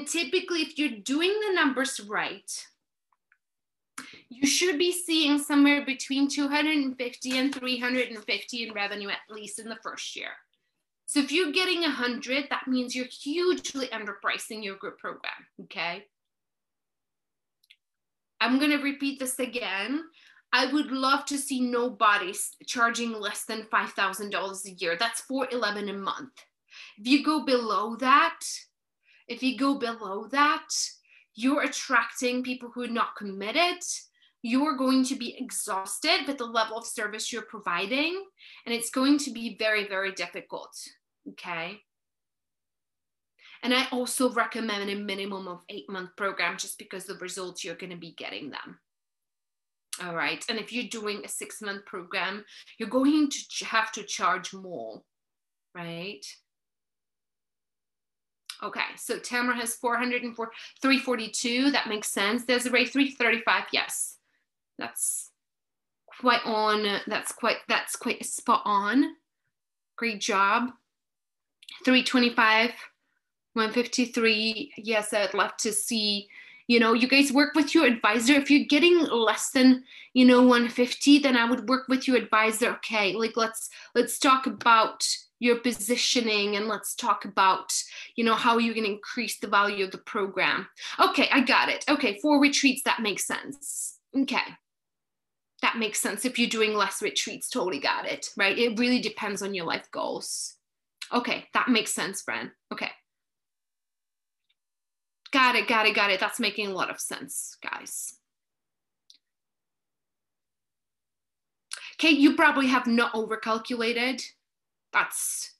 Typically, 0.05 0.61
if 0.61 0.77
you're 0.77 0.99
doing 1.03 1.33
the 1.47 1.53
numbers 1.53 1.99
right, 1.99 2.49
you 4.29 4.47
should 4.47 4.77
be 4.77 4.91
seeing 4.91 5.37
somewhere 5.37 5.85
between 5.85 6.27
250 6.27 7.37
and 7.37 7.53
350 7.53 8.67
in 8.67 8.73
revenue, 8.73 9.09
at 9.09 9.19
least 9.29 9.59
in 9.59 9.67
the 9.67 9.77
first 9.83 10.15
year. 10.15 10.31
So 11.05 11.19
if 11.19 11.31
you're 11.31 11.51
getting 11.51 11.81
100, 11.81 12.47
that 12.49 12.67
means 12.67 12.95
you're 12.95 13.05
hugely 13.05 13.87
underpricing 13.87 14.63
your 14.63 14.77
group 14.77 14.97
program, 14.97 15.33
okay? 15.63 16.05
I'm 18.39 18.59
gonna 18.59 18.77
repeat 18.77 19.19
this 19.19 19.37
again. 19.37 20.05
I 20.53 20.71
would 20.71 20.91
love 20.91 21.25
to 21.25 21.37
see 21.37 21.61
nobody 21.61 22.33
charging 22.65 23.13
less 23.13 23.43
than 23.43 23.67
$5,000 23.71 24.65
a 24.65 24.71
year. 24.71 24.95
That's 24.97 25.21
411 25.21 25.89
a 25.89 25.93
month. 25.93 26.31
If 26.97 27.07
you 27.07 27.23
go 27.23 27.45
below 27.45 27.97
that, 27.97 28.39
if 29.31 29.41
you 29.41 29.57
go 29.57 29.79
below 29.79 30.27
that, 30.27 30.67
you're 31.35 31.63
attracting 31.63 32.43
people 32.43 32.69
who 32.73 32.83
are 32.83 32.87
not 32.87 33.15
committed. 33.15 33.81
You're 34.41 34.75
going 34.75 35.05
to 35.05 35.15
be 35.15 35.37
exhausted 35.39 36.27
with 36.27 36.37
the 36.37 36.45
level 36.45 36.77
of 36.77 36.85
service 36.85 37.31
you're 37.31 37.43
providing, 37.43 38.25
and 38.65 38.75
it's 38.75 38.89
going 38.89 39.17
to 39.19 39.31
be 39.31 39.55
very, 39.57 39.87
very 39.87 40.11
difficult. 40.11 40.75
Okay. 41.29 41.77
And 43.63 43.73
I 43.73 43.87
also 43.91 44.33
recommend 44.33 44.89
a 44.89 44.95
minimum 44.95 45.47
of 45.47 45.63
eight 45.69 45.89
month 45.89 46.09
program 46.17 46.57
just 46.57 46.77
because 46.77 47.05
the 47.05 47.15
results 47.15 47.63
you're 47.63 47.75
going 47.75 47.91
to 47.91 47.97
be 47.97 48.13
getting 48.17 48.49
them. 48.49 48.79
All 50.03 50.15
right. 50.15 50.43
And 50.49 50.59
if 50.59 50.73
you're 50.73 50.89
doing 50.89 51.21
a 51.23 51.29
six 51.29 51.61
month 51.61 51.85
program, 51.85 52.43
you're 52.77 52.89
going 52.89 53.29
to 53.29 53.65
have 53.65 53.91
to 53.93 54.03
charge 54.03 54.53
more, 54.53 55.03
right? 55.73 56.25
Okay, 58.63 58.81
so 58.95 59.17
Tamara 59.17 59.55
has 59.55 59.75
404, 59.75 60.51
342. 60.81 61.71
That 61.71 61.89
makes 61.89 62.09
sense. 62.09 62.45
Desiree 62.45 62.85
335. 62.85 63.63
Yes, 63.73 64.17
that's 64.77 65.31
quite 66.19 66.45
on. 66.45 67.01
That's 67.07 67.31
quite 67.31 67.57
that's 67.67 67.95
quite 67.95 68.23
spot 68.23 68.61
on. 68.65 69.15
Great 69.95 70.21
job. 70.21 70.71
325, 71.85 72.71
153. 73.53 74.73
Yes, 74.77 75.13
I'd 75.13 75.33
love 75.33 75.57
to 75.57 75.71
see. 75.71 76.27
You 76.67 76.79
know, 76.79 76.93
you 76.93 77.07
guys 77.07 77.33
work 77.33 77.55
with 77.55 77.73
your 77.73 77.85
advisor. 77.85 78.33
If 78.33 78.49
you're 78.49 78.65
getting 78.65 78.99
less 79.05 79.49
than, 79.49 79.83
you 80.13 80.25
know, 80.25 80.41
150, 80.41 81.19
then 81.19 81.35
I 81.35 81.49
would 81.49 81.67
work 81.67 81.87
with 81.87 82.07
your 82.07 82.17
advisor. 82.17 82.69
Okay, 82.75 83.13
like 83.13 83.35
let's 83.35 83.69
let's 83.95 84.19
talk 84.19 84.45
about 84.45 85.05
your 85.41 85.57
positioning 85.57 86.55
and 86.55 86.67
let's 86.67 86.93
talk 86.93 87.25
about 87.25 87.73
you 88.15 88.23
know 88.23 88.35
how 88.35 88.59
you 88.59 88.75
can 88.75 88.85
increase 88.85 89.39
the 89.39 89.47
value 89.47 89.83
of 89.83 89.91
the 89.91 89.97
program. 89.97 90.67
Okay 90.99 91.27
i 91.31 91.41
got 91.41 91.67
it. 91.67 91.83
Okay 91.89 92.19
four 92.21 92.39
retreats 92.39 92.83
that 92.85 93.01
makes 93.01 93.25
sense. 93.25 93.97
Okay. 94.17 94.37
That 95.63 95.77
makes 95.77 95.99
sense 95.99 96.25
if 96.25 96.37
you're 96.39 96.47
doing 96.47 96.75
less 96.75 97.01
retreats 97.01 97.49
totally 97.49 97.79
got 97.79 98.05
it 98.05 98.29
right? 98.37 98.57
It 98.57 98.79
really 98.79 99.01
depends 99.01 99.41
on 99.41 99.55
your 99.55 99.65
life 99.65 99.89
goals. 99.91 100.57
Okay 101.11 101.47
that 101.55 101.67
makes 101.69 101.91
sense 101.91 102.21
friend. 102.21 102.51
Okay. 102.71 102.91
Got 105.31 105.55
it 105.55 105.67
got 105.67 105.87
it 105.87 105.95
got 105.95 106.11
it. 106.11 106.19
That's 106.19 106.39
making 106.39 106.67
a 106.67 106.73
lot 106.73 106.91
of 106.91 106.99
sense 106.99 107.57
guys. 107.63 108.13
Okay 111.99 112.11
you 112.11 112.35
probably 112.35 112.67
have 112.67 112.85
not 112.85 113.13
overcalculated 113.13 114.23
that's 114.93 115.55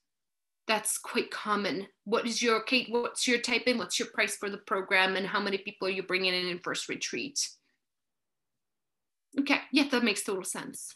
that's 0.68 0.98
quite 0.98 1.30
common. 1.30 1.86
What 2.04 2.26
is 2.26 2.42
your 2.42 2.62
Kate? 2.62 2.86
What's 2.90 3.26
your 3.26 3.38
type 3.38 3.62
in? 3.66 3.78
What's 3.78 3.98
your 3.98 4.08
price 4.08 4.36
for 4.36 4.48
the 4.48 4.58
program, 4.58 5.16
and 5.16 5.26
how 5.26 5.40
many 5.40 5.58
people 5.58 5.88
are 5.88 5.92
you 5.92 6.02
bringing 6.02 6.34
in 6.34 6.48
in 6.48 6.58
first 6.60 6.88
retreat? 6.88 7.48
Okay, 9.38 9.60
yeah, 9.72 9.88
that 9.90 10.04
makes 10.04 10.22
total 10.22 10.44
sense. 10.44 10.94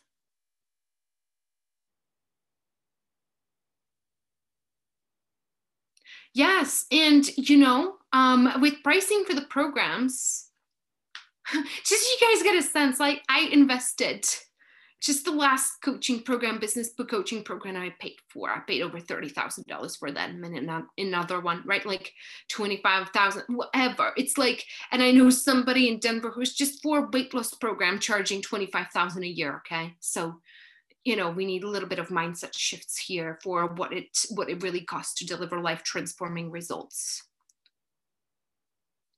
Yes, 6.34 6.84
and 6.92 7.26
you 7.38 7.56
know, 7.56 7.94
um, 8.12 8.60
with 8.60 8.82
pricing 8.84 9.24
for 9.26 9.34
the 9.34 9.46
programs, 9.46 10.50
just 11.84 11.90
you 12.20 12.28
guys 12.28 12.42
get 12.42 12.56
a 12.56 12.62
sense. 12.62 13.00
Like 13.00 13.22
I 13.28 13.48
invested 13.50 14.26
just 15.06 15.24
the 15.24 15.30
last 15.30 15.80
coaching 15.82 16.20
program, 16.22 16.58
business 16.58 16.88
book 16.88 17.08
coaching 17.08 17.44
program 17.44 17.76
I 17.76 17.94
paid 18.00 18.16
for. 18.28 18.50
I 18.50 18.58
paid 18.58 18.82
over 18.82 18.98
thirty 18.98 19.28
thousand 19.28 19.66
dollars 19.68 19.94
for 19.94 20.10
that, 20.10 20.30
and 20.30 20.42
then 20.42 20.68
another 20.98 21.40
one, 21.40 21.62
right? 21.64 21.86
Like 21.86 22.12
twenty 22.48 22.78
five 22.82 23.10
thousand, 23.10 23.44
whatever. 23.48 24.12
It's 24.16 24.36
like, 24.36 24.64
and 24.90 25.02
I 25.02 25.12
know 25.12 25.30
somebody 25.30 25.88
in 25.88 26.00
Denver 26.00 26.30
who's 26.30 26.54
just 26.54 26.82
for 26.82 27.08
weight 27.12 27.32
loss 27.32 27.54
program 27.54 28.00
charging 28.00 28.42
twenty 28.42 28.66
five 28.66 28.88
thousand 28.92 29.22
a 29.22 29.28
year. 29.28 29.62
Okay, 29.64 29.94
so 30.00 30.40
you 31.04 31.14
know 31.14 31.30
we 31.30 31.46
need 31.46 31.62
a 31.62 31.68
little 31.68 31.88
bit 31.88 32.00
of 32.00 32.08
mindset 32.08 32.56
shifts 32.56 32.98
here 32.98 33.38
for 33.44 33.68
what 33.68 33.92
it 33.92 34.08
what 34.30 34.50
it 34.50 34.62
really 34.62 34.80
costs 34.82 35.14
to 35.20 35.26
deliver 35.26 35.60
life 35.60 35.84
transforming 35.84 36.50
results. 36.50 37.22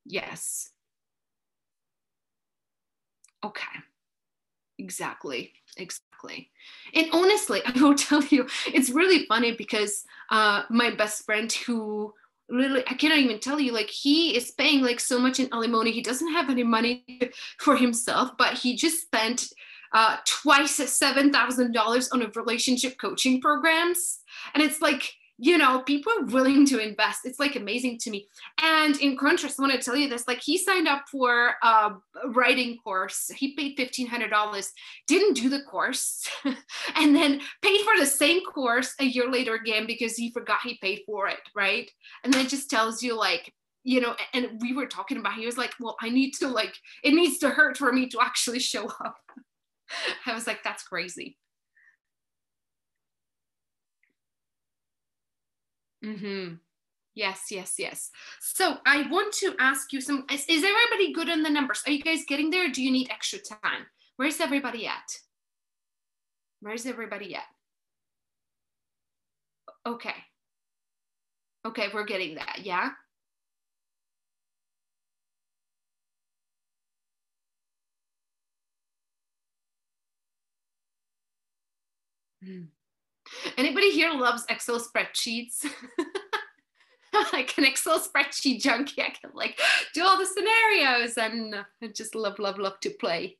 Yes. 0.05 0.70
Okay. 3.45 3.78
Exactly. 4.78 5.53
Exactly. 5.76 6.50
And 6.94 7.06
honestly, 7.12 7.60
I 7.66 7.72
will 7.80 7.94
tell 7.94 8.22
you, 8.24 8.46
it's 8.66 8.90
really 8.90 9.26
funny 9.26 9.52
because 9.52 10.04
uh, 10.30 10.62
my 10.70 10.90
best 10.90 11.24
friend 11.24 11.50
who 11.52 12.14
really 12.50 12.82
i 12.88 12.94
cannot 12.94 13.18
even 13.18 13.38
tell 13.38 13.60
you 13.60 13.72
like 13.72 13.90
he 13.90 14.34
is 14.34 14.52
paying 14.52 14.80
like 14.82 14.98
so 14.98 15.18
much 15.18 15.38
in 15.38 15.50
alimony 15.52 15.90
he 15.90 16.00
doesn't 16.00 16.32
have 16.32 16.48
any 16.48 16.62
money 16.62 17.04
for 17.58 17.76
himself 17.76 18.30
but 18.38 18.54
he 18.54 18.74
just 18.74 19.02
spent 19.02 19.48
uh, 19.92 20.16
twice 20.26 20.78
$7000 20.80 22.08
on 22.10 22.22
a 22.22 22.28
relationship 22.34 22.96
coaching 22.98 23.38
programs 23.40 24.20
and 24.54 24.62
it's 24.62 24.80
like 24.80 25.12
you 25.41 25.57
know, 25.57 25.82
people 25.82 26.12
are 26.18 26.24
willing 26.24 26.66
to 26.66 26.80
invest. 26.80 27.20
It's 27.24 27.39
like 27.39 27.55
amazing 27.55 27.99
to 27.99 28.11
me. 28.11 28.28
And 28.61 28.97
in 28.97 29.16
contrast, 29.16 29.59
I 29.59 29.62
want 29.62 29.72
to 29.72 29.80
tell 29.80 29.95
you 29.95 30.09
this 30.09 30.26
like, 30.26 30.43
he 30.43 30.59
signed 30.59 30.89
up 30.89 31.05
for 31.09 31.55
a 31.62 31.93
writing 32.26 32.76
course. 32.78 33.30
He 33.34 33.55
paid 33.55 33.78
$1,500, 33.78 34.66
didn't 35.07 35.34
do 35.34 35.49
the 35.49 35.62
course, 35.62 36.28
and 36.97 37.14
then 37.14 37.41
paid 37.62 37.80
for 37.82 37.97
the 37.99 38.07
same 38.07 38.45
course 38.45 38.95
a 38.99 39.05
year 39.05 39.30
later 39.30 39.55
again 39.55 39.86
because 39.86 40.16
he 40.16 40.32
forgot 40.32 40.59
he 40.64 40.76
paid 40.82 41.03
for 41.07 41.28
it. 41.28 41.39
Right. 41.55 41.89
And 42.24 42.34
that 42.34 42.49
just 42.49 42.68
tells 42.68 43.01
you, 43.01 43.16
like, 43.16 43.55
you 43.84 44.01
know, 44.01 44.16
and 44.34 44.61
we 44.61 44.74
were 44.74 44.86
talking 44.86 45.18
about, 45.18 45.34
he 45.34 45.47
was 45.47 45.57
like, 45.57 45.72
well, 45.78 45.97
I 46.03 46.11
need 46.11 46.32
to, 46.41 46.49
like, 46.49 46.74
it 47.05 47.14
needs 47.14 47.39
to 47.39 47.51
hurt 47.51 47.76
for 47.76 47.93
me 47.93 48.09
to 48.09 48.20
actually 48.20 48.59
show 48.59 48.86
up. 48.86 49.18
I 50.26 50.34
was 50.34 50.49
like, 50.49 50.64
that's 50.64 50.82
crazy. 50.82 51.39
Mm-hmm. 56.09 56.54
Yes, 57.14 57.46
yes, 57.50 57.74
yes. 57.78 58.11
So 58.40 58.76
I 58.86 59.09
want 59.11 59.34
to 59.34 59.54
ask 59.59 59.92
you 59.92 60.00
some. 60.00 60.24
Is, 60.30 60.46
is 60.48 60.64
everybody 60.64 61.12
good 61.12 61.28
on 61.28 61.42
the 61.42 61.50
numbers? 61.50 61.82
Are 61.86 61.92
you 61.92 62.02
guys 62.02 62.24
getting 62.26 62.50
there? 62.50 62.70
do 62.70 62.82
you 62.82 62.90
need 62.90 63.11
extra 63.11 63.38
time? 63.40 63.86
Where's 64.16 64.40
everybody 64.40 64.86
at? 64.86 65.18
Where's 66.61 66.86
everybody 66.86 67.34
at? 67.34 67.42
Okay. 69.86 70.14
Okay, 71.66 71.88
we're 71.92 72.04
getting 72.04 72.36
that. 72.36 72.61
Yeah. 72.62 72.90
Hmm. 82.42 82.78
Anybody 83.57 83.91
here 83.91 84.12
loves 84.12 84.45
Excel 84.49 84.81
spreadsheets? 84.81 85.64
like 87.33 87.57
an 87.59 87.64
Excel 87.64 88.01
spreadsheet 88.01 88.61
junkie. 88.61 89.03
I 89.03 89.11
can 89.11 89.31
like 89.35 89.59
do 89.95 90.05
all 90.05 90.18
the 90.18 90.26
scenarios 90.26 91.16
and 91.16 91.55
just 91.95 92.14
love, 92.14 92.39
love, 92.39 92.59
love 92.59 92.81
to 92.81 92.91
play. 92.91 93.37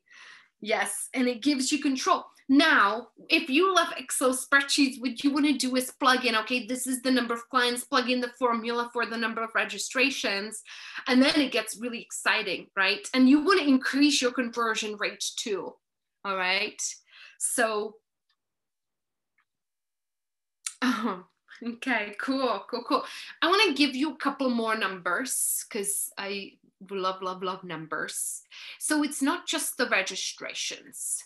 Yes, 0.61 1.09
and 1.15 1.29
it 1.29 1.43
gives 1.43 1.71
you 1.71 1.81
control. 1.81 2.25
Now, 2.49 3.09
if 3.29 3.51
you 3.51 3.75
love 3.75 3.93
Excel 3.99 4.35
spreadsheets, 4.35 5.01
what 5.01 5.23
you 5.23 5.31
want 5.31 5.45
to 5.47 5.53
do 5.53 5.77
is 5.77 5.93
plug 6.01 6.25
in, 6.25 6.35
okay, 6.35 6.67
this 6.67 6.87
is 6.87 7.03
the 7.03 7.11
number 7.11 7.35
of 7.35 7.49
clients, 7.51 7.85
plug 7.85 8.09
in 8.09 8.21
the 8.21 8.33
formula 8.39 8.89
for 8.93 9.05
the 9.05 9.19
number 9.19 9.43
of 9.45 9.51
registrations, 9.55 10.63
and 11.07 11.23
then 11.23 11.39
it 11.39 11.53
gets 11.53 11.79
really 11.79 12.01
exciting, 12.01 12.67
right? 12.75 13.07
And 13.13 13.29
you 13.29 13.45
want 13.45 13.61
to 13.61 13.69
increase 13.69 14.23
your 14.23 14.33
conversion 14.33 14.97
rate 14.97 15.23
too, 15.37 15.75
all 16.25 16.37
right? 16.37 16.81
So 17.39 17.97
Oh, 20.83 21.25
okay, 21.63 22.15
cool, 22.21 22.65
cool, 22.71 22.85
cool. 22.85 23.05
I 23.43 23.49
want 23.49 23.63
to 23.69 23.75
give 23.75 23.97
you 23.97 24.13
a 24.13 24.17
couple 24.17 24.51
more 24.51 24.77
numbers 24.77 25.65
because 25.69 26.11
I 26.17 26.53
love, 26.91 27.23
love, 27.23 27.43
love 27.43 27.65
numbers. 27.65 28.43
So 28.79 29.03
it's 29.03 29.23
not 29.23 29.47
just 29.47 29.77
the 29.77 29.89
registrations. 29.89 31.23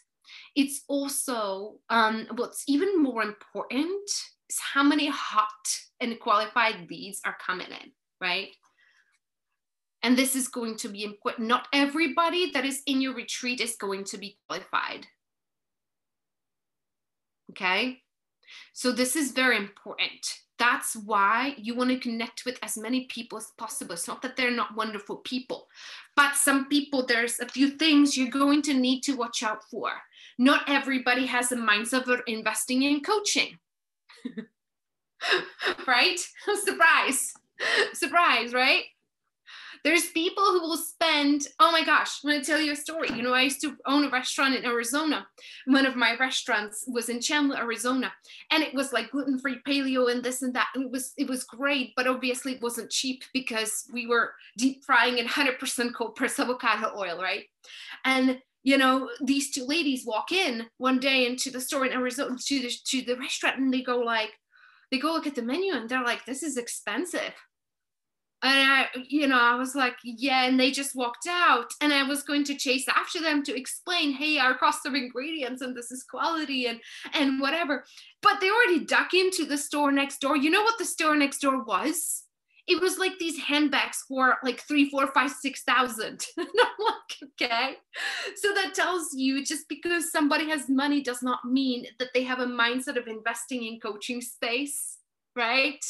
It's 0.56 0.82
also 0.88 1.76
um, 1.90 2.26
what's 2.34 2.64
even 2.66 3.02
more 3.02 3.22
important 3.22 4.10
is 4.48 4.58
how 4.58 4.82
many 4.82 5.08
hot 5.08 5.80
and 6.00 6.18
qualified 6.18 6.90
leads 6.90 7.20
are 7.24 7.36
coming 7.44 7.68
in, 7.68 7.92
right? 8.20 8.48
And 10.02 10.16
this 10.16 10.34
is 10.34 10.48
going 10.48 10.76
to 10.78 10.88
be 10.88 11.04
important. 11.04 11.46
Not 11.46 11.68
everybody 11.72 12.50
that 12.52 12.64
is 12.64 12.82
in 12.86 13.00
your 13.00 13.14
retreat 13.14 13.60
is 13.60 13.76
going 13.76 14.04
to 14.04 14.18
be 14.18 14.38
qualified. 14.48 15.06
Okay. 17.50 18.01
So 18.72 18.92
this 18.92 19.16
is 19.16 19.32
very 19.32 19.56
important. 19.56 20.40
That's 20.58 20.94
why 20.94 21.54
you 21.58 21.74
want 21.74 21.90
to 21.90 21.98
connect 21.98 22.44
with 22.44 22.58
as 22.62 22.76
many 22.76 23.06
people 23.06 23.38
as 23.38 23.52
possible. 23.58 23.94
It's 23.94 24.06
not 24.06 24.22
that 24.22 24.36
they're 24.36 24.50
not 24.50 24.76
wonderful 24.76 25.16
people, 25.16 25.66
but 26.14 26.36
some 26.36 26.68
people, 26.68 27.04
there's 27.04 27.40
a 27.40 27.48
few 27.48 27.70
things 27.70 28.16
you're 28.16 28.28
going 28.28 28.62
to 28.62 28.74
need 28.74 29.00
to 29.02 29.16
watch 29.16 29.42
out 29.42 29.64
for. 29.70 29.90
Not 30.38 30.68
everybody 30.68 31.26
has 31.26 31.50
a 31.52 31.56
mindset 31.56 32.06
of 32.06 32.20
investing 32.26 32.82
in 32.82 33.00
coaching. 33.00 33.58
right? 35.86 36.20
Surprise. 36.64 37.32
Surprise, 37.92 38.52
right? 38.52 38.84
There's 39.84 40.10
people 40.10 40.44
who 40.44 40.60
will 40.60 40.76
spend, 40.76 41.48
oh 41.58 41.72
my 41.72 41.84
gosh, 41.84 42.20
I'm 42.22 42.30
gonna 42.30 42.44
tell 42.44 42.60
you 42.60 42.72
a 42.72 42.76
story. 42.76 43.08
You 43.10 43.22
know, 43.22 43.34
I 43.34 43.42
used 43.42 43.60
to 43.62 43.76
own 43.86 44.04
a 44.04 44.10
restaurant 44.10 44.54
in 44.54 44.64
Arizona. 44.64 45.26
One 45.66 45.86
of 45.86 45.96
my 45.96 46.16
restaurants 46.16 46.84
was 46.86 47.08
in 47.08 47.20
Chandler, 47.20 47.56
Arizona, 47.56 48.12
and 48.50 48.62
it 48.62 48.74
was 48.74 48.92
like 48.92 49.10
gluten-free 49.10 49.60
paleo 49.66 50.10
and 50.10 50.22
this 50.22 50.42
and 50.42 50.54
that. 50.54 50.68
And 50.74 50.84
it 50.84 50.90
was 50.92 51.12
it 51.16 51.28
was 51.28 51.44
great, 51.44 51.92
but 51.96 52.06
obviously 52.06 52.52
it 52.52 52.62
wasn't 52.62 52.90
cheap 52.90 53.24
because 53.34 53.84
we 53.92 54.06
were 54.06 54.32
deep 54.56 54.84
frying 54.84 55.18
in 55.18 55.26
100% 55.26 55.94
cold 55.94 56.14
pressed 56.14 56.38
avocado 56.38 56.96
oil, 56.96 57.20
right? 57.20 57.44
And 58.04 58.38
you 58.62 58.78
know, 58.78 59.10
these 59.20 59.50
two 59.50 59.64
ladies 59.64 60.06
walk 60.06 60.30
in 60.30 60.66
one 60.78 61.00
day 61.00 61.26
into 61.26 61.50
the 61.50 61.60
store 61.60 61.84
in 61.84 61.92
Arizona 61.92 62.36
to 62.38 62.60
the 62.60 62.72
to 62.86 63.02
the 63.02 63.16
restaurant 63.16 63.58
and 63.58 63.74
they 63.74 63.82
go 63.82 63.98
like, 63.98 64.30
they 64.92 65.00
go 65.00 65.12
look 65.12 65.26
at 65.26 65.34
the 65.34 65.42
menu 65.42 65.74
and 65.74 65.88
they're 65.88 66.04
like, 66.04 66.24
this 66.24 66.44
is 66.44 66.56
expensive 66.56 67.34
and 68.44 68.72
I, 68.72 68.86
you 69.08 69.28
know, 69.28 69.38
I 69.38 69.54
was 69.54 69.76
like, 69.76 69.94
yeah, 70.02 70.44
and 70.44 70.58
they 70.58 70.72
just 70.72 70.96
walked 70.96 71.28
out. 71.28 71.72
And 71.80 71.92
I 71.92 72.02
was 72.02 72.24
going 72.24 72.42
to 72.44 72.56
chase 72.56 72.86
after 72.88 73.20
them 73.20 73.44
to 73.44 73.56
explain, 73.56 74.12
hey, 74.12 74.38
our 74.38 74.54
cost 74.54 74.84
of 74.84 74.94
ingredients 74.94 75.62
and 75.62 75.76
this 75.76 75.92
is 75.92 76.02
quality 76.02 76.66
and 76.66 76.80
and 77.14 77.40
whatever. 77.40 77.84
But 78.20 78.40
they 78.40 78.50
already 78.50 78.84
duck 78.84 79.14
into 79.14 79.44
the 79.44 79.58
store 79.58 79.92
next 79.92 80.20
door. 80.20 80.36
You 80.36 80.50
know 80.50 80.62
what 80.62 80.78
the 80.78 80.84
store 80.84 81.14
next 81.14 81.38
door 81.38 81.62
was? 81.62 82.24
It 82.66 82.80
was 82.80 82.98
like 82.98 83.18
these 83.18 83.38
handbags 83.38 84.04
for 84.08 84.38
like 84.42 84.60
three, 84.60 84.90
four, 84.90 85.06
five, 85.08 85.30
six 85.30 85.62
thousand. 85.62 86.24
and 86.36 86.46
I'm 86.46 86.84
like, 86.84 87.30
okay. 87.40 87.74
So 88.36 88.52
that 88.54 88.74
tells 88.74 89.14
you 89.14 89.44
just 89.44 89.68
because 89.68 90.10
somebody 90.10 90.48
has 90.50 90.68
money 90.68 91.00
does 91.00 91.22
not 91.22 91.44
mean 91.44 91.86
that 92.00 92.08
they 92.12 92.24
have 92.24 92.40
a 92.40 92.46
mindset 92.46 92.96
of 92.96 93.06
investing 93.06 93.64
in 93.64 93.78
coaching 93.78 94.20
space, 94.20 94.98
right? 95.36 95.84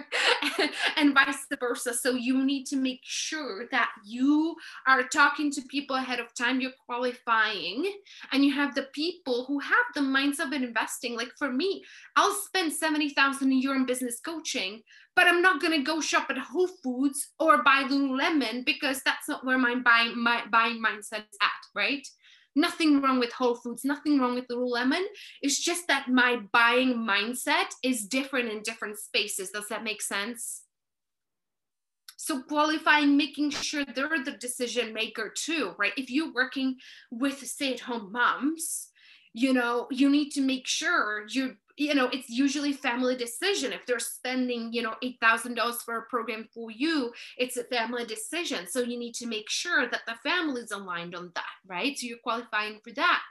and 0.96 1.14
vice 1.14 1.46
versa. 1.58 1.94
So 1.94 2.12
you 2.12 2.44
need 2.44 2.64
to 2.66 2.76
make 2.76 3.00
sure 3.02 3.66
that 3.70 3.90
you 4.04 4.54
are 4.86 5.04
talking 5.04 5.50
to 5.52 5.62
people 5.62 5.96
ahead 5.96 6.20
of 6.20 6.34
time, 6.34 6.60
you're 6.60 6.72
qualifying, 6.86 7.90
and 8.32 8.44
you 8.44 8.52
have 8.52 8.74
the 8.74 8.88
people 8.92 9.44
who 9.46 9.58
have 9.60 9.86
the 9.94 10.00
mindset 10.00 10.46
of 10.46 10.52
investing. 10.52 11.16
Like 11.16 11.32
for 11.38 11.50
me, 11.50 11.84
I'll 12.16 12.34
spend 12.34 12.72
70,000 12.72 13.50
a 13.50 13.54
year 13.54 13.74
in 13.74 13.86
business 13.86 14.20
coaching, 14.24 14.82
but 15.14 15.26
I'm 15.26 15.42
not 15.42 15.60
going 15.60 15.78
to 15.78 15.84
go 15.84 16.00
shop 16.00 16.26
at 16.30 16.38
Whole 16.38 16.68
Foods 16.82 17.30
or 17.38 17.62
buy 17.62 17.84
Lululemon 17.88 18.64
because 18.64 19.02
that's 19.04 19.28
not 19.28 19.44
where 19.44 19.58
my 19.58 19.74
buying, 19.76 20.22
my 20.22 20.42
buying 20.50 20.82
mindset 20.82 21.20
is 21.20 21.38
at, 21.42 21.50
right? 21.74 22.06
Nothing 22.54 23.00
wrong 23.00 23.18
with 23.18 23.32
Whole 23.32 23.54
Foods, 23.54 23.84
nothing 23.84 24.18
wrong 24.18 24.34
with 24.34 24.48
Lululemon. 24.48 25.04
It's 25.40 25.58
just 25.58 25.88
that 25.88 26.08
my 26.08 26.40
buying 26.52 26.94
mindset 26.94 27.74
is 27.82 28.06
different 28.06 28.50
in 28.50 28.62
different 28.62 28.98
spaces. 28.98 29.50
Does 29.50 29.68
that 29.68 29.84
make 29.84 30.02
sense? 30.02 30.62
So 32.16 32.42
qualifying, 32.42 33.16
making 33.16 33.50
sure 33.50 33.84
they're 33.84 34.22
the 34.22 34.36
decision 34.38 34.92
maker 34.92 35.32
too, 35.34 35.74
right? 35.78 35.92
If 35.96 36.08
you're 36.08 36.32
working 36.32 36.76
with 37.10 37.44
stay-at-home 37.44 38.12
moms, 38.12 38.90
you 39.34 39.52
know, 39.52 39.88
you 39.90 40.10
need 40.10 40.30
to 40.32 40.40
make 40.40 40.66
sure 40.66 41.26
you're 41.30 41.56
you 41.76 41.94
know 41.94 42.08
it's 42.12 42.28
usually 42.28 42.72
family 42.72 43.16
decision. 43.16 43.72
If 43.72 43.86
they're 43.86 43.98
spending 43.98 44.72
you 44.72 44.82
know 44.82 44.94
$8000 45.02 45.82
for 45.84 45.98
a 45.98 46.02
program 46.02 46.48
for 46.52 46.70
you 46.70 47.12
it's 47.38 47.56
a 47.56 47.64
family 47.64 48.04
decision. 48.04 48.66
So 48.68 48.80
you 48.80 48.98
need 48.98 49.14
to 49.14 49.26
make 49.26 49.48
sure 49.48 49.88
that 49.88 50.02
the 50.06 50.14
family 50.22 50.62
is 50.62 50.70
aligned 50.70 51.14
on 51.14 51.32
that 51.34 51.44
right? 51.66 51.98
So 51.98 52.06
you're 52.06 52.18
qualifying 52.18 52.80
for 52.82 52.92
that 52.94 53.22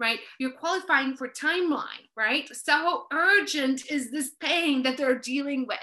right? 0.00 0.20
You're 0.38 0.52
qualifying 0.52 1.16
for 1.16 1.28
timeline 1.28 2.08
right? 2.16 2.48
So 2.54 2.72
how 2.72 3.06
urgent 3.12 3.90
is 3.90 4.10
this 4.10 4.30
pain 4.40 4.82
that 4.82 4.96
they're 4.96 5.18
dealing 5.18 5.66
with 5.66 5.78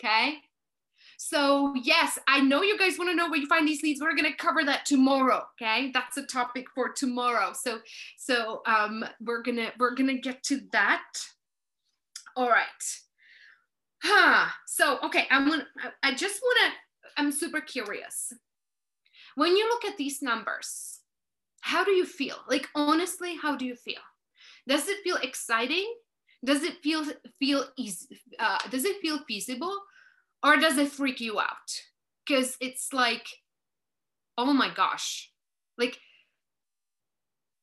okay 0.00 0.36
so 1.24 1.72
yes, 1.80 2.18
I 2.26 2.40
know 2.40 2.62
you 2.62 2.76
guys 2.76 2.98
want 2.98 3.08
to 3.08 3.14
know 3.14 3.30
where 3.30 3.38
you 3.38 3.46
find 3.46 3.66
these 3.66 3.80
leads. 3.80 4.00
We're 4.00 4.16
going 4.16 4.28
to 4.28 4.36
cover 4.36 4.64
that 4.64 4.84
tomorrow. 4.84 5.44
Okay, 5.54 5.92
that's 5.94 6.16
a 6.16 6.26
topic 6.26 6.66
for 6.74 6.88
tomorrow. 6.88 7.52
So 7.52 7.78
so 8.18 8.62
um, 8.66 9.04
we're 9.20 9.42
gonna 9.42 9.70
we're 9.78 9.94
gonna 9.94 10.18
get 10.18 10.42
to 10.44 10.62
that. 10.72 11.04
All 12.34 12.48
right. 12.48 12.66
Huh. 14.02 14.48
So 14.66 14.98
okay, 15.04 15.28
I'm 15.30 15.48
gonna. 15.48 15.66
I 16.02 16.12
just 16.12 16.42
want 16.42 16.58
to 16.58 17.20
I'm 17.22 17.30
super 17.30 17.60
curious. 17.60 18.32
When 19.36 19.56
you 19.56 19.68
look 19.68 19.84
at 19.84 19.96
these 19.96 20.22
numbers, 20.22 20.98
how 21.60 21.84
do 21.84 21.92
you 21.92 22.04
feel? 22.04 22.38
Like 22.48 22.68
honestly, 22.74 23.36
how 23.40 23.54
do 23.54 23.64
you 23.64 23.76
feel? 23.76 24.02
Does 24.66 24.88
it 24.88 24.98
feel 25.04 25.18
exciting? 25.22 25.86
Does 26.44 26.64
it 26.64 26.82
feel 26.82 27.04
feel 27.38 27.66
easy? 27.78 28.20
Uh, 28.40 28.58
does 28.70 28.84
it 28.84 29.00
feel 29.00 29.20
feasible, 29.28 29.78
or 30.42 30.56
does 30.56 30.78
it 30.78 30.88
freak 30.88 31.20
you 31.20 31.40
out? 31.40 31.82
Because 32.26 32.56
it's 32.60 32.92
like, 32.92 33.26
oh 34.36 34.52
my 34.52 34.72
gosh, 34.74 35.30
like 35.78 35.98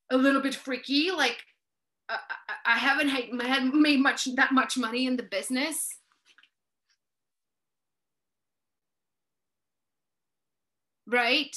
a 0.09 0.17
little 0.17 0.41
bit 0.41 0.55
freaky. 0.55 1.11
Like 1.11 1.37
uh, 2.09 2.17
I 2.65 2.77
haven't 2.77 3.09
had 3.09 3.73
made 3.73 3.99
much 3.99 4.27
that 4.35 4.51
much 4.51 4.77
money 4.77 5.05
in 5.05 5.17
the 5.17 5.23
business. 5.23 5.87
Right? 11.07 11.55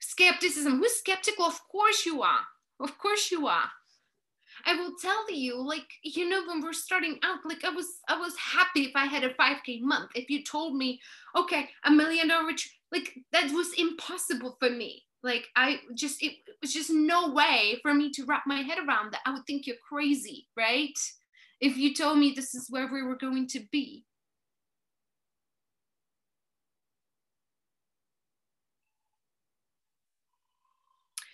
Skepticism. 0.00 0.78
Who's 0.78 0.96
skeptical? 0.96 1.44
Of 1.44 1.60
course 1.68 2.06
you 2.06 2.22
are. 2.22 2.40
Of 2.80 2.98
course 2.98 3.30
you 3.30 3.46
are. 3.46 3.70
I 4.66 4.74
will 4.74 4.92
tell 5.00 5.30
you, 5.30 5.60
like, 5.66 5.86
you 6.02 6.28
know, 6.28 6.42
when 6.46 6.60
we're 6.60 6.72
starting 6.72 7.18
out, 7.24 7.38
like 7.44 7.64
I 7.64 7.70
was 7.70 7.86
I 8.08 8.16
was 8.18 8.34
happy 8.36 8.82
if 8.84 8.92
I 8.94 9.06
had 9.06 9.24
a 9.24 9.34
5k 9.34 9.80
month. 9.80 10.10
If 10.14 10.30
you 10.30 10.42
told 10.44 10.76
me, 10.76 11.00
okay, 11.36 11.68
a 11.84 11.90
million 11.90 12.28
dollar 12.28 12.46
rich, 12.46 12.70
like 12.92 13.12
that 13.32 13.50
was 13.52 13.72
impossible 13.78 14.56
for 14.58 14.70
me. 14.70 15.02
Like 15.22 15.48
I 15.56 15.80
just 15.94 16.22
it 16.22 16.34
was 16.62 16.72
just 16.72 16.90
no 16.90 17.32
way 17.32 17.78
for 17.82 17.94
me 17.94 18.10
to 18.12 18.24
wrap 18.24 18.44
my 18.46 18.62
head 18.62 18.78
around 18.78 19.12
that. 19.12 19.20
I 19.26 19.32
would 19.32 19.46
think 19.46 19.66
you're 19.66 19.76
crazy, 19.88 20.48
right? 20.56 20.98
If 21.60 21.76
you 21.76 21.94
told 21.94 22.18
me 22.18 22.32
this 22.32 22.54
is 22.54 22.68
where 22.70 22.88
we 22.92 23.02
were 23.02 23.16
going 23.16 23.46
to 23.48 23.60
be. 23.70 24.04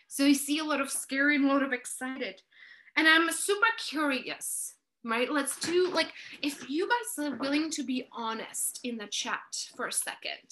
So 0.09 0.25
you 0.25 0.35
see 0.35 0.59
a 0.59 0.65
lot 0.65 0.81
of 0.81 0.91
scary 0.91 1.37
and 1.37 1.45
a 1.45 1.49
lot 1.49 1.63
of 1.63 1.73
excited. 1.73 2.41
And 2.97 3.07
I'm 3.07 3.31
super 3.31 3.67
curious, 3.79 4.75
right? 5.05 5.31
Let's 5.31 5.59
do 5.61 5.89
like, 5.89 6.13
if 6.43 6.69
you 6.71 6.89
guys 6.89 7.27
are 7.27 7.37
willing 7.37 7.71
to 7.73 7.85
be 7.85 8.09
honest 8.13 8.81
in 8.85 8.97
the 8.97 9.07
chat 9.07 9.41
for 9.77 9.87
a 9.87 9.93
second, 9.93 10.49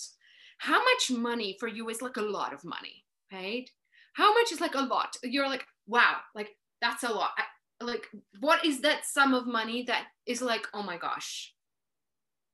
how 0.59 0.79
much 0.79 1.11
money 1.11 1.57
for 1.59 1.69
you 1.69 1.89
is 1.89 2.03
like 2.03 2.17
a 2.17 2.23
lot 2.23 2.53
of 2.53 2.65
money, 2.65 3.05
right? 3.33 3.69
How 4.13 4.33
much 4.35 4.53
is 4.53 4.61
like 4.61 4.75
a 4.75 4.83
lot? 4.83 5.17
You're 5.23 5.49
like, 5.49 5.65
wow, 5.87 6.19
like 6.35 6.51
that's 6.81 7.03
a 7.03 7.09
lot. 7.13 7.31
I, 7.39 7.45
like, 7.85 8.07
what 8.41 8.65
is 8.65 8.81
that 8.83 9.05
sum 9.05 9.35
of 9.35 9.47
money 9.47 9.83
that 9.85 10.05
is 10.27 10.41
like, 10.41 10.67
oh 10.73 10.83
my 10.83 10.97
gosh, 10.97 11.53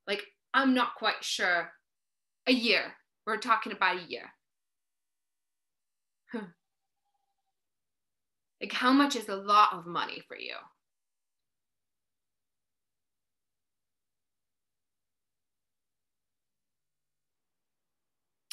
like 0.06 0.24
I'm 0.54 0.74
not 0.74 0.94
quite 0.96 1.22
sure. 1.22 1.70
A 2.46 2.52
year. 2.52 2.94
We're 3.26 3.36
talking 3.36 3.72
about 3.72 3.98
a 3.98 4.02
year. 4.08 4.32
Huh. 6.32 6.46
Like, 8.60 8.72
how 8.72 8.92
much 8.92 9.16
is 9.16 9.28
a 9.28 9.36
lot 9.36 9.72
of 9.72 9.86
money 9.86 10.22
for 10.28 10.36
you? 10.36 10.54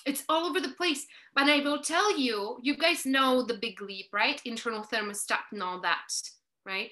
It's 0.06 0.24
all 0.30 0.46
over 0.46 0.62
the 0.62 0.70
place. 0.70 1.06
But 1.36 1.50
I 1.50 1.60
will 1.60 1.82
tell 1.82 2.18
you, 2.18 2.60
you 2.64 2.78
guys 2.78 3.06
know 3.06 3.44
the 3.44 3.58
big 3.62 3.82
leap, 3.82 4.08
right? 4.14 4.42
Internal 4.46 4.84
thermostat 4.84 5.52
and 5.52 5.62
all 5.62 5.82
that, 5.82 6.08
right? 6.66 6.92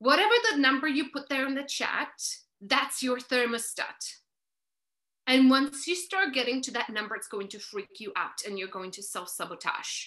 Whatever 0.00 0.34
the 0.50 0.58
number 0.58 0.88
you 0.88 1.10
put 1.10 1.28
there 1.28 1.46
in 1.46 1.54
the 1.54 1.62
chat, 1.62 2.10
that's 2.60 3.02
your 3.02 3.18
thermostat. 3.18 4.16
And 5.28 5.48
once 5.48 5.86
you 5.86 5.94
start 5.94 6.34
getting 6.34 6.60
to 6.62 6.72
that 6.72 6.90
number, 6.90 7.14
it's 7.14 7.28
going 7.28 7.48
to 7.48 7.60
freak 7.60 8.00
you 8.00 8.12
out 8.16 8.42
and 8.44 8.58
you're 8.58 8.66
going 8.66 8.90
to 8.92 9.02
self 9.02 9.28
sabotage. 9.28 10.06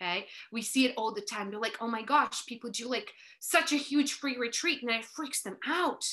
Okay. 0.00 0.26
We 0.50 0.62
see 0.62 0.86
it 0.86 0.94
all 0.96 1.12
the 1.12 1.20
time. 1.20 1.50
They're 1.50 1.60
like, 1.60 1.76
oh 1.80 1.88
my 1.88 2.02
gosh, 2.02 2.46
people 2.46 2.70
do 2.70 2.88
like 2.88 3.12
such 3.38 3.72
a 3.72 3.76
huge 3.76 4.14
free 4.14 4.36
retreat 4.36 4.82
and 4.82 4.90
it 4.90 5.04
freaks 5.04 5.42
them 5.42 5.58
out. 5.66 6.04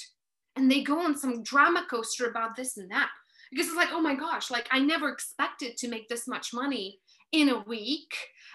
And 0.55 0.69
they 0.69 0.81
go 0.81 0.99
on 0.99 1.17
some 1.17 1.43
drama 1.43 1.85
coaster 1.89 2.25
about 2.25 2.55
this 2.55 2.77
and 2.77 2.91
that. 2.91 3.09
Because 3.49 3.67
it's 3.67 3.75
like, 3.75 3.89
oh 3.91 4.01
my 4.01 4.15
gosh, 4.15 4.51
like 4.51 4.67
I 4.71 4.79
never 4.79 5.09
expected 5.09 5.77
to 5.77 5.87
make 5.87 6.09
this 6.09 6.27
much 6.27 6.53
money 6.53 6.99
in 7.31 7.49
a 7.49 7.61
week. 7.61 8.13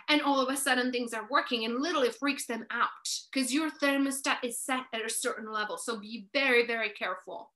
And 0.09 0.21
all 0.21 0.41
of 0.41 0.53
a 0.53 0.57
sudden 0.57 0.93
things 0.93 1.15
are 1.15 1.29
working 1.31 1.65
and 1.65 1.81
literally 1.81 2.11
freaks 2.11 2.47
them 2.47 2.67
out 2.71 2.89
because 3.33 3.55
your 3.55 3.71
thermostat 3.71 4.39
is 4.43 4.61
set 4.61 4.83
at 4.93 5.07
a 5.07 5.11
certain 5.11 5.51
level. 5.51 5.79
So 5.79 5.99
be 5.99 6.27
very, 6.35 6.67
very 6.67 6.91
careful. 6.91 7.53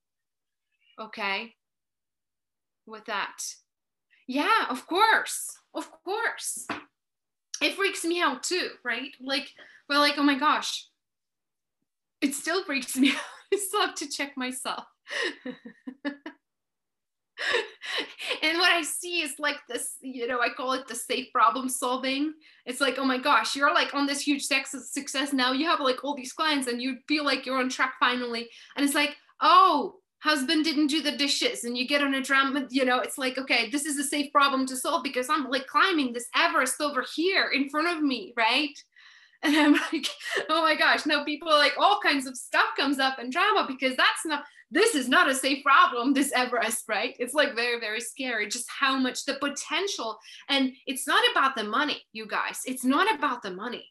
Okay. 0.99 1.53
With 2.87 3.05
that. 3.05 3.37
Yeah, 4.27 4.65
of 4.69 4.87
course. 4.87 5.59
Of 5.75 5.91
course 6.03 6.65
it 7.61 7.75
freaks 7.75 8.03
me 8.03 8.21
out 8.21 8.43
too, 8.43 8.69
right? 8.83 9.11
Like, 9.21 9.49
we're 9.89 9.99
like, 9.99 10.15
oh 10.17 10.23
my 10.23 10.37
gosh, 10.37 10.87
it 12.21 12.33
still 12.33 12.63
freaks 12.63 12.95
me 12.95 13.11
out. 13.15 13.21
I 13.53 13.57
still 13.57 13.81
have 13.81 13.95
to 13.95 14.09
check 14.09 14.35
myself. 14.35 14.83
and 18.41 18.57
what 18.57 18.71
I 18.71 18.81
see 18.83 19.21
is 19.21 19.35
like 19.39 19.57
this, 19.69 19.95
you 20.01 20.27
know, 20.27 20.41
I 20.41 20.49
call 20.49 20.73
it 20.73 20.87
the 20.87 20.95
safe 20.95 21.27
problem 21.33 21.69
solving. 21.69 22.33
It's 22.65 22.81
like, 22.81 22.97
oh 22.97 23.05
my 23.05 23.17
gosh, 23.17 23.55
you're 23.55 23.73
like 23.73 23.93
on 23.93 24.05
this 24.05 24.21
huge 24.21 24.45
success 24.45 25.33
now. 25.33 25.53
You 25.53 25.65
have 25.67 25.79
like 25.79 26.03
all 26.03 26.15
these 26.15 26.33
clients 26.33 26.67
and 26.67 26.81
you 26.81 26.97
feel 27.07 27.23
like 27.23 27.45
you're 27.45 27.59
on 27.59 27.69
track 27.69 27.93
finally. 27.99 28.49
And 28.75 28.85
it's 28.85 28.95
like, 28.95 29.15
oh, 29.41 29.95
husband 30.19 30.63
didn't 30.63 30.87
do 30.87 31.01
the 31.01 31.15
dishes 31.15 31.63
and 31.63 31.77
you 31.77 31.87
get 31.87 32.01
on 32.01 32.15
a 32.15 32.21
drama 32.21 32.65
you 32.69 32.83
know 32.83 32.99
it's 32.99 33.17
like 33.17 33.37
okay 33.37 33.69
this 33.69 33.85
is 33.85 33.97
a 33.97 34.03
safe 34.03 34.31
problem 34.31 34.65
to 34.65 34.75
solve 34.75 35.03
because 35.03 35.29
i'm 35.29 35.49
like 35.49 35.67
climbing 35.67 36.11
this 36.11 36.27
everest 36.35 36.81
over 36.81 37.05
here 37.15 37.51
in 37.53 37.69
front 37.69 37.87
of 37.87 38.03
me 38.03 38.33
right? 38.35 38.77
And 39.43 39.55
i'm 39.55 39.73
like 39.73 40.07
oh 40.49 40.63
my 40.63 40.75
gosh 40.75 41.05
now 41.05 41.23
people 41.23 41.49
like 41.49 41.73
all 41.77 41.99
kinds 42.01 42.25
of 42.25 42.35
stuff 42.35 42.69
comes 42.75 42.97
up 42.97 43.19
and 43.19 43.31
drama 43.31 43.65
because 43.67 43.95
that's 43.95 44.25
not 44.25 44.43
this 44.71 44.95
is 44.95 45.07
not 45.07 45.29
a 45.29 45.35
safe 45.35 45.63
problem 45.63 46.13
this 46.13 46.31
everest 46.35 46.85
right? 46.89 47.15
It's 47.19 47.35
like 47.35 47.55
very 47.55 47.79
very 47.79 48.01
scary 48.01 48.49
just 48.49 48.65
how 48.67 48.97
much 48.97 49.25
the 49.25 49.35
potential 49.35 50.17
and 50.49 50.71
it's 50.87 51.05
not 51.05 51.23
about 51.31 51.55
the 51.55 51.65
money 51.65 52.01
you 52.13 52.25
guys. 52.25 52.61
It's 52.65 52.83
not 52.83 53.13
about 53.13 53.43
the 53.43 53.51
money 53.51 53.85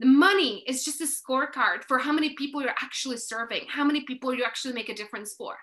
the 0.00 0.06
money 0.06 0.64
is 0.66 0.84
just 0.84 1.00
a 1.00 1.04
scorecard 1.04 1.84
for 1.86 1.98
how 1.98 2.12
many 2.12 2.34
people 2.34 2.62
you're 2.62 2.70
actually 2.70 3.16
serving, 3.16 3.66
how 3.68 3.84
many 3.84 4.02
people 4.02 4.34
you 4.34 4.44
actually 4.44 4.74
make 4.74 4.88
a 4.88 4.94
difference 4.94 5.34
for. 5.34 5.56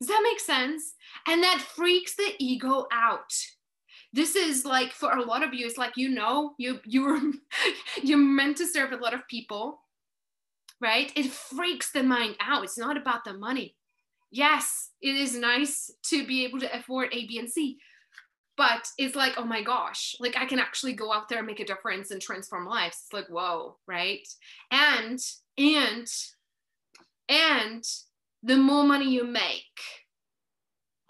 Does 0.00 0.08
that 0.08 0.22
make 0.22 0.40
sense? 0.40 0.94
And 1.26 1.42
that 1.42 1.60
freaks 1.60 2.16
the 2.16 2.32
ego 2.38 2.86
out. 2.92 3.32
This 4.12 4.36
is 4.36 4.64
like 4.64 4.92
for 4.92 5.12
a 5.12 5.24
lot 5.24 5.42
of 5.42 5.52
you, 5.52 5.66
it's 5.66 5.78
like 5.78 5.96
you 5.96 6.08
know, 6.08 6.54
you 6.58 6.80
you 6.84 7.34
you're 8.02 8.18
meant 8.18 8.56
to 8.58 8.66
serve 8.66 8.92
a 8.92 8.96
lot 8.96 9.14
of 9.14 9.26
people, 9.28 9.80
right? 10.80 11.12
It 11.16 11.30
freaks 11.30 11.90
the 11.92 12.02
mind 12.02 12.36
out. 12.40 12.64
It's 12.64 12.78
not 12.78 12.96
about 12.96 13.24
the 13.24 13.34
money. 13.34 13.76
Yes, 14.30 14.90
it 15.00 15.14
is 15.14 15.36
nice 15.36 15.90
to 16.06 16.26
be 16.26 16.44
able 16.44 16.60
to 16.60 16.76
afford 16.76 17.08
A, 17.12 17.26
B, 17.26 17.38
and 17.38 17.48
C, 17.48 17.78
but 18.56 18.86
it's 18.98 19.16
like 19.16 19.34
oh 19.36 19.44
my 19.44 19.62
gosh 19.62 20.14
like 20.20 20.36
i 20.36 20.44
can 20.44 20.58
actually 20.58 20.92
go 20.92 21.12
out 21.12 21.28
there 21.28 21.38
and 21.38 21.46
make 21.46 21.60
a 21.60 21.64
difference 21.64 22.10
and 22.10 22.20
transform 22.20 22.66
lives. 22.66 23.02
It's 23.04 23.12
like 23.12 23.28
whoa 23.28 23.76
right? 23.86 24.26
And 24.70 25.18
and 25.58 26.06
and 27.28 27.84
the 28.42 28.56
more 28.56 28.84
money 28.84 29.10
you 29.10 29.24
make 29.24 29.62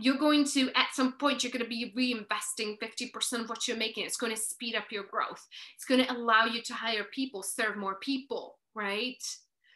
you're 0.00 0.18
going 0.18 0.44
to 0.44 0.70
at 0.74 0.88
some 0.92 1.12
point 1.12 1.42
you're 1.42 1.52
going 1.52 1.62
to 1.62 1.68
be 1.68 1.92
reinvesting 1.96 2.76
50% 2.80 3.42
of 3.42 3.48
what 3.48 3.68
you're 3.68 3.76
making. 3.76 4.04
It's 4.04 4.16
going 4.16 4.34
to 4.34 4.40
speed 4.40 4.74
up 4.74 4.90
your 4.90 5.04
growth. 5.04 5.46
It's 5.76 5.84
going 5.84 6.04
to 6.04 6.12
allow 6.12 6.46
you 6.46 6.62
to 6.62 6.74
hire 6.74 7.04
people 7.04 7.42
serve 7.42 7.76
more 7.76 7.96
people 7.96 8.58
right? 8.74 9.22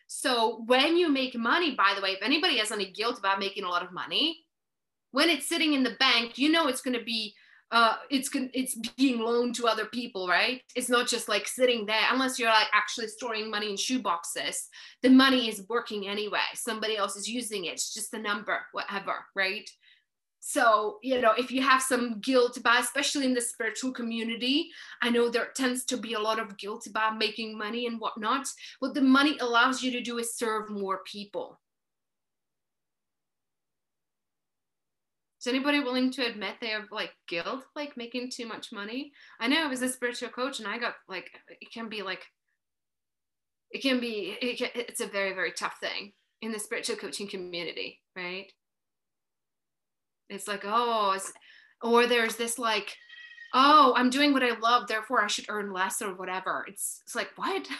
So 0.08 0.64
when 0.66 0.96
you 0.96 1.08
make 1.08 1.36
money 1.36 1.74
by 1.74 1.92
the 1.94 2.02
way 2.02 2.10
if 2.10 2.22
anybody 2.22 2.58
has 2.58 2.72
any 2.72 2.90
guilt 2.90 3.18
about 3.18 3.38
making 3.38 3.64
a 3.64 3.68
lot 3.68 3.84
of 3.84 3.92
money 3.92 4.38
when 5.10 5.28
it's 5.28 5.48
sitting 5.48 5.72
in 5.72 5.82
the 5.82 5.96
bank 5.98 6.36
you 6.36 6.50
know 6.50 6.66
it's 6.66 6.82
going 6.82 6.98
to 6.98 7.04
be 7.04 7.34
uh, 7.70 7.96
it's 8.10 8.30
it's 8.32 8.76
being 8.96 9.18
loaned 9.20 9.54
to 9.56 9.66
other 9.66 9.86
people, 9.86 10.26
right? 10.26 10.62
It's 10.74 10.88
not 10.88 11.06
just 11.06 11.28
like 11.28 11.46
sitting 11.46 11.84
there 11.84 12.00
unless 12.10 12.38
you're 12.38 12.50
like 12.50 12.68
actually 12.72 13.08
storing 13.08 13.50
money 13.50 13.70
in 13.70 13.76
shoe 13.76 14.00
boxes. 14.00 14.68
The 15.02 15.10
money 15.10 15.48
is 15.48 15.66
working 15.68 16.08
anyway. 16.08 16.48
Somebody 16.54 16.96
else 16.96 17.16
is 17.16 17.28
using 17.28 17.66
it. 17.66 17.72
It's 17.72 17.92
just 17.92 18.14
a 18.14 18.18
number, 18.18 18.60
whatever, 18.72 19.24
right? 19.34 19.68
So, 20.40 20.98
you 21.02 21.20
know, 21.20 21.32
if 21.36 21.50
you 21.50 21.60
have 21.62 21.82
some 21.82 22.20
guilt 22.20 22.56
about, 22.56 22.80
especially 22.80 23.26
in 23.26 23.34
the 23.34 23.40
spiritual 23.40 23.92
community, 23.92 24.70
I 25.02 25.10
know 25.10 25.28
there 25.28 25.48
tends 25.54 25.84
to 25.86 25.96
be 25.96 26.14
a 26.14 26.20
lot 26.20 26.38
of 26.38 26.56
guilt 26.56 26.86
about 26.86 27.18
making 27.18 27.58
money 27.58 27.86
and 27.86 28.00
whatnot. 28.00 28.46
What 28.78 28.94
the 28.94 29.02
money 29.02 29.36
allows 29.40 29.82
you 29.82 29.90
to 29.90 30.00
do 30.00 30.18
is 30.18 30.36
serve 30.36 30.70
more 30.70 31.00
people 31.04 31.58
anybody 35.48 35.80
willing 35.80 36.10
to 36.12 36.26
admit 36.26 36.56
they 36.60 36.68
have 36.68 36.86
like 36.92 37.12
guilt 37.28 37.64
like 37.76 37.96
making 37.96 38.30
too 38.30 38.46
much 38.46 38.72
money 38.72 39.12
i 39.40 39.48
know 39.48 39.64
i 39.64 39.68
was 39.68 39.82
a 39.82 39.88
spiritual 39.88 40.28
coach 40.28 40.58
and 40.60 40.68
i 40.68 40.78
got 40.78 40.94
like 41.08 41.30
it 41.60 41.72
can 41.72 41.88
be 41.88 42.02
like 42.02 42.24
it 43.70 43.82
can 43.82 44.00
be 44.00 44.36
it 44.40 44.58
can, 44.58 44.68
it's 44.74 45.00
a 45.00 45.06
very 45.06 45.32
very 45.34 45.52
tough 45.52 45.76
thing 45.80 46.12
in 46.42 46.52
the 46.52 46.58
spiritual 46.58 46.96
coaching 46.96 47.28
community 47.28 48.00
right 48.16 48.52
It's 50.28 50.48
like, 50.48 50.62
oh, 50.64 51.12
it's, 51.16 51.32
or 51.82 52.06
there's 52.06 52.36
this 52.36 52.58
like, 52.58 52.94
oh, 53.54 53.94
I'm 53.96 54.10
doing 54.10 54.32
what 54.32 54.42
I 54.42 54.58
love, 54.58 54.88
therefore 54.88 55.22
I 55.22 55.26
should 55.28 55.46
earn 55.48 55.72
less 55.72 56.02
or 56.02 56.14
whatever. 56.14 56.64
It's 56.68 57.00
it's 57.06 57.14
like, 57.14 57.30
what? 57.36 57.68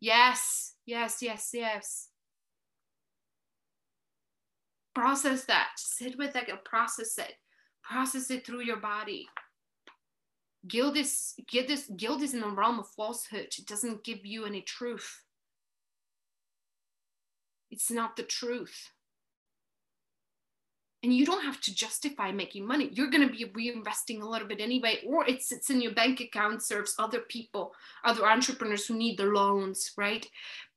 Yes, 0.00 0.74
yes, 0.86 1.22
yes, 1.22 1.50
yes. 1.52 2.08
Process 4.96 5.44
that. 5.44 5.72
Sit 5.76 6.16
with 6.16 6.32
that, 6.32 6.48
process 6.64 7.18
it. 7.18 7.34
Process 7.82 8.30
it 8.30 8.46
through 8.46 8.62
your 8.62 8.78
body. 8.78 9.28
Guilt 10.66 10.96
is 10.96 11.34
guilt 11.46 11.68
is 11.68 11.90
guilt 11.98 12.22
is 12.22 12.32
in 12.32 12.40
the 12.40 12.48
realm 12.48 12.78
of 12.78 12.88
falsehood. 12.96 13.48
It 13.58 13.66
doesn't 13.66 14.04
give 14.04 14.24
you 14.24 14.46
any 14.46 14.62
truth. 14.62 15.20
It's 17.70 17.90
not 17.90 18.16
the 18.16 18.22
truth. 18.22 18.92
And 21.06 21.14
you 21.14 21.24
don't 21.24 21.44
have 21.44 21.60
to 21.60 21.72
justify 21.72 22.32
making 22.32 22.66
money. 22.66 22.90
You're 22.92 23.10
going 23.10 23.24
to 23.28 23.32
be 23.32 23.44
reinvesting 23.44 24.22
a 24.22 24.28
little 24.28 24.48
bit 24.48 24.60
anyway, 24.60 25.02
or 25.06 25.24
it 25.24 25.40
sits 25.40 25.70
in 25.70 25.80
your 25.80 25.94
bank 25.94 26.18
account, 26.18 26.64
serves 26.64 26.96
other 26.98 27.20
people, 27.20 27.72
other 28.04 28.26
entrepreneurs 28.26 28.88
who 28.88 28.96
need 28.96 29.16
the 29.16 29.26
loans, 29.26 29.92
right? 29.96 30.26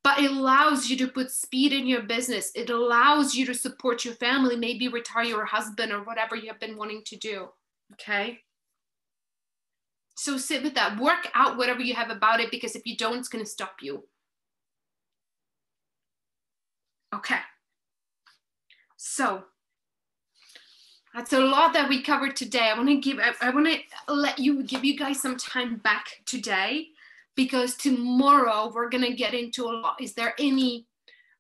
But 0.04 0.20
it 0.20 0.30
allows 0.30 0.88
you 0.88 0.98
to 0.98 1.08
put 1.08 1.32
speed 1.32 1.74
in 1.74 1.88
your 1.88 2.04
business. 2.04 2.52
It 2.54 2.70
allows 2.70 3.34
you 3.34 3.44
to 3.48 3.56
support 3.56 4.06
your 4.06 4.14
family, 4.14 4.56
maybe 4.56 4.88
retire 4.88 5.24
your 5.24 5.46
husband 5.46 5.92
or 5.92 6.04
whatever 6.04 6.36
you 6.36 6.50
have 6.50 6.60
been 6.60 6.78
wanting 6.78 7.02
to 7.08 7.16
do. 7.16 7.48
Okay. 7.94 8.42
So 10.16 10.38
sit 10.38 10.62
with 10.62 10.76
that, 10.76 11.00
work 11.00 11.28
out 11.34 11.58
whatever 11.58 11.82
you 11.82 11.96
have 11.96 12.12
about 12.12 12.40
it, 12.40 12.52
because 12.52 12.76
if 12.76 12.86
you 12.86 12.96
don't, 12.96 13.18
it's 13.18 13.30
going 13.30 13.44
to 13.44 13.50
stop 13.50 13.78
you. 13.82 14.04
Okay. 17.16 17.40
So 18.96 19.46
that's 21.14 21.34
a 21.34 21.40
lot 21.40 21.74
that 21.74 21.90
we 21.90 22.02
covered 22.02 22.36
today. 22.36 22.70
I 22.70 22.78
want 22.78 22.90
to 22.90 22.98
give 22.98 23.20
I, 23.20 23.34
I 23.42 23.50
want 23.50 23.68
to 23.68 24.14
let 24.14 24.40
you 24.40 24.64
give 24.64 24.86
you 24.86 24.98
guys 24.98 25.22
some 25.22 25.38
time 25.38 25.78
back 25.78 26.22
today 26.26 26.88
because 27.36 27.76
tomorrow 27.76 28.72
we're 28.74 28.90
going 28.90 29.04
to 29.06 29.14
get 29.14 29.34
into 29.34 29.66
a 29.66 29.74
lot. 29.74 30.02
Is 30.02 30.14
there 30.14 30.34
any 30.40 30.86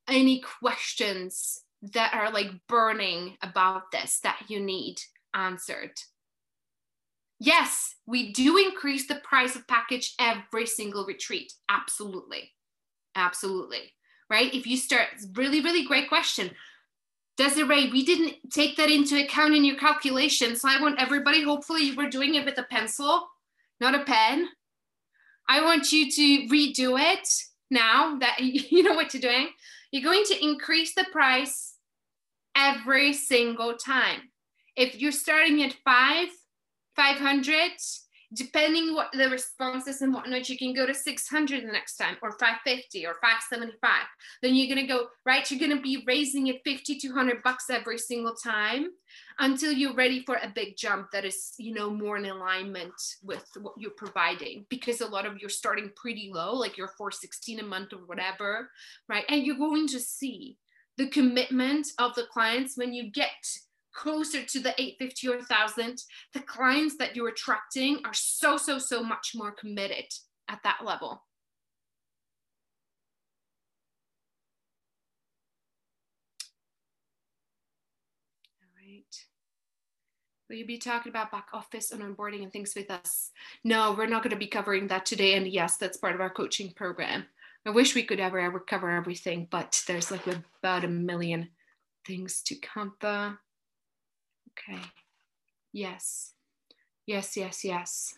any 0.07 0.41
questions 0.41 1.61
that 1.93 2.13
are 2.13 2.31
like 2.31 2.51
burning 2.67 3.37
about 3.41 3.91
this 3.91 4.19
that 4.21 4.39
you 4.47 4.59
need 4.59 5.01
answered? 5.33 5.91
Yes, 7.39 7.95
we 8.05 8.33
do 8.33 8.57
increase 8.57 9.07
the 9.07 9.15
price 9.15 9.55
of 9.55 9.67
package 9.67 10.15
every 10.19 10.65
single 10.65 11.05
retreat. 11.05 11.53
Absolutely. 11.69 12.51
Absolutely. 13.15 13.93
Right? 14.29 14.53
If 14.53 14.65
you 14.65 14.77
start 14.77 15.07
really 15.35 15.61
really 15.61 15.85
great 15.85 16.09
question 16.09 16.51
Desiree, 17.39 17.89
we 17.89 18.03
didn't 18.03 18.51
take 18.51 18.75
that 18.75 18.89
into 18.89 19.17
account 19.17 19.55
in 19.55 19.63
your 19.63 19.77
calculation. 19.77 20.57
So 20.57 20.67
I 20.67 20.81
want 20.81 20.99
everybody, 20.99 21.41
hopefully 21.41 21.83
you 21.83 21.95
were 21.95 22.09
doing 22.09 22.35
it 22.35 22.43
with 22.43 22.57
a 22.57 22.63
pencil, 22.63 23.29
not 23.79 23.95
a 23.95 24.03
pen. 24.03 24.49
I 25.47 25.63
want 25.63 25.93
you 25.93 26.11
to 26.11 26.53
redo 26.53 26.99
it 26.99 27.25
now 27.71 28.17
that 28.19 28.39
you 28.41 28.83
know 28.83 28.93
what 28.93 29.13
you're 29.13 29.21
doing. 29.21 29.51
You're 29.89 30.03
going 30.03 30.25
to 30.25 30.43
increase 30.43 30.93
the 30.93 31.05
price 31.13 31.75
every 32.57 33.13
single 33.13 33.77
time. 33.77 34.31
If 34.75 34.99
you're 34.99 35.13
starting 35.13 35.63
at 35.63 35.77
five, 35.85 36.27
500, 36.97 37.71
depending 38.33 38.93
what 38.93 39.11
the 39.11 39.29
responses 39.29 40.01
and 40.01 40.13
whatnot, 40.13 40.49
you 40.49 40.57
can 40.57 40.73
go 40.73 40.85
to 40.85 40.93
600 40.93 41.63
the 41.63 41.71
next 41.71 41.97
time 41.97 42.15
or 42.21 42.31
550 42.33 43.05
or 43.05 43.15
575. 43.21 43.91
Then 44.41 44.55
you're 44.55 44.73
going 44.73 44.87
to 44.87 44.93
go, 44.93 45.07
right? 45.25 45.49
You're 45.49 45.59
going 45.59 45.75
to 45.75 45.81
be 45.81 46.03
raising 46.05 46.47
it 46.47 46.61
50, 46.63 46.99
200 46.99 47.41
bucks 47.43 47.69
every 47.69 47.97
single 47.97 48.35
time 48.35 48.89
until 49.39 49.71
you're 49.71 49.95
ready 49.95 50.23
for 50.25 50.35
a 50.35 50.51
big 50.53 50.77
jump 50.77 51.09
that 51.11 51.25
is, 51.25 51.53
you 51.57 51.73
know, 51.73 51.89
more 51.89 52.17
in 52.17 52.25
alignment 52.25 52.93
with 53.23 53.45
what 53.61 53.73
you're 53.77 53.91
providing 53.91 54.65
because 54.69 55.01
a 55.01 55.07
lot 55.07 55.25
of 55.25 55.39
you're 55.39 55.49
starting 55.49 55.91
pretty 55.95 56.29
low, 56.33 56.53
like 56.53 56.77
you're 56.77 56.87
416 56.87 57.59
a 57.59 57.63
month 57.63 57.93
or 57.93 58.05
whatever, 58.05 58.69
right? 59.07 59.25
And 59.27 59.43
you're 59.43 59.57
going 59.57 59.87
to 59.87 59.99
see 59.99 60.57
the 60.97 61.07
commitment 61.07 61.87
of 61.97 62.13
the 62.15 62.27
clients 62.31 62.77
when 62.77 62.93
you 62.93 63.09
get 63.09 63.29
closer 63.99 64.43
to 64.43 64.59
the 64.61 64.73
850 64.79 65.27
or 65.27 65.37
1000 65.39 66.03
the 66.33 66.39
clients 66.39 66.95
that 66.97 67.17
you're 67.17 67.27
attracting 67.27 67.99
are 68.05 68.13
so 68.13 68.55
so 68.55 68.79
so 68.79 69.03
much 69.03 69.33
more 69.35 69.51
committed 69.51 70.05
at 70.47 70.59
that 70.63 70.79
level 70.85 71.09
all 78.61 78.69
right 78.77 79.25
Will 80.49 80.55
you 80.55 80.65
be 80.65 80.79
talking 80.79 81.11
about 81.11 81.31
back 81.31 81.49
office 81.53 81.91
and 81.91 82.01
onboarding 82.01 82.41
and 82.41 82.51
things 82.51 82.73
with 82.75 82.89
us? 82.89 83.29
No, 83.63 83.93
we're 83.95 84.07
not 84.07 84.23
going 84.23 84.31
to 84.31 84.35
be 84.35 84.47
covering 84.47 84.87
that 84.87 85.05
today. 85.05 85.35
And 85.35 85.47
yes, 85.47 85.77
that's 85.77 85.97
part 85.97 86.15
of 86.15 86.21
our 86.21 86.29
coaching 86.31 86.71
program. 86.71 87.25
I 87.67 87.69
wish 87.69 87.93
we 87.93 88.01
could 88.01 88.19
ever, 88.19 88.39
ever 88.39 88.59
cover 88.59 88.89
everything, 88.89 89.47
but 89.51 89.83
there's 89.85 90.09
like 90.09 90.25
about 90.25 90.85
a 90.85 90.87
million 90.87 91.49
things 92.03 92.41
to 92.47 92.55
cover. 92.55 93.37
Okay. 94.59 94.79
Yes. 95.71 96.33
Yes, 97.05 97.35
yes, 97.37 97.63
yes. 97.63 98.13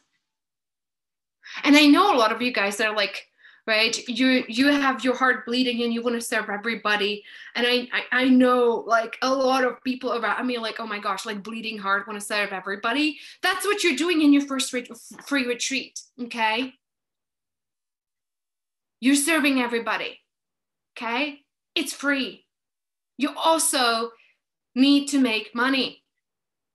And 1.63 1.75
I 1.75 1.85
know 1.85 2.13
a 2.13 2.17
lot 2.17 2.31
of 2.31 2.41
you 2.41 2.51
guys 2.51 2.79
are 2.81 2.95
like, 2.95 3.27
right, 3.67 4.07
you 4.07 4.43
you 4.47 4.67
have 4.67 5.03
your 5.03 5.15
heart 5.15 5.45
bleeding 5.45 5.83
and 5.83 5.93
you 5.93 6.01
want 6.01 6.15
to 6.15 6.21
serve 6.21 6.49
everybody. 6.49 7.23
And 7.55 7.65
I, 7.67 7.87
I 7.93 8.23
I 8.23 8.29
know 8.29 8.83
like 8.87 9.17
a 9.21 9.33
lot 9.33 9.63
of 9.63 9.83
people 9.83 10.13
around 10.13 10.37
I 10.37 10.43
mean 10.43 10.61
like, 10.61 10.79
oh 10.79 10.87
my 10.87 10.99
gosh, 10.99 11.25
like 11.25 11.43
bleeding 11.43 11.77
heart, 11.77 12.07
want 12.07 12.19
to 12.19 12.25
serve 12.25 12.51
everybody. 12.51 13.19
That's 13.41 13.65
what 13.65 13.83
you're 13.83 13.95
doing 13.95 14.21
in 14.21 14.33
your 14.33 14.45
first 14.45 14.73
re- 14.73 14.87
free 15.25 15.45
retreat. 15.45 16.01
Okay. 16.23 16.73
You're 18.99 19.15
serving 19.15 19.59
everybody. 19.61 20.19
Okay. 20.97 21.41
It's 21.75 21.93
free. 21.93 22.45
You 23.17 23.33
also 23.35 24.11
need 24.75 25.07
to 25.09 25.19
make 25.19 25.55
money. 25.55 26.00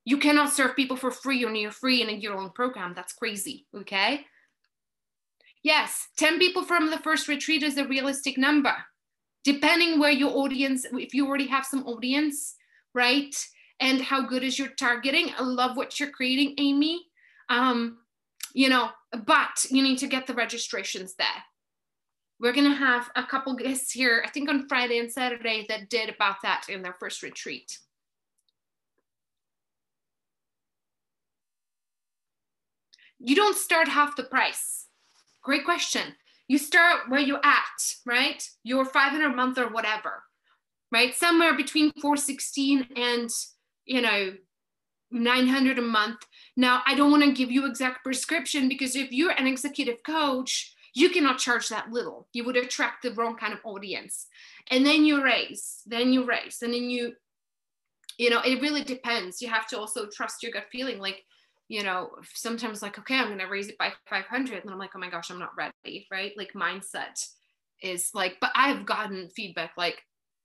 You 0.06 0.18
cannot 0.18 0.52
serve 0.52 0.76
people 0.76 0.96
for 0.96 1.10
free 1.10 1.44
or 1.44 1.50
near 1.50 1.72
free 1.72 2.00
in 2.00 2.08
a 2.08 2.12
year 2.12 2.34
long 2.34 2.50
program. 2.50 2.94
That's 2.94 3.12
crazy. 3.12 3.66
Okay. 3.76 4.24
Yes, 5.64 6.06
10 6.16 6.38
people 6.38 6.62
from 6.62 6.90
the 6.90 6.98
first 6.98 7.26
retreat 7.26 7.64
is 7.64 7.76
a 7.76 7.88
realistic 7.88 8.38
number. 8.38 8.72
Depending 9.42 9.98
where 9.98 10.12
your 10.12 10.30
audience, 10.30 10.86
if 10.92 11.12
you 11.12 11.26
already 11.26 11.48
have 11.48 11.66
some 11.66 11.84
audience, 11.86 12.54
right? 12.94 13.34
And 13.80 14.00
how 14.00 14.24
good 14.24 14.44
is 14.44 14.60
your 14.60 14.68
targeting? 14.68 15.32
I 15.36 15.42
love 15.42 15.76
what 15.76 15.98
you're 15.98 16.10
creating, 16.10 16.54
Amy. 16.58 17.02
Um, 17.48 17.98
you 18.54 18.68
know, 18.68 18.90
but 19.26 19.66
you 19.70 19.82
need 19.82 19.98
to 19.98 20.06
get 20.06 20.28
the 20.28 20.34
registrations 20.34 21.14
there. 21.16 21.26
We're 22.38 22.52
going 22.52 22.70
to 22.70 22.76
have 22.76 23.10
a 23.16 23.24
couple 23.24 23.56
guests 23.56 23.90
here, 23.90 24.22
I 24.24 24.30
think 24.30 24.48
on 24.48 24.68
Friday 24.68 25.00
and 25.00 25.10
Saturday, 25.10 25.66
that 25.68 25.90
did 25.90 26.10
about 26.10 26.36
that 26.44 26.66
in 26.68 26.82
their 26.82 26.94
first 27.00 27.24
retreat. 27.24 27.76
You 33.18 33.34
don't 33.34 33.56
start 33.56 33.88
half 33.88 34.16
the 34.16 34.24
price. 34.24 34.86
Great 35.42 35.64
question. 35.64 36.14
You 36.48 36.58
start 36.58 37.08
where 37.08 37.20
you're 37.20 37.44
at, 37.44 37.94
right? 38.04 38.42
Your 38.62 38.84
500 38.84 39.32
a 39.32 39.34
month 39.34 39.58
or 39.58 39.68
whatever, 39.68 40.22
right? 40.92 41.14
Somewhere 41.14 41.56
between 41.56 41.92
416 42.00 42.88
and, 42.96 43.30
you 43.84 44.00
know, 44.00 44.34
900 45.10 45.78
a 45.78 45.82
month. 45.82 46.18
Now, 46.56 46.82
I 46.86 46.94
don't 46.94 47.10
want 47.10 47.24
to 47.24 47.32
give 47.32 47.50
you 47.50 47.66
exact 47.66 48.04
prescription 48.04 48.68
because 48.68 48.96
if 48.96 49.12
you're 49.12 49.32
an 49.32 49.46
executive 49.46 50.02
coach, 50.04 50.74
you 50.94 51.10
cannot 51.10 51.38
charge 51.38 51.68
that 51.68 51.90
little. 51.90 52.26
You 52.32 52.44
would 52.44 52.56
attract 52.56 53.02
the 53.02 53.12
wrong 53.12 53.36
kind 53.36 53.52
of 53.52 53.60
audience. 53.64 54.26
And 54.70 54.84
then 54.84 55.04
you 55.04 55.22
raise, 55.22 55.82
then 55.86 56.12
you 56.12 56.24
raise, 56.24 56.62
and 56.62 56.72
then 56.72 56.88
you, 56.90 57.12
you 58.18 58.30
know, 58.30 58.40
it 58.40 58.62
really 58.62 58.82
depends. 58.82 59.42
You 59.42 59.48
have 59.48 59.66
to 59.68 59.78
also 59.78 60.06
trust 60.06 60.42
your 60.42 60.52
gut 60.52 60.66
feeling. 60.72 60.98
Like, 60.98 61.22
you 61.68 61.82
know, 61.82 62.10
sometimes 62.34 62.82
like, 62.82 62.98
okay, 62.98 63.16
I'm 63.16 63.26
going 63.26 63.38
to 63.38 63.46
raise 63.46 63.68
it 63.68 63.78
by 63.78 63.92
500. 64.08 64.62
And 64.62 64.70
I'm 64.70 64.78
like, 64.78 64.90
oh 64.94 64.98
my 64.98 65.10
gosh, 65.10 65.30
I'm 65.30 65.38
not 65.38 65.56
ready. 65.56 66.06
Right. 66.10 66.32
Like 66.36 66.52
mindset 66.54 67.20
is 67.82 68.10
like, 68.14 68.36
but 68.40 68.50
I've 68.54 68.86
gotten 68.86 69.28
feedback 69.30 69.72
like, 69.76 70.02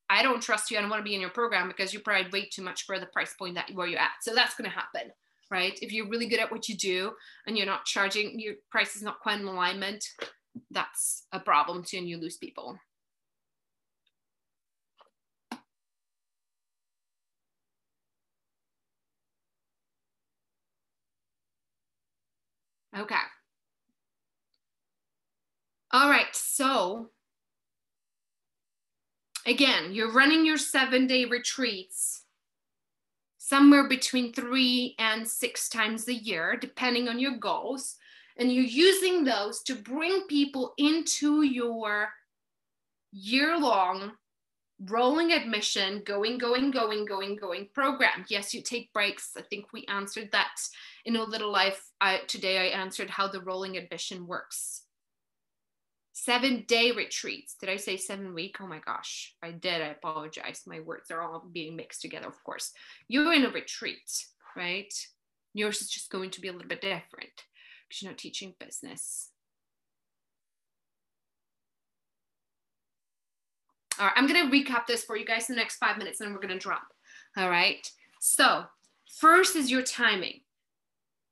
I 0.10 0.24
don't 0.24 0.42
trust 0.42 0.72
you. 0.72 0.78
I 0.78 0.82
don't 0.82 0.90
want 0.90 1.00
to 1.00 1.10
be 1.10 1.16
in 1.16 1.22
your 1.22 1.30
program 1.30 1.68
because 1.68 1.94
you 1.94 2.00
provide 2.00 2.34
way 2.34 2.50
too 2.52 2.64
much 2.64 2.86
for 2.86 3.00
the 3.00 3.06
price 3.06 3.34
point 3.34 3.56
that 3.56 3.72
where 3.74 3.88
you're 3.88 4.00
at. 4.00 4.12
So 4.22 4.34
that's 4.34 4.56
going 4.56 4.70
to 4.70 4.76
happen. 4.76 5.12
Right. 5.50 5.78
If 5.82 5.92
you're 5.92 6.10
really 6.10 6.28
good 6.28 6.40
at 6.40 6.52
what 6.52 6.70
you 6.70 6.76
do 6.76 7.12
and 7.46 7.58
you're 7.58 7.66
not 7.66 7.86
charging, 7.86 8.40
your 8.40 8.56
price 8.70 8.96
is 8.96 9.04
not 9.04 9.20
quite 9.20 9.40
in 9.40 9.46
alignment, 9.46 10.06
that's 10.70 11.26
a 11.32 11.40
problem 11.40 11.84
too. 11.84 11.98
And 11.98 12.10
you 12.10 12.18
lose 12.18 12.38
people. 12.38 12.78
Okay. 22.98 23.16
All 25.92 26.10
right. 26.10 26.34
So 26.36 27.10
again, 29.46 29.94
you're 29.94 30.12
running 30.12 30.46
your 30.46 30.58
seven 30.58 31.08
day 31.08 31.26
retreats. 31.26 32.24
somewhere 33.38 33.88
between 33.90 34.32
three 34.34 34.96
and 35.00 35.28
six 35.28 35.68
times 35.68 36.08
a 36.08 36.14
year, 36.14 36.56
depending 36.56 37.10
on 37.10 37.20
your 37.20 37.38
goals. 37.38 37.98
And 38.38 38.52
you're 38.52 38.64
using 38.64 39.24
those 39.24 39.62
to 39.64 39.76
bring 39.76 40.22
people 40.28 40.74
into 40.78 41.42
your 41.44 42.10
year 43.12 43.60
long 43.60 44.14
rolling 44.90 45.32
admission, 45.32 46.02
going, 46.06 46.38
going, 46.38 46.72
going, 46.72 47.06
going, 47.06 47.36
going 47.36 47.68
program. 47.74 48.26
Yes, 48.30 48.54
you 48.54 48.62
take 48.62 48.94
breaks. 48.94 49.32
I 49.38 49.42
think 49.42 49.72
we 49.74 49.86
answered 49.86 50.30
that 50.32 50.56
in 51.06 51.16
a 51.16 51.24
little 51.24 51.52
life. 51.52 51.90
I, 52.00 52.22
today 52.28 52.58
I 52.58 52.80
answered 52.80 53.10
how 53.10 53.28
the 53.28 53.42
rolling 53.42 53.78
admission 53.78 54.28
works. 54.28 54.84
Seven 56.14 56.66
day 56.68 56.92
retreats. 56.92 57.56
Did 57.60 57.70
I 57.70 57.78
say 57.78 57.98
seven 57.98 58.34
week? 58.34 58.58
Oh 58.60 58.68
my 58.68 58.80
gosh, 58.86 59.36
I 59.42 59.52
did. 59.52 59.82
I 59.82 59.88
apologize. 59.88 60.62
My 60.68 60.80
words 60.80 61.10
are 61.10 61.22
all 61.22 61.44
being 61.52 61.76
mixed 61.76 62.02
together, 62.02 62.28
of 62.28 62.44
course. 62.44 62.72
You're 63.08 63.34
in 63.34 63.46
a 63.46 63.50
retreat, 63.50 64.26
right? 64.56 64.94
Yours 65.54 65.82
is 65.82 65.90
just 65.90 66.12
going 66.12 66.30
to 66.32 66.42
be 66.42 66.48
a 66.48 66.52
little 66.52 66.68
bit 66.68 66.82
different 66.82 67.32
because 67.88 68.02
you're 68.02 68.12
not 68.12 68.18
teaching 68.18 68.54
business. 68.60 69.32
All 74.02 74.08
right, 74.08 74.16
I'm 74.18 74.26
gonna 74.26 74.50
recap 74.50 74.88
this 74.88 75.04
for 75.04 75.16
you 75.16 75.24
guys 75.24 75.48
in 75.48 75.56
the 75.56 75.62
next 75.62 75.78
five 75.78 76.00
minutes 76.00 76.22
and 76.22 76.34
we're 76.34 76.42
gonna 76.42 76.58
drop. 76.58 76.88
All 77.38 77.52
right, 77.52 77.88
so 78.20 78.64
first 79.20 79.56
is 79.56 79.70
your 79.70 79.84
timing. 79.84 80.40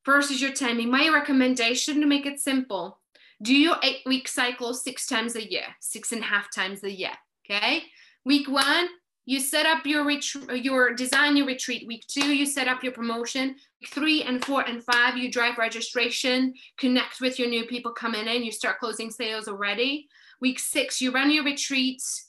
First 0.04 0.30
is 0.30 0.40
your 0.40 0.54
timing. 0.54 0.92
My 0.92 1.10
recommendation 1.10 2.00
to 2.00 2.06
make 2.06 2.28
it 2.28 2.40
simple, 2.40 3.00
do 3.42 3.56
your 3.56 3.78
eight 3.82 4.02
week 4.06 4.28
cycle 4.28 4.76
six 4.76 5.08
times 5.08 5.36
a 5.36 5.52
year, 5.52 5.64
six 5.80 6.12
and 6.12 6.22
a 6.22 6.26
half 6.26 6.54
times 6.54 6.84
a 6.84 6.92
year, 6.92 7.14
okay? 7.44 7.86
Week 8.24 8.48
one, 8.48 8.88
you 9.26 9.40
set 9.40 9.66
up 9.66 9.88
your 9.88 10.06
retreat, 10.06 10.64
your 10.64 10.94
design 10.94 11.38
your 11.38 11.48
retreat. 11.48 11.88
Week 11.88 12.06
two, 12.08 12.36
you 12.36 12.46
set 12.46 12.68
up 12.68 12.84
your 12.84 12.94
promotion. 12.94 13.56
Week 13.82 13.90
three 13.90 14.22
and 14.22 14.46
four 14.46 14.62
and 14.62 14.84
five, 14.84 15.18
you 15.18 15.32
drive 15.32 15.58
registration, 15.58 16.54
connect 16.78 17.20
with 17.20 17.40
your 17.40 17.50
new 17.50 17.66
people 17.66 17.94
coming 17.94 18.28
in, 18.28 18.44
you 18.44 18.52
start 18.52 18.80
closing 18.80 19.10
sales 19.10 19.48
already. 19.48 20.08
Week 20.40 20.60
six, 20.60 21.02
you 21.02 21.12
run 21.12 21.32
your 21.32 21.44
retreats, 21.44 22.29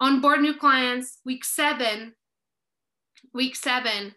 onboard 0.00 0.40
new 0.40 0.54
clients 0.54 1.18
week 1.24 1.44
seven 1.44 2.14
week 3.32 3.56
seven 3.56 4.14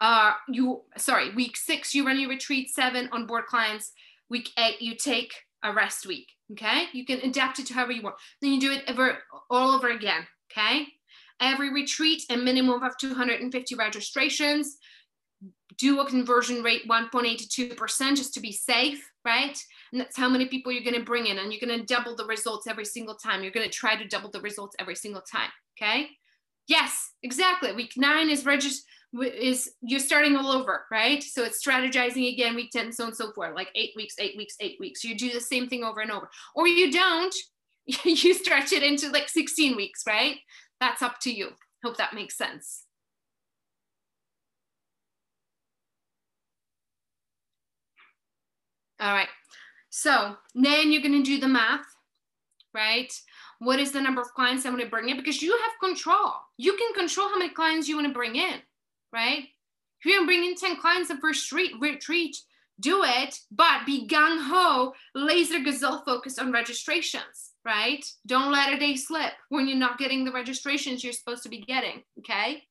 uh 0.00 0.32
you 0.48 0.82
sorry 0.96 1.34
week 1.34 1.56
six 1.56 1.94
you 1.94 2.06
run 2.06 2.18
your 2.18 2.30
retreat 2.30 2.70
seven 2.70 3.08
onboard 3.12 3.46
clients. 3.46 3.92
Week 4.30 4.50
eight 4.58 4.80
you 4.80 4.96
take 4.96 5.34
a 5.62 5.72
rest 5.72 6.06
week 6.06 6.28
okay? 6.52 6.86
You 6.92 7.04
can 7.04 7.20
adapt 7.20 7.58
it 7.58 7.66
to 7.66 7.74
however 7.74 7.92
you 7.92 8.02
want. 8.02 8.16
Then 8.40 8.52
you 8.52 8.60
do 8.60 8.72
it 8.72 8.84
ever 8.86 9.18
all 9.50 9.70
over 9.70 9.90
again 9.90 10.26
okay? 10.50 10.86
Every 11.40 11.72
retreat 11.72 12.22
a 12.30 12.36
minimum 12.36 12.82
of 12.82 12.96
250 12.98 13.74
registrations. 13.74 14.76
Do 15.76 16.00
a 16.00 16.06
conversion 16.06 16.62
rate 16.62 16.88
1.8 16.88 17.48
to 17.50 17.74
2% 17.74 18.16
just 18.16 18.34
to 18.34 18.40
be 18.40 18.52
safe 18.52 19.11
right? 19.24 19.58
And 19.92 20.00
that's 20.00 20.16
how 20.16 20.28
many 20.28 20.46
people 20.46 20.72
you're 20.72 20.84
going 20.84 20.98
to 20.98 21.04
bring 21.04 21.26
in, 21.26 21.38
and 21.38 21.52
you're 21.52 21.66
going 21.66 21.78
to 21.78 21.86
double 21.86 22.16
the 22.16 22.26
results 22.26 22.66
every 22.66 22.84
single 22.84 23.14
time. 23.14 23.42
You're 23.42 23.52
going 23.52 23.68
to 23.68 23.72
try 23.72 23.96
to 23.96 24.08
double 24.08 24.30
the 24.30 24.40
results 24.40 24.76
every 24.78 24.96
single 24.96 25.22
time. 25.22 25.50
Okay. 25.80 26.08
Yes, 26.68 27.12
exactly. 27.22 27.72
Week 27.72 27.94
nine 27.96 28.30
is 28.30 28.44
register 28.44 28.84
is 29.20 29.70
you're 29.82 30.00
starting 30.00 30.36
all 30.36 30.50
over, 30.50 30.86
right? 30.90 31.22
So 31.22 31.44
it's 31.44 31.64
strategizing 31.64 32.32
again, 32.32 32.54
week 32.54 32.70
10, 32.70 32.92
so 32.92 33.04
on 33.04 33.08
and 33.08 33.16
so 33.16 33.32
forth, 33.32 33.54
like 33.54 33.68
eight 33.74 33.90
weeks, 33.94 34.14
eight 34.18 34.36
weeks, 34.36 34.56
eight 34.60 34.78
weeks. 34.80 35.04
You 35.04 35.16
do 35.16 35.30
the 35.32 35.40
same 35.40 35.68
thing 35.68 35.84
over 35.84 36.00
and 36.00 36.10
over. 36.10 36.30
Or 36.54 36.66
you 36.66 36.90
don't, 36.90 37.34
you 38.04 38.34
stretch 38.34 38.72
it 38.72 38.82
into 38.82 39.10
like 39.10 39.28
16 39.28 39.76
weeks, 39.76 40.04
right? 40.06 40.36
That's 40.80 41.02
up 41.02 41.20
to 41.22 41.32
you. 41.32 41.50
Hope 41.84 41.98
that 41.98 42.14
makes 42.14 42.38
sense. 42.38 42.84
All 49.02 49.12
right. 49.12 49.28
So 49.90 50.36
then 50.54 50.92
you're 50.92 51.02
going 51.02 51.22
to 51.22 51.24
do 51.24 51.40
the 51.40 51.48
math, 51.48 51.84
right? 52.72 53.12
What 53.58 53.80
is 53.80 53.90
the 53.90 54.00
number 54.00 54.22
of 54.22 54.32
clients 54.34 54.64
I'm 54.64 54.78
to 54.78 54.86
bring 54.86 55.08
in? 55.08 55.16
Because 55.16 55.42
you 55.42 55.50
have 55.50 55.88
control. 55.88 56.32
You 56.56 56.76
can 56.76 56.94
control 56.94 57.28
how 57.28 57.38
many 57.38 57.52
clients 57.52 57.88
you 57.88 57.96
want 57.96 58.06
to 58.06 58.14
bring 58.14 58.36
in, 58.36 58.60
right? 59.12 59.40
If 59.40 60.06
you're 60.06 60.18
going 60.18 60.26
to 60.26 60.26
bring 60.26 60.44
in 60.44 60.56
10 60.56 60.76
clients 60.80 61.08
the 61.08 61.16
first 61.16 61.50
retreat, 61.52 62.36
do 62.78 63.02
it, 63.04 63.38
but 63.50 63.86
be 63.86 64.06
gung 64.06 64.38
ho, 64.48 64.94
laser 65.16 65.60
gazelle 65.60 66.02
focused 66.04 66.40
on 66.40 66.52
registrations, 66.52 67.52
right? 67.64 68.04
Don't 68.26 68.52
let 68.52 68.72
a 68.72 68.78
day 68.78 68.94
slip 68.94 69.32
when 69.48 69.66
you're 69.66 69.76
not 69.76 69.98
getting 69.98 70.24
the 70.24 70.32
registrations 70.32 71.02
you're 71.02 71.12
supposed 71.12 71.42
to 71.42 71.48
be 71.48 71.60
getting, 71.60 72.02
okay? 72.20 72.62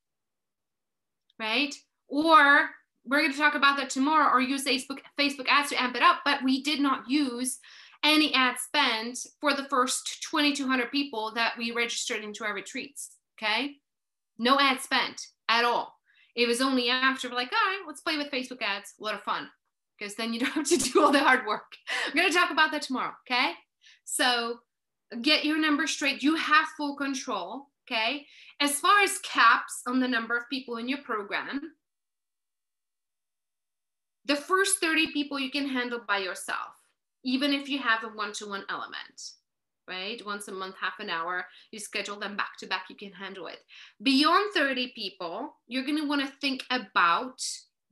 Right? 1.38 1.74
Or 2.08 2.70
we're 3.04 3.20
going 3.20 3.32
to 3.32 3.38
talk 3.38 3.54
about 3.54 3.76
that 3.78 3.90
tomorrow 3.90 4.32
or 4.32 4.40
use 4.40 4.64
Facebook 4.64 4.98
Facebook 5.18 5.46
ads 5.48 5.70
to 5.70 5.82
amp 5.82 5.96
it 5.96 6.02
up, 6.02 6.20
but 6.24 6.42
we 6.42 6.62
did 6.62 6.80
not 6.80 7.08
use 7.08 7.58
any 8.04 8.34
ad 8.34 8.56
spend 8.58 9.16
for 9.40 9.54
the 9.54 9.64
first 9.64 10.22
2200 10.30 10.90
people 10.90 11.32
that 11.34 11.52
we 11.56 11.70
registered 11.70 12.24
into 12.24 12.44
our 12.44 12.54
retreats, 12.54 13.16
okay? 13.38 13.76
No 14.38 14.58
ad 14.58 14.80
spent 14.80 15.26
at 15.48 15.64
all. 15.64 15.94
It 16.34 16.48
was 16.48 16.60
only 16.60 16.88
after 16.90 17.28
we're 17.28 17.36
like, 17.36 17.52
all 17.52 17.70
right, 17.70 17.84
let's 17.86 18.00
play 18.00 18.16
with 18.16 18.30
Facebook 18.30 18.62
ads. 18.62 18.94
A 19.00 19.04
lot 19.04 19.14
of 19.14 19.22
fun 19.22 19.48
because 19.98 20.14
then 20.14 20.32
you 20.32 20.40
don't 20.40 20.50
have 20.54 20.68
to 20.68 20.76
do 20.76 21.02
all 21.02 21.12
the 21.12 21.20
hard 21.20 21.46
work. 21.46 21.76
I'm 22.06 22.16
going 22.16 22.28
to 22.28 22.36
talk 22.36 22.50
about 22.50 22.72
that 22.72 22.82
tomorrow, 22.82 23.12
okay? 23.28 23.52
So 24.04 24.58
get 25.20 25.44
your 25.44 25.58
numbers 25.58 25.90
straight. 25.90 26.22
You 26.22 26.36
have 26.36 26.66
full 26.76 26.96
control, 26.96 27.68
okay? 27.86 28.26
As 28.60 28.80
far 28.80 29.02
as 29.02 29.18
caps 29.18 29.82
on 29.86 30.00
the 30.00 30.08
number 30.08 30.36
of 30.36 30.48
people 30.50 30.76
in 30.76 30.88
your 30.88 31.02
program, 31.02 31.60
the 34.24 34.36
first 34.36 34.78
30 34.80 35.12
people 35.12 35.38
you 35.38 35.50
can 35.50 35.68
handle 35.68 36.00
by 36.06 36.18
yourself, 36.18 36.76
even 37.24 37.52
if 37.52 37.68
you 37.68 37.78
have 37.78 38.04
a 38.04 38.08
one 38.08 38.32
to 38.34 38.48
one 38.48 38.64
element, 38.68 39.32
right? 39.88 40.24
Once 40.24 40.48
a 40.48 40.52
month, 40.52 40.76
half 40.80 41.00
an 41.00 41.10
hour, 41.10 41.44
you 41.70 41.78
schedule 41.78 42.18
them 42.18 42.36
back 42.36 42.56
to 42.58 42.66
back, 42.66 42.84
you 42.88 42.96
can 42.96 43.12
handle 43.12 43.46
it. 43.46 43.58
Beyond 44.02 44.54
30 44.54 44.92
people, 44.94 45.54
you're 45.66 45.84
going 45.84 45.98
to 45.98 46.08
want 46.08 46.20
to 46.22 46.36
think 46.40 46.64
about 46.70 47.42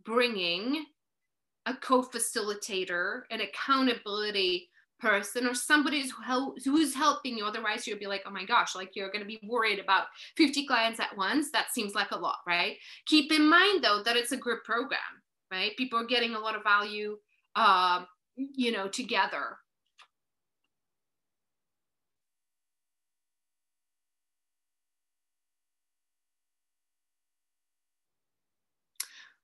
bringing 0.05 0.85
a 1.67 1.75
co 1.75 2.03
facilitator, 2.03 3.23
an 3.31 3.41
accountability 3.41 4.71
person 5.01 5.47
or 5.47 5.55
somebody 5.55 6.05
who's 6.65 6.95
helping 6.95 7.37
you 7.37 7.45
otherwise 7.45 7.87
you'll 7.87 7.99
be 7.99 8.07
like 8.07 8.23
oh 8.27 8.31
my 8.31 8.45
gosh 8.45 8.77
like 8.77 8.95
you're 8.95 9.11
going 9.11 9.23
to 9.23 9.27
be 9.27 9.41
worried 9.49 9.79
about 9.79 10.05
50 10.37 10.67
clients 10.67 11.01
at 11.01 11.17
once 11.17 11.51
that 11.53 11.73
seems 11.73 11.95
like 11.95 12.11
a 12.11 12.19
lot 12.19 12.37
right 12.47 12.77
keep 13.07 13.33
in 13.33 13.49
mind 13.49 13.83
though 13.83 14.03
that 14.05 14.17
it's 14.17 14.33
a 14.33 14.37
group 14.37 14.63
program 14.63 15.01
right? 15.51 15.77
People 15.77 15.99
are 15.99 16.07
getting 16.07 16.35
a 16.35 16.39
lot 16.39 16.57
of 16.57 16.63
value, 16.63 17.19
uh, 17.57 18.05
you 18.37 18.73
know, 18.73 18.89
together. 18.89 19.57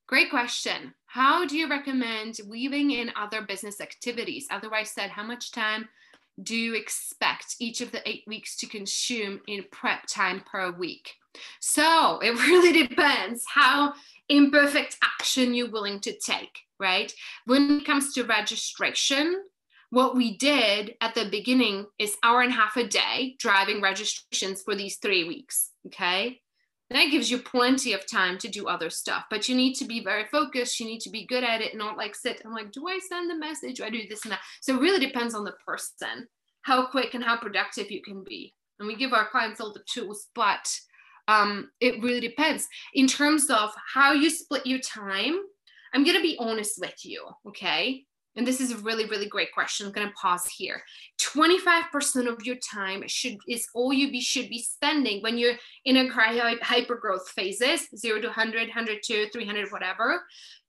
Great 0.06 0.30
question. 0.30 0.94
How 1.06 1.44
do 1.44 1.56
you 1.56 1.68
recommend 1.68 2.38
weaving 2.46 2.92
in 2.92 3.10
other 3.16 3.42
business 3.42 3.80
activities? 3.80 4.46
Otherwise 4.50 4.90
said, 4.90 5.10
how 5.10 5.24
much 5.24 5.50
time 5.50 5.88
do 6.40 6.54
you 6.54 6.74
expect 6.74 7.56
each 7.58 7.80
of 7.80 7.90
the 7.90 8.08
eight 8.08 8.22
weeks 8.26 8.56
to 8.58 8.68
consume 8.68 9.40
in 9.48 9.64
prep 9.72 10.06
time 10.06 10.44
per 10.46 10.70
week? 10.70 11.14
So 11.60 12.18
it 12.20 12.30
really 12.46 12.86
depends 12.86 13.44
how 13.46 13.94
imperfect 14.28 14.96
action 15.02 15.54
you're 15.54 15.70
willing 15.70 16.00
to 16.00 16.18
take, 16.18 16.58
right? 16.80 17.12
When 17.44 17.78
it 17.78 17.86
comes 17.86 18.12
to 18.14 18.24
registration, 18.24 19.42
what 19.90 20.16
we 20.16 20.36
did 20.36 20.94
at 21.00 21.14
the 21.14 21.28
beginning 21.30 21.86
is 21.98 22.16
hour 22.22 22.42
and 22.42 22.52
a 22.52 22.56
half 22.56 22.76
a 22.76 22.86
day 22.86 23.36
driving 23.38 23.80
registrations 23.80 24.62
for 24.62 24.74
these 24.74 24.96
three 24.96 25.24
weeks. 25.24 25.70
Okay. 25.86 26.40
That 26.90 27.10
gives 27.10 27.30
you 27.30 27.38
plenty 27.38 27.94
of 27.94 28.08
time 28.08 28.38
to 28.38 28.48
do 28.48 28.68
other 28.68 28.90
stuff, 28.90 29.24
but 29.28 29.48
you 29.48 29.56
need 29.56 29.74
to 29.74 29.84
be 29.86 30.04
very 30.04 30.24
focused. 30.26 30.78
You 30.78 30.86
need 30.86 31.00
to 31.00 31.10
be 31.10 31.26
good 31.26 31.42
at 31.42 31.60
it, 31.60 31.76
not 31.76 31.96
like 31.96 32.14
sit. 32.14 32.42
I'm 32.44 32.52
like, 32.52 32.70
do 32.70 32.86
I 32.86 33.00
send 33.08 33.28
the 33.28 33.34
message? 33.34 33.78
Do 33.78 33.84
I 33.84 33.90
do 33.90 34.02
this 34.08 34.22
and 34.24 34.32
that? 34.32 34.40
So 34.60 34.76
it 34.76 34.80
really 34.80 35.04
depends 35.04 35.34
on 35.34 35.42
the 35.44 35.54
person, 35.66 36.28
how 36.62 36.86
quick 36.86 37.14
and 37.14 37.24
how 37.24 37.38
productive 37.38 37.90
you 37.90 38.02
can 38.02 38.22
be. 38.22 38.54
And 38.78 38.86
we 38.86 38.94
give 38.94 39.12
our 39.12 39.28
clients 39.28 39.60
all 39.60 39.72
the 39.72 39.82
tools, 39.92 40.28
but 40.34 40.72
um, 41.28 41.70
it 41.80 42.02
really 42.02 42.20
depends. 42.20 42.66
In 42.94 43.06
terms 43.06 43.50
of 43.50 43.70
how 43.94 44.12
you 44.12 44.30
split 44.30 44.66
your 44.66 44.78
time, 44.80 45.36
I'm 45.92 46.04
going 46.04 46.16
to 46.16 46.22
be 46.22 46.36
honest 46.38 46.80
with 46.80 47.04
you, 47.04 47.26
okay? 47.48 48.04
And 48.36 48.46
this 48.46 48.60
is 48.60 48.72
a 48.72 48.78
really 48.78 49.06
really 49.06 49.28
great 49.28 49.52
question. 49.52 49.86
I'm 49.86 49.92
going 49.92 50.08
to 50.08 50.14
pause 50.14 50.46
here. 50.46 50.82
25% 51.20 52.28
of 52.28 52.44
your 52.44 52.56
time 52.56 53.02
should 53.06 53.38
is 53.48 53.66
all 53.74 53.92
you 53.92 54.10
be 54.10 54.20
should 54.20 54.48
be 54.48 54.62
spending 54.62 55.22
when 55.22 55.38
you're 55.38 55.54
in 55.84 55.96
a 55.96 56.08
hyper 56.62 56.96
growth 56.96 57.28
phases 57.30 57.88
0 57.96 58.20
to 58.20 58.26
100 58.28 58.68
100 58.68 59.02
to 59.04 59.30
300 59.30 59.70
whatever. 59.70 60.22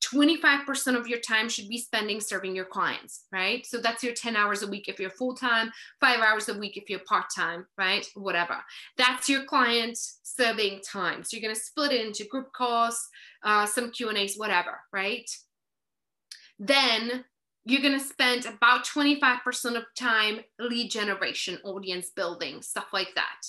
25% 0.04 0.96
of 0.96 1.08
your 1.08 1.20
time 1.20 1.50
should 1.50 1.68
be 1.68 1.78
spending 1.78 2.22
serving 2.22 2.56
your 2.56 2.66
clients 2.66 3.26
right? 3.32 3.66
So 3.66 3.80
that's 3.80 4.04
your 4.04 4.14
10 4.14 4.36
hours 4.36 4.64
a 4.64 4.68
week 4.68 4.88
if 4.88 5.00
you're 5.00 5.10
full-time 5.10 5.72
5 6.00 6.20
hours 6.20 6.50
a 6.50 6.58
week 6.58 6.78
if 6.78 6.90
you're 6.90 7.00
part-time 7.00 7.66
right? 7.78 8.08
Whatever. 8.16 8.58
That's 8.98 9.28
your 9.28 9.44
client 9.44 9.98
serving 10.24 10.82
time. 10.82 11.24
So 11.24 11.36
you're 11.36 11.42
going 11.42 11.56
to 11.56 11.60
split 11.60 11.92
it 11.92 12.06
into 12.06 12.26
group 12.26 12.54
calls 12.54 13.08
uh, 13.44 13.66
some 13.66 13.92
q 13.92 14.10
and 14.10 14.18
a's 14.18 14.38
whatever 14.38 14.80
right? 14.94 15.30
Then 16.60 17.26
you're 17.68 17.82
going 17.82 18.00
to 18.00 18.06
spend 18.06 18.46
about 18.46 18.86
25% 18.86 19.76
of 19.76 19.84
time 19.98 20.40
lead 20.58 20.90
generation, 20.90 21.60
audience 21.64 22.10
building, 22.16 22.62
stuff 22.62 22.88
like 22.94 23.14
that. 23.16 23.42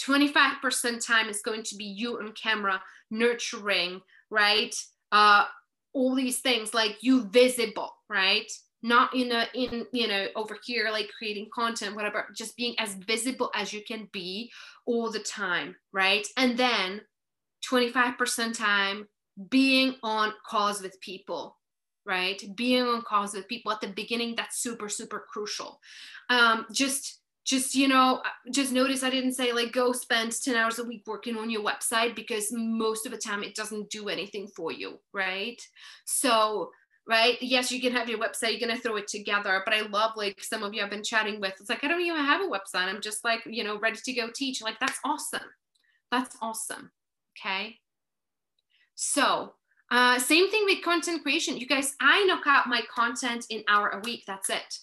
25% 0.00 1.06
time 1.06 1.28
is 1.28 1.42
going 1.42 1.62
to 1.62 1.76
be 1.76 1.84
you 1.84 2.18
on 2.18 2.32
camera, 2.32 2.80
nurturing, 3.10 4.00
right? 4.30 4.74
Uh, 5.10 5.44
all 5.92 6.14
these 6.14 6.40
things 6.40 6.72
like 6.72 6.96
you 7.02 7.24
visible, 7.24 7.90
right? 8.08 8.50
Not 8.82 9.14
in 9.14 9.30
a 9.30 9.46
in 9.54 9.86
you 9.92 10.08
know 10.08 10.26
over 10.34 10.58
here 10.64 10.88
like 10.90 11.10
creating 11.16 11.48
content, 11.54 11.94
whatever, 11.94 12.26
just 12.34 12.56
being 12.56 12.74
as 12.78 12.94
visible 12.94 13.50
as 13.54 13.72
you 13.72 13.82
can 13.86 14.08
be 14.12 14.50
all 14.86 15.10
the 15.10 15.20
time, 15.20 15.76
right? 15.92 16.26
And 16.36 16.56
then 16.56 17.02
25% 17.70 18.56
time 18.56 19.06
being 19.50 19.96
on 20.02 20.32
calls 20.44 20.82
with 20.82 21.00
people, 21.00 21.58
right? 22.04 22.42
Being 22.56 22.82
on 22.82 23.02
calls 23.02 23.34
with 23.34 23.48
people 23.48 23.72
at 23.72 23.80
the 23.80 23.88
beginning, 23.88 24.34
that's 24.36 24.60
super, 24.60 24.88
super 24.88 25.24
crucial. 25.28 25.80
Um, 26.30 26.66
just 26.72 27.22
just 27.44 27.74
you 27.74 27.88
know 27.88 28.22
just 28.52 28.72
notice 28.72 29.02
i 29.02 29.10
didn't 29.10 29.32
say 29.32 29.52
like 29.52 29.72
go 29.72 29.92
spend 29.92 30.32
10 30.32 30.54
hours 30.54 30.78
a 30.78 30.84
week 30.84 31.02
working 31.06 31.36
on 31.36 31.50
your 31.50 31.62
website 31.62 32.14
because 32.14 32.48
most 32.52 33.04
of 33.04 33.12
the 33.12 33.18
time 33.18 33.42
it 33.42 33.54
doesn't 33.54 33.90
do 33.90 34.08
anything 34.08 34.46
for 34.46 34.70
you 34.70 34.98
right 35.12 35.60
so 36.04 36.70
right 37.08 37.36
yes 37.40 37.72
you 37.72 37.80
can 37.80 37.92
have 37.92 38.08
your 38.08 38.18
website 38.18 38.52
you're 38.52 38.68
going 38.68 38.76
to 38.76 38.80
throw 38.80 38.96
it 38.96 39.08
together 39.08 39.60
but 39.64 39.74
i 39.74 39.80
love 39.88 40.12
like 40.16 40.42
some 40.42 40.62
of 40.62 40.72
you 40.72 40.82
i've 40.82 40.90
been 40.90 41.02
chatting 41.02 41.40
with 41.40 41.54
it's 41.58 41.68
like 41.68 41.82
i 41.82 41.88
don't 41.88 42.00
even 42.00 42.16
have 42.16 42.40
a 42.40 42.44
website 42.48 42.86
i'm 42.86 43.00
just 43.00 43.24
like 43.24 43.40
you 43.44 43.64
know 43.64 43.78
ready 43.80 43.98
to 44.04 44.12
go 44.12 44.28
teach 44.32 44.62
like 44.62 44.78
that's 44.78 45.00
awesome 45.04 45.40
that's 46.12 46.36
awesome 46.40 46.92
okay 47.36 47.76
so 48.94 49.52
uh, 49.92 50.18
same 50.18 50.50
thing 50.50 50.64
with 50.64 50.82
content 50.82 51.22
creation. 51.22 51.58
You 51.58 51.66
guys, 51.66 51.94
I 52.00 52.24
knock 52.24 52.46
out 52.46 52.66
my 52.66 52.80
content 52.92 53.44
in 53.50 53.62
hour 53.68 53.90
a 53.90 54.00
week. 54.00 54.24
That's 54.26 54.48
it. 54.48 54.78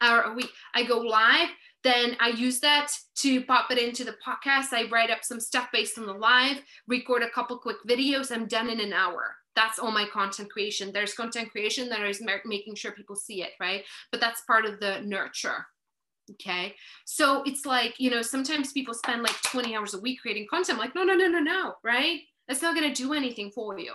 Hour 0.00 0.22
a 0.22 0.34
week. 0.34 0.50
I 0.74 0.82
go 0.82 0.98
live, 0.98 1.50
then 1.84 2.16
I 2.18 2.30
use 2.30 2.58
that 2.60 2.92
to 3.18 3.44
pop 3.44 3.70
it 3.70 3.78
into 3.78 4.02
the 4.02 4.16
podcast. 4.26 4.72
I 4.72 4.88
write 4.90 5.10
up 5.10 5.22
some 5.22 5.38
stuff 5.38 5.68
based 5.72 5.96
on 5.98 6.06
the 6.06 6.12
live, 6.12 6.62
record 6.88 7.22
a 7.22 7.30
couple 7.30 7.58
quick 7.58 7.76
videos. 7.88 8.32
I'm 8.32 8.46
done 8.46 8.68
in 8.68 8.80
an 8.80 8.92
hour. 8.92 9.36
That's 9.54 9.78
all 9.78 9.92
my 9.92 10.06
content 10.12 10.50
creation. 10.50 10.90
There's 10.92 11.14
content 11.14 11.52
creation, 11.52 11.88
there 11.88 12.06
is 12.06 12.20
making 12.44 12.74
sure 12.74 12.90
people 12.90 13.14
see 13.14 13.42
it, 13.42 13.52
right? 13.60 13.84
But 14.10 14.20
that's 14.20 14.42
part 14.42 14.66
of 14.66 14.80
the 14.80 15.00
nurture. 15.02 15.66
Okay. 16.32 16.74
So 17.04 17.44
it's 17.44 17.66
like, 17.66 17.94
you 17.98 18.10
know, 18.10 18.22
sometimes 18.22 18.72
people 18.72 18.94
spend 18.94 19.22
like 19.22 19.40
20 19.42 19.76
hours 19.76 19.94
a 19.94 20.00
week 20.00 20.22
creating 20.22 20.48
content. 20.50 20.76
I'm 20.76 20.84
like, 20.84 20.96
no, 20.96 21.04
no, 21.04 21.14
no, 21.14 21.28
no, 21.28 21.38
no, 21.38 21.74
right? 21.84 22.20
That's 22.48 22.62
not 22.62 22.74
going 22.74 22.92
to 22.92 23.02
do 23.02 23.12
anything 23.12 23.52
for 23.52 23.78
you. 23.78 23.94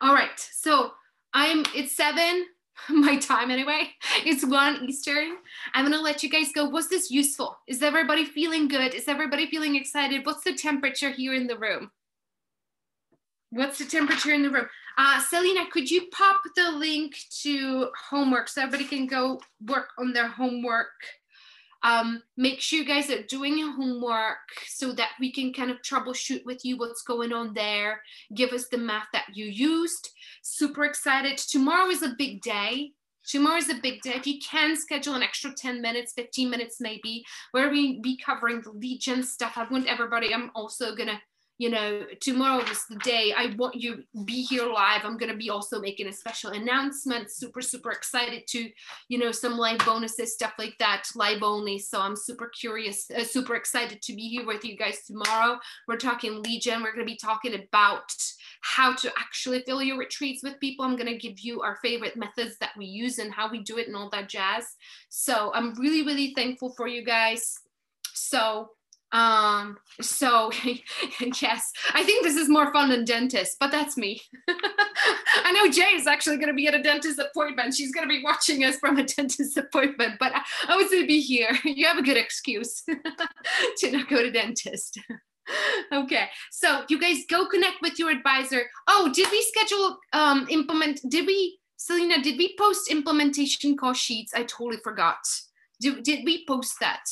All 0.00 0.14
right. 0.14 0.38
So 0.52 0.92
I'm, 1.34 1.64
it's 1.74 1.96
seven, 1.96 2.46
my 2.90 3.16
time 3.18 3.50
anyway. 3.50 3.90
It's 4.24 4.44
one 4.44 4.84
Eastern. 4.88 5.36
I'm 5.74 5.90
to 5.90 6.00
let 6.00 6.22
you 6.22 6.30
guys 6.30 6.52
go. 6.54 6.68
Was 6.68 6.88
this 6.88 7.10
useful? 7.10 7.56
Is 7.66 7.82
everybody 7.82 8.24
feeling 8.24 8.68
good? 8.68 8.94
Is 8.94 9.08
everybody 9.08 9.46
feeling 9.46 9.76
excited? 9.76 10.24
What's 10.24 10.44
the 10.44 10.54
temperature 10.54 11.10
here 11.10 11.34
in 11.34 11.46
the 11.46 11.58
room? 11.58 11.90
What's 13.50 13.78
the 13.78 13.86
temperature 13.86 14.32
in 14.32 14.42
the 14.42 14.50
room? 14.50 14.66
Uh, 14.98 15.20
Selena, 15.20 15.64
could 15.70 15.90
you 15.90 16.08
pop 16.12 16.40
the 16.54 16.70
link 16.72 17.16
to 17.42 17.88
homework 18.10 18.48
so 18.48 18.62
everybody 18.62 18.84
can 18.84 19.06
go 19.06 19.40
work 19.66 19.88
on 19.98 20.12
their 20.12 20.28
homework? 20.28 20.88
Um, 21.82 22.22
make 22.36 22.60
sure 22.60 22.80
you 22.80 22.84
guys 22.84 23.10
are 23.10 23.22
doing 23.22 23.56
your 23.56 23.72
homework 23.72 24.38
so 24.66 24.92
that 24.92 25.10
we 25.20 25.32
can 25.32 25.52
kind 25.52 25.70
of 25.70 25.82
troubleshoot 25.82 26.44
with 26.44 26.64
you 26.64 26.76
what's 26.76 27.02
going 27.02 27.32
on 27.32 27.54
there. 27.54 28.02
Give 28.34 28.52
us 28.52 28.66
the 28.68 28.78
math 28.78 29.06
that 29.12 29.26
you 29.34 29.46
used. 29.46 30.10
Super 30.42 30.84
excited. 30.84 31.38
Tomorrow 31.38 31.88
is 31.90 32.02
a 32.02 32.14
big 32.18 32.42
day. 32.42 32.92
Tomorrow 33.28 33.58
is 33.58 33.68
a 33.68 33.74
big 33.74 34.00
day. 34.00 34.14
If 34.14 34.26
you 34.26 34.38
can 34.40 34.74
schedule 34.74 35.14
an 35.14 35.22
extra 35.22 35.52
10 35.52 35.82
minutes, 35.82 36.14
15 36.14 36.48
minutes 36.48 36.80
maybe, 36.80 37.24
where 37.52 37.68
we 37.70 38.00
be 38.00 38.16
covering 38.16 38.62
the 38.78 38.96
gen 38.98 39.22
stuff. 39.22 39.52
I 39.56 39.68
want 39.70 39.86
everybody, 39.86 40.34
I'm 40.34 40.50
also 40.54 40.96
gonna 40.96 41.20
you 41.58 41.70
know, 41.70 42.04
tomorrow 42.20 42.62
is 42.62 42.86
the 42.88 42.96
day 42.98 43.34
I 43.36 43.52
want 43.56 43.74
you 43.74 44.04
be 44.24 44.42
here 44.42 44.64
live. 44.64 45.04
I'm 45.04 45.18
going 45.18 45.32
to 45.32 45.36
be 45.36 45.50
also 45.50 45.80
making 45.80 46.06
a 46.06 46.12
special 46.12 46.52
announcement. 46.52 47.32
Super, 47.32 47.60
super 47.60 47.90
excited 47.90 48.46
to, 48.50 48.70
you 49.08 49.18
know, 49.18 49.32
some 49.32 49.58
live 49.58 49.78
bonuses, 49.84 50.34
stuff 50.34 50.52
like 50.56 50.76
that, 50.78 51.08
live 51.16 51.42
only. 51.42 51.80
So 51.80 52.00
I'm 52.00 52.14
super 52.14 52.48
curious, 52.48 53.10
uh, 53.10 53.24
super 53.24 53.56
excited 53.56 54.00
to 54.02 54.14
be 54.14 54.28
here 54.28 54.46
with 54.46 54.64
you 54.64 54.76
guys 54.76 55.04
tomorrow. 55.04 55.58
We're 55.88 55.96
talking 55.96 56.42
lead 56.42 56.62
gen. 56.62 56.80
We're 56.82 56.94
going 56.94 57.06
to 57.06 57.12
be 57.12 57.18
talking 57.18 57.54
about 57.54 58.12
how 58.60 58.94
to 58.94 59.12
actually 59.18 59.62
fill 59.66 59.82
your 59.82 59.98
retreats 59.98 60.44
with 60.44 60.60
people. 60.60 60.84
I'm 60.84 60.96
going 60.96 61.12
to 61.12 61.18
give 61.18 61.40
you 61.40 61.62
our 61.62 61.76
favorite 61.82 62.16
methods 62.16 62.56
that 62.60 62.70
we 62.78 62.86
use 62.86 63.18
and 63.18 63.32
how 63.32 63.50
we 63.50 63.64
do 63.64 63.78
it 63.78 63.88
and 63.88 63.96
all 63.96 64.10
that 64.10 64.28
jazz. 64.28 64.64
So 65.08 65.52
I'm 65.54 65.74
really, 65.74 66.04
really 66.04 66.34
thankful 66.34 66.72
for 66.76 66.86
you 66.86 67.04
guys. 67.04 67.58
So 68.14 68.70
um, 69.12 69.78
so 70.00 70.50
yes, 71.40 71.72
I 71.94 72.02
think 72.04 72.24
this 72.24 72.36
is 72.36 72.48
more 72.48 72.72
fun 72.72 72.90
than 72.90 73.04
dentist, 73.04 73.56
but 73.58 73.70
that's 73.70 73.96
me. 73.96 74.20
I 74.48 75.52
know 75.52 75.70
Jaye 75.70 75.96
is 75.96 76.06
actually 76.06 76.36
going 76.36 76.48
to 76.48 76.54
be 76.54 76.66
at 76.66 76.74
a 76.74 76.82
dentist 76.82 77.18
appointment. 77.18 77.74
She's 77.74 77.92
going 77.92 78.06
to 78.06 78.14
be 78.14 78.22
watching 78.22 78.64
us 78.64 78.76
from 78.76 78.98
a 78.98 79.04
dentist 79.16 79.56
appointment, 79.56 80.14
but 80.18 80.32
I, 80.34 80.42
I 80.68 80.76
would 80.76 80.88
say 80.88 81.06
be 81.06 81.20
here. 81.20 81.56
You 81.64 81.86
have 81.86 81.98
a 81.98 82.02
good 82.02 82.16
excuse 82.16 82.82
to 82.82 83.90
not 83.90 84.08
go 84.08 84.22
to 84.22 84.30
dentist. 84.30 84.98
okay, 85.92 86.28
so 86.50 86.82
you 86.88 87.00
guys 87.00 87.18
go 87.30 87.46
connect 87.46 87.76
with 87.80 87.98
your 87.98 88.10
advisor. 88.10 88.62
Oh, 88.88 89.10
did 89.14 89.30
we 89.30 89.42
schedule 89.42 89.98
um 90.12 90.46
implement? 90.50 91.00
Did 91.08 91.26
we, 91.26 91.58
Selena? 91.76 92.22
Did 92.22 92.36
we 92.36 92.54
post 92.58 92.90
implementation 92.90 93.76
call 93.76 93.94
sheets? 93.94 94.32
I 94.34 94.42
totally 94.42 94.78
forgot. 94.84 95.18
Did, 95.80 96.02
did 96.02 96.24
we 96.24 96.44
post 96.46 96.74
that? 96.80 97.04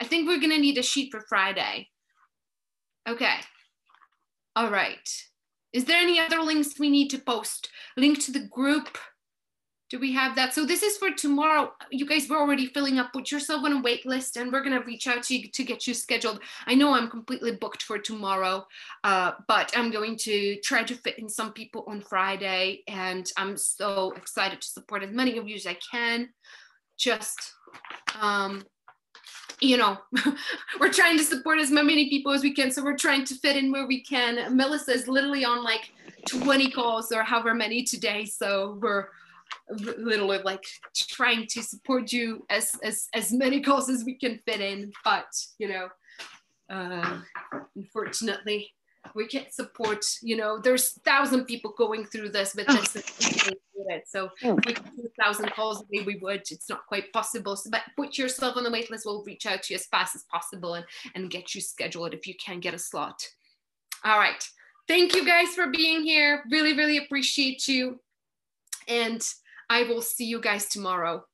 I 0.00 0.04
think 0.04 0.26
we're 0.26 0.40
gonna 0.40 0.58
need 0.58 0.78
a 0.78 0.82
sheet 0.82 1.10
for 1.10 1.20
Friday. 1.20 1.88
Okay. 3.08 3.36
All 4.56 4.70
right. 4.70 5.08
Is 5.72 5.84
there 5.84 6.00
any 6.00 6.18
other 6.18 6.40
links 6.42 6.78
we 6.78 6.90
need 6.90 7.08
to 7.10 7.18
post? 7.18 7.68
Link 7.96 8.18
to 8.24 8.32
the 8.32 8.40
group. 8.40 8.98
Do 9.88 9.98
we 9.98 10.12
have 10.12 10.36
that? 10.36 10.54
So 10.54 10.64
this 10.64 10.84
is 10.84 10.96
for 10.98 11.10
tomorrow. 11.10 11.72
You 11.90 12.06
guys 12.06 12.28
were 12.28 12.36
already 12.36 12.66
filling 12.66 12.98
up. 12.98 13.12
Put 13.12 13.32
yourself 13.32 13.64
on 13.64 13.72
a 13.72 13.82
wait 13.82 14.06
list 14.06 14.36
and 14.36 14.52
we're 14.52 14.62
to 14.62 14.78
reach 14.78 15.08
out 15.08 15.24
to 15.24 15.36
you 15.36 15.48
to 15.48 15.64
get 15.64 15.86
you 15.86 15.94
scheduled. 15.94 16.40
I 16.66 16.76
know 16.76 16.94
I'm 16.94 17.10
completely 17.10 17.52
booked 17.52 17.82
for 17.82 17.98
tomorrow, 17.98 18.66
uh, 19.02 19.32
but 19.48 19.72
I'm 19.76 19.90
going 19.90 20.16
to 20.18 20.60
try 20.60 20.84
to 20.84 20.94
fit 20.94 21.18
in 21.18 21.28
some 21.28 21.52
people 21.52 21.84
on 21.88 22.02
Friday. 22.02 22.82
And 22.86 23.28
I'm 23.36 23.56
so 23.56 24.12
excited 24.16 24.60
to 24.60 24.68
support 24.68 25.02
as 25.02 25.10
many 25.10 25.38
of 25.38 25.48
you 25.48 25.56
as 25.56 25.66
I 25.66 25.76
can. 25.90 26.28
Just 26.96 27.54
um, 28.20 28.62
you 29.60 29.76
know, 29.76 29.98
we're 30.80 30.92
trying 30.92 31.18
to 31.18 31.24
support 31.24 31.58
as 31.58 31.70
many 31.70 32.08
people 32.08 32.32
as 32.32 32.42
we 32.42 32.52
can. 32.52 32.70
So 32.70 32.82
we're 32.82 32.96
trying 32.96 33.24
to 33.26 33.34
fit 33.34 33.56
in 33.56 33.70
where 33.70 33.86
we 33.86 34.02
can. 34.02 34.56
Melissa 34.56 34.92
is 34.92 35.08
literally 35.08 35.44
on 35.44 35.62
like 35.62 35.92
20 36.26 36.70
calls 36.70 37.12
or 37.12 37.22
however 37.22 37.54
many 37.54 37.82
today. 37.82 38.24
So 38.24 38.78
we're 38.80 39.08
literally 39.68 40.38
like 40.44 40.64
trying 40.94 41.46
to 41.48 41.62
support 41.62 42.12
you 42.12 42.46
as, 42.50 42.74
as, 42.82 43.08
as 43.14 43.32
many 43.32 43.60
calls 43.60 43.88
as 43.90 44.04
we 44.04 44.14
can 44.14 44.40
fit 44.46 44.60
in. 44.60 44.92
But, 45.04 45.26
you 45.58 45.68
know, 45.68 45.88
uh, 46.70 47.20
unfortunately, 47.76 48.72
we 49.14 49.26
can't 49.26 49.52
support, 49.52 50.04
you 50.22 50.36
know, 50.36 50.58
there's 50.58 50.92
thousand 51.04 51.46
people 51.46 51.74
going 51.76 52.04
through 52.04 52.30
this 52.30 52.54
but 52.54 52.66
this 52.66 53.50
it. 53.88 54.04
So 54.08 54.30
we 54.42 54.72
could 54.72 54.96
do 54.96 55.06
a 55.06 55.22
thousand 55.22 55.50
calls 55.52 55.80
a 55.82 55.84
day, 55.84 56.04
we 56.04 56.16
would. 56.16 56.42
It's 56.50 56.68
not 56.68 56.86
quite 56.86 57.12
possible. 57.12 57.56
So, 57.56 57.70
but 57.70 57.82
put 57.96 58.18
yourself 58.18 58.56
on 58.56 58.64
the 58.64 58.70
wait 58.70 58.90
list. 58.90 59.06
We'll 59.06 59.24
reach 59.24 59.46
out 59.46 59.62
to 59.64 59.74
you 59.74 59.78
as 59.78 59.86
fast 59.86 60.14
as 60.14 60.24
possible 60.24 60.74
and, 60.74 60.84
and 61.14 61.30
get 61.30 61.54
you 61.54 61.60
scheduled 61.60 62.14
if 62.14 62.26
you 62.26 62.34
can 62.34 62.60
get 62.60 62.74
a 62.74 62.78
slot. 62.78 63.26
All 64.04 64.18
right. 64.18 64.42
Thank 64.88 65.14
you 65.14 65.24
guys 65.24 65.48
for 65.48 65.68
being 65.68 66.02
here. 66.02 66.44
Really, 66.50 66.76
really 66.76 66.98
appreciate 66.98 67.68
you. 67.68 68.00
And 68.88 69.26
I 69.68 69.84
will 69.84 70.02
see 70.02 70.24
you 70.24 70.40
guys 70.40 70.66
tomorrow. 70.66 71.24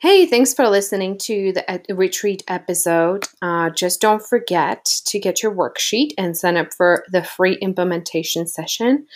Hey, 0.00 0.24
thanks 0.24 0.54
for 0.54 0.66
listening 0.66 1.18
to 1.18 1.52
the 1.52 1.82
retreat 1.90 2.42
episode. 2.48 3.26
Uh, 3.42 3.68
just 3.68 4.00
don't 4.00 4.26
forget 4.26 4.82
to 5.04 5.18
get 5.18 5.42
your 5.42 5.54
worksheet 5.54 6.12
and 6.16 6.34
sign 6.34 6.56
up 6.56 6.72
for 6.72 7.04
the 7.12 7.22
free 7.22 7.56
implementation 7.56 8.46
session. 8.46 9.06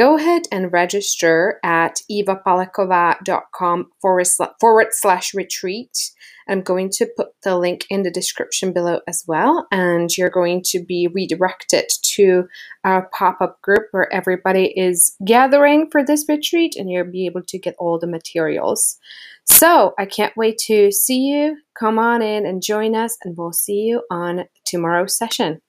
Go 0.00 0.16
ahead 0.16 0.44
and 0.50 0.72
register 0.72 1.60
at 1.62 2.00
ivapaleckova.com 2.10 3.90
forward, 4.00 4.88
slash 4.92 5.34
retreat. 5.34 6.10
I'm 6.48 6.62
going 6.62 6.88
to 6.92 7.06
put 7.18 7.34
the 7.42 7.58
link 7.58 7.84
in 7.90 8.02
the 8.02 8.10
description 8.10 8.72
below 8.72 9.00
as 9.06 9.24
well, 9.28 9.68
and 9.70 10.08
you're 10.16 10.30
going 10.30 10.62
to 10.68 10.82
be 10.82 11.06
redirected 11.14 11.90
to 12.14 12.48
our 12.82 13.10
pop 13.12 13.42
up 13.42 13.60
group 13.60 13.88
where 13.90 14.10
everybody 14.10 14.72
is 14.74 15.14
gathering 15.22 15.90
for 15.92 16.02
this 16.02 16.24
retreat, 16.30 16.76
and 16.76 16.90
you'll 16.90 17.04
be 17.04 17.26
able 17.26 17.42
to 17.48 17.58
get 17.58 17.76
all 17.78 17.98
the 17.98 18.06
materials. 18.06 18.96
So 19.44 19.92
I 19.98 20.06
can't 20.06 20.34
wait 20.34 20.56
to 20.60 20.90
see 20.92 21.26
you. 21.26 21.58
Come 21.78 21.98
on 21.98 22.22
in 22.22 22.46
and 22.46 22.62
join 22.62 22.96
us, 22.96 23.18
and 23.22 23.36
we'll 23.36 23.52
see 23.52 23.80
you 23.82 24.02
on 24.10 24.46
tomorrow's 24.64 25.14
session. 25.14 25.60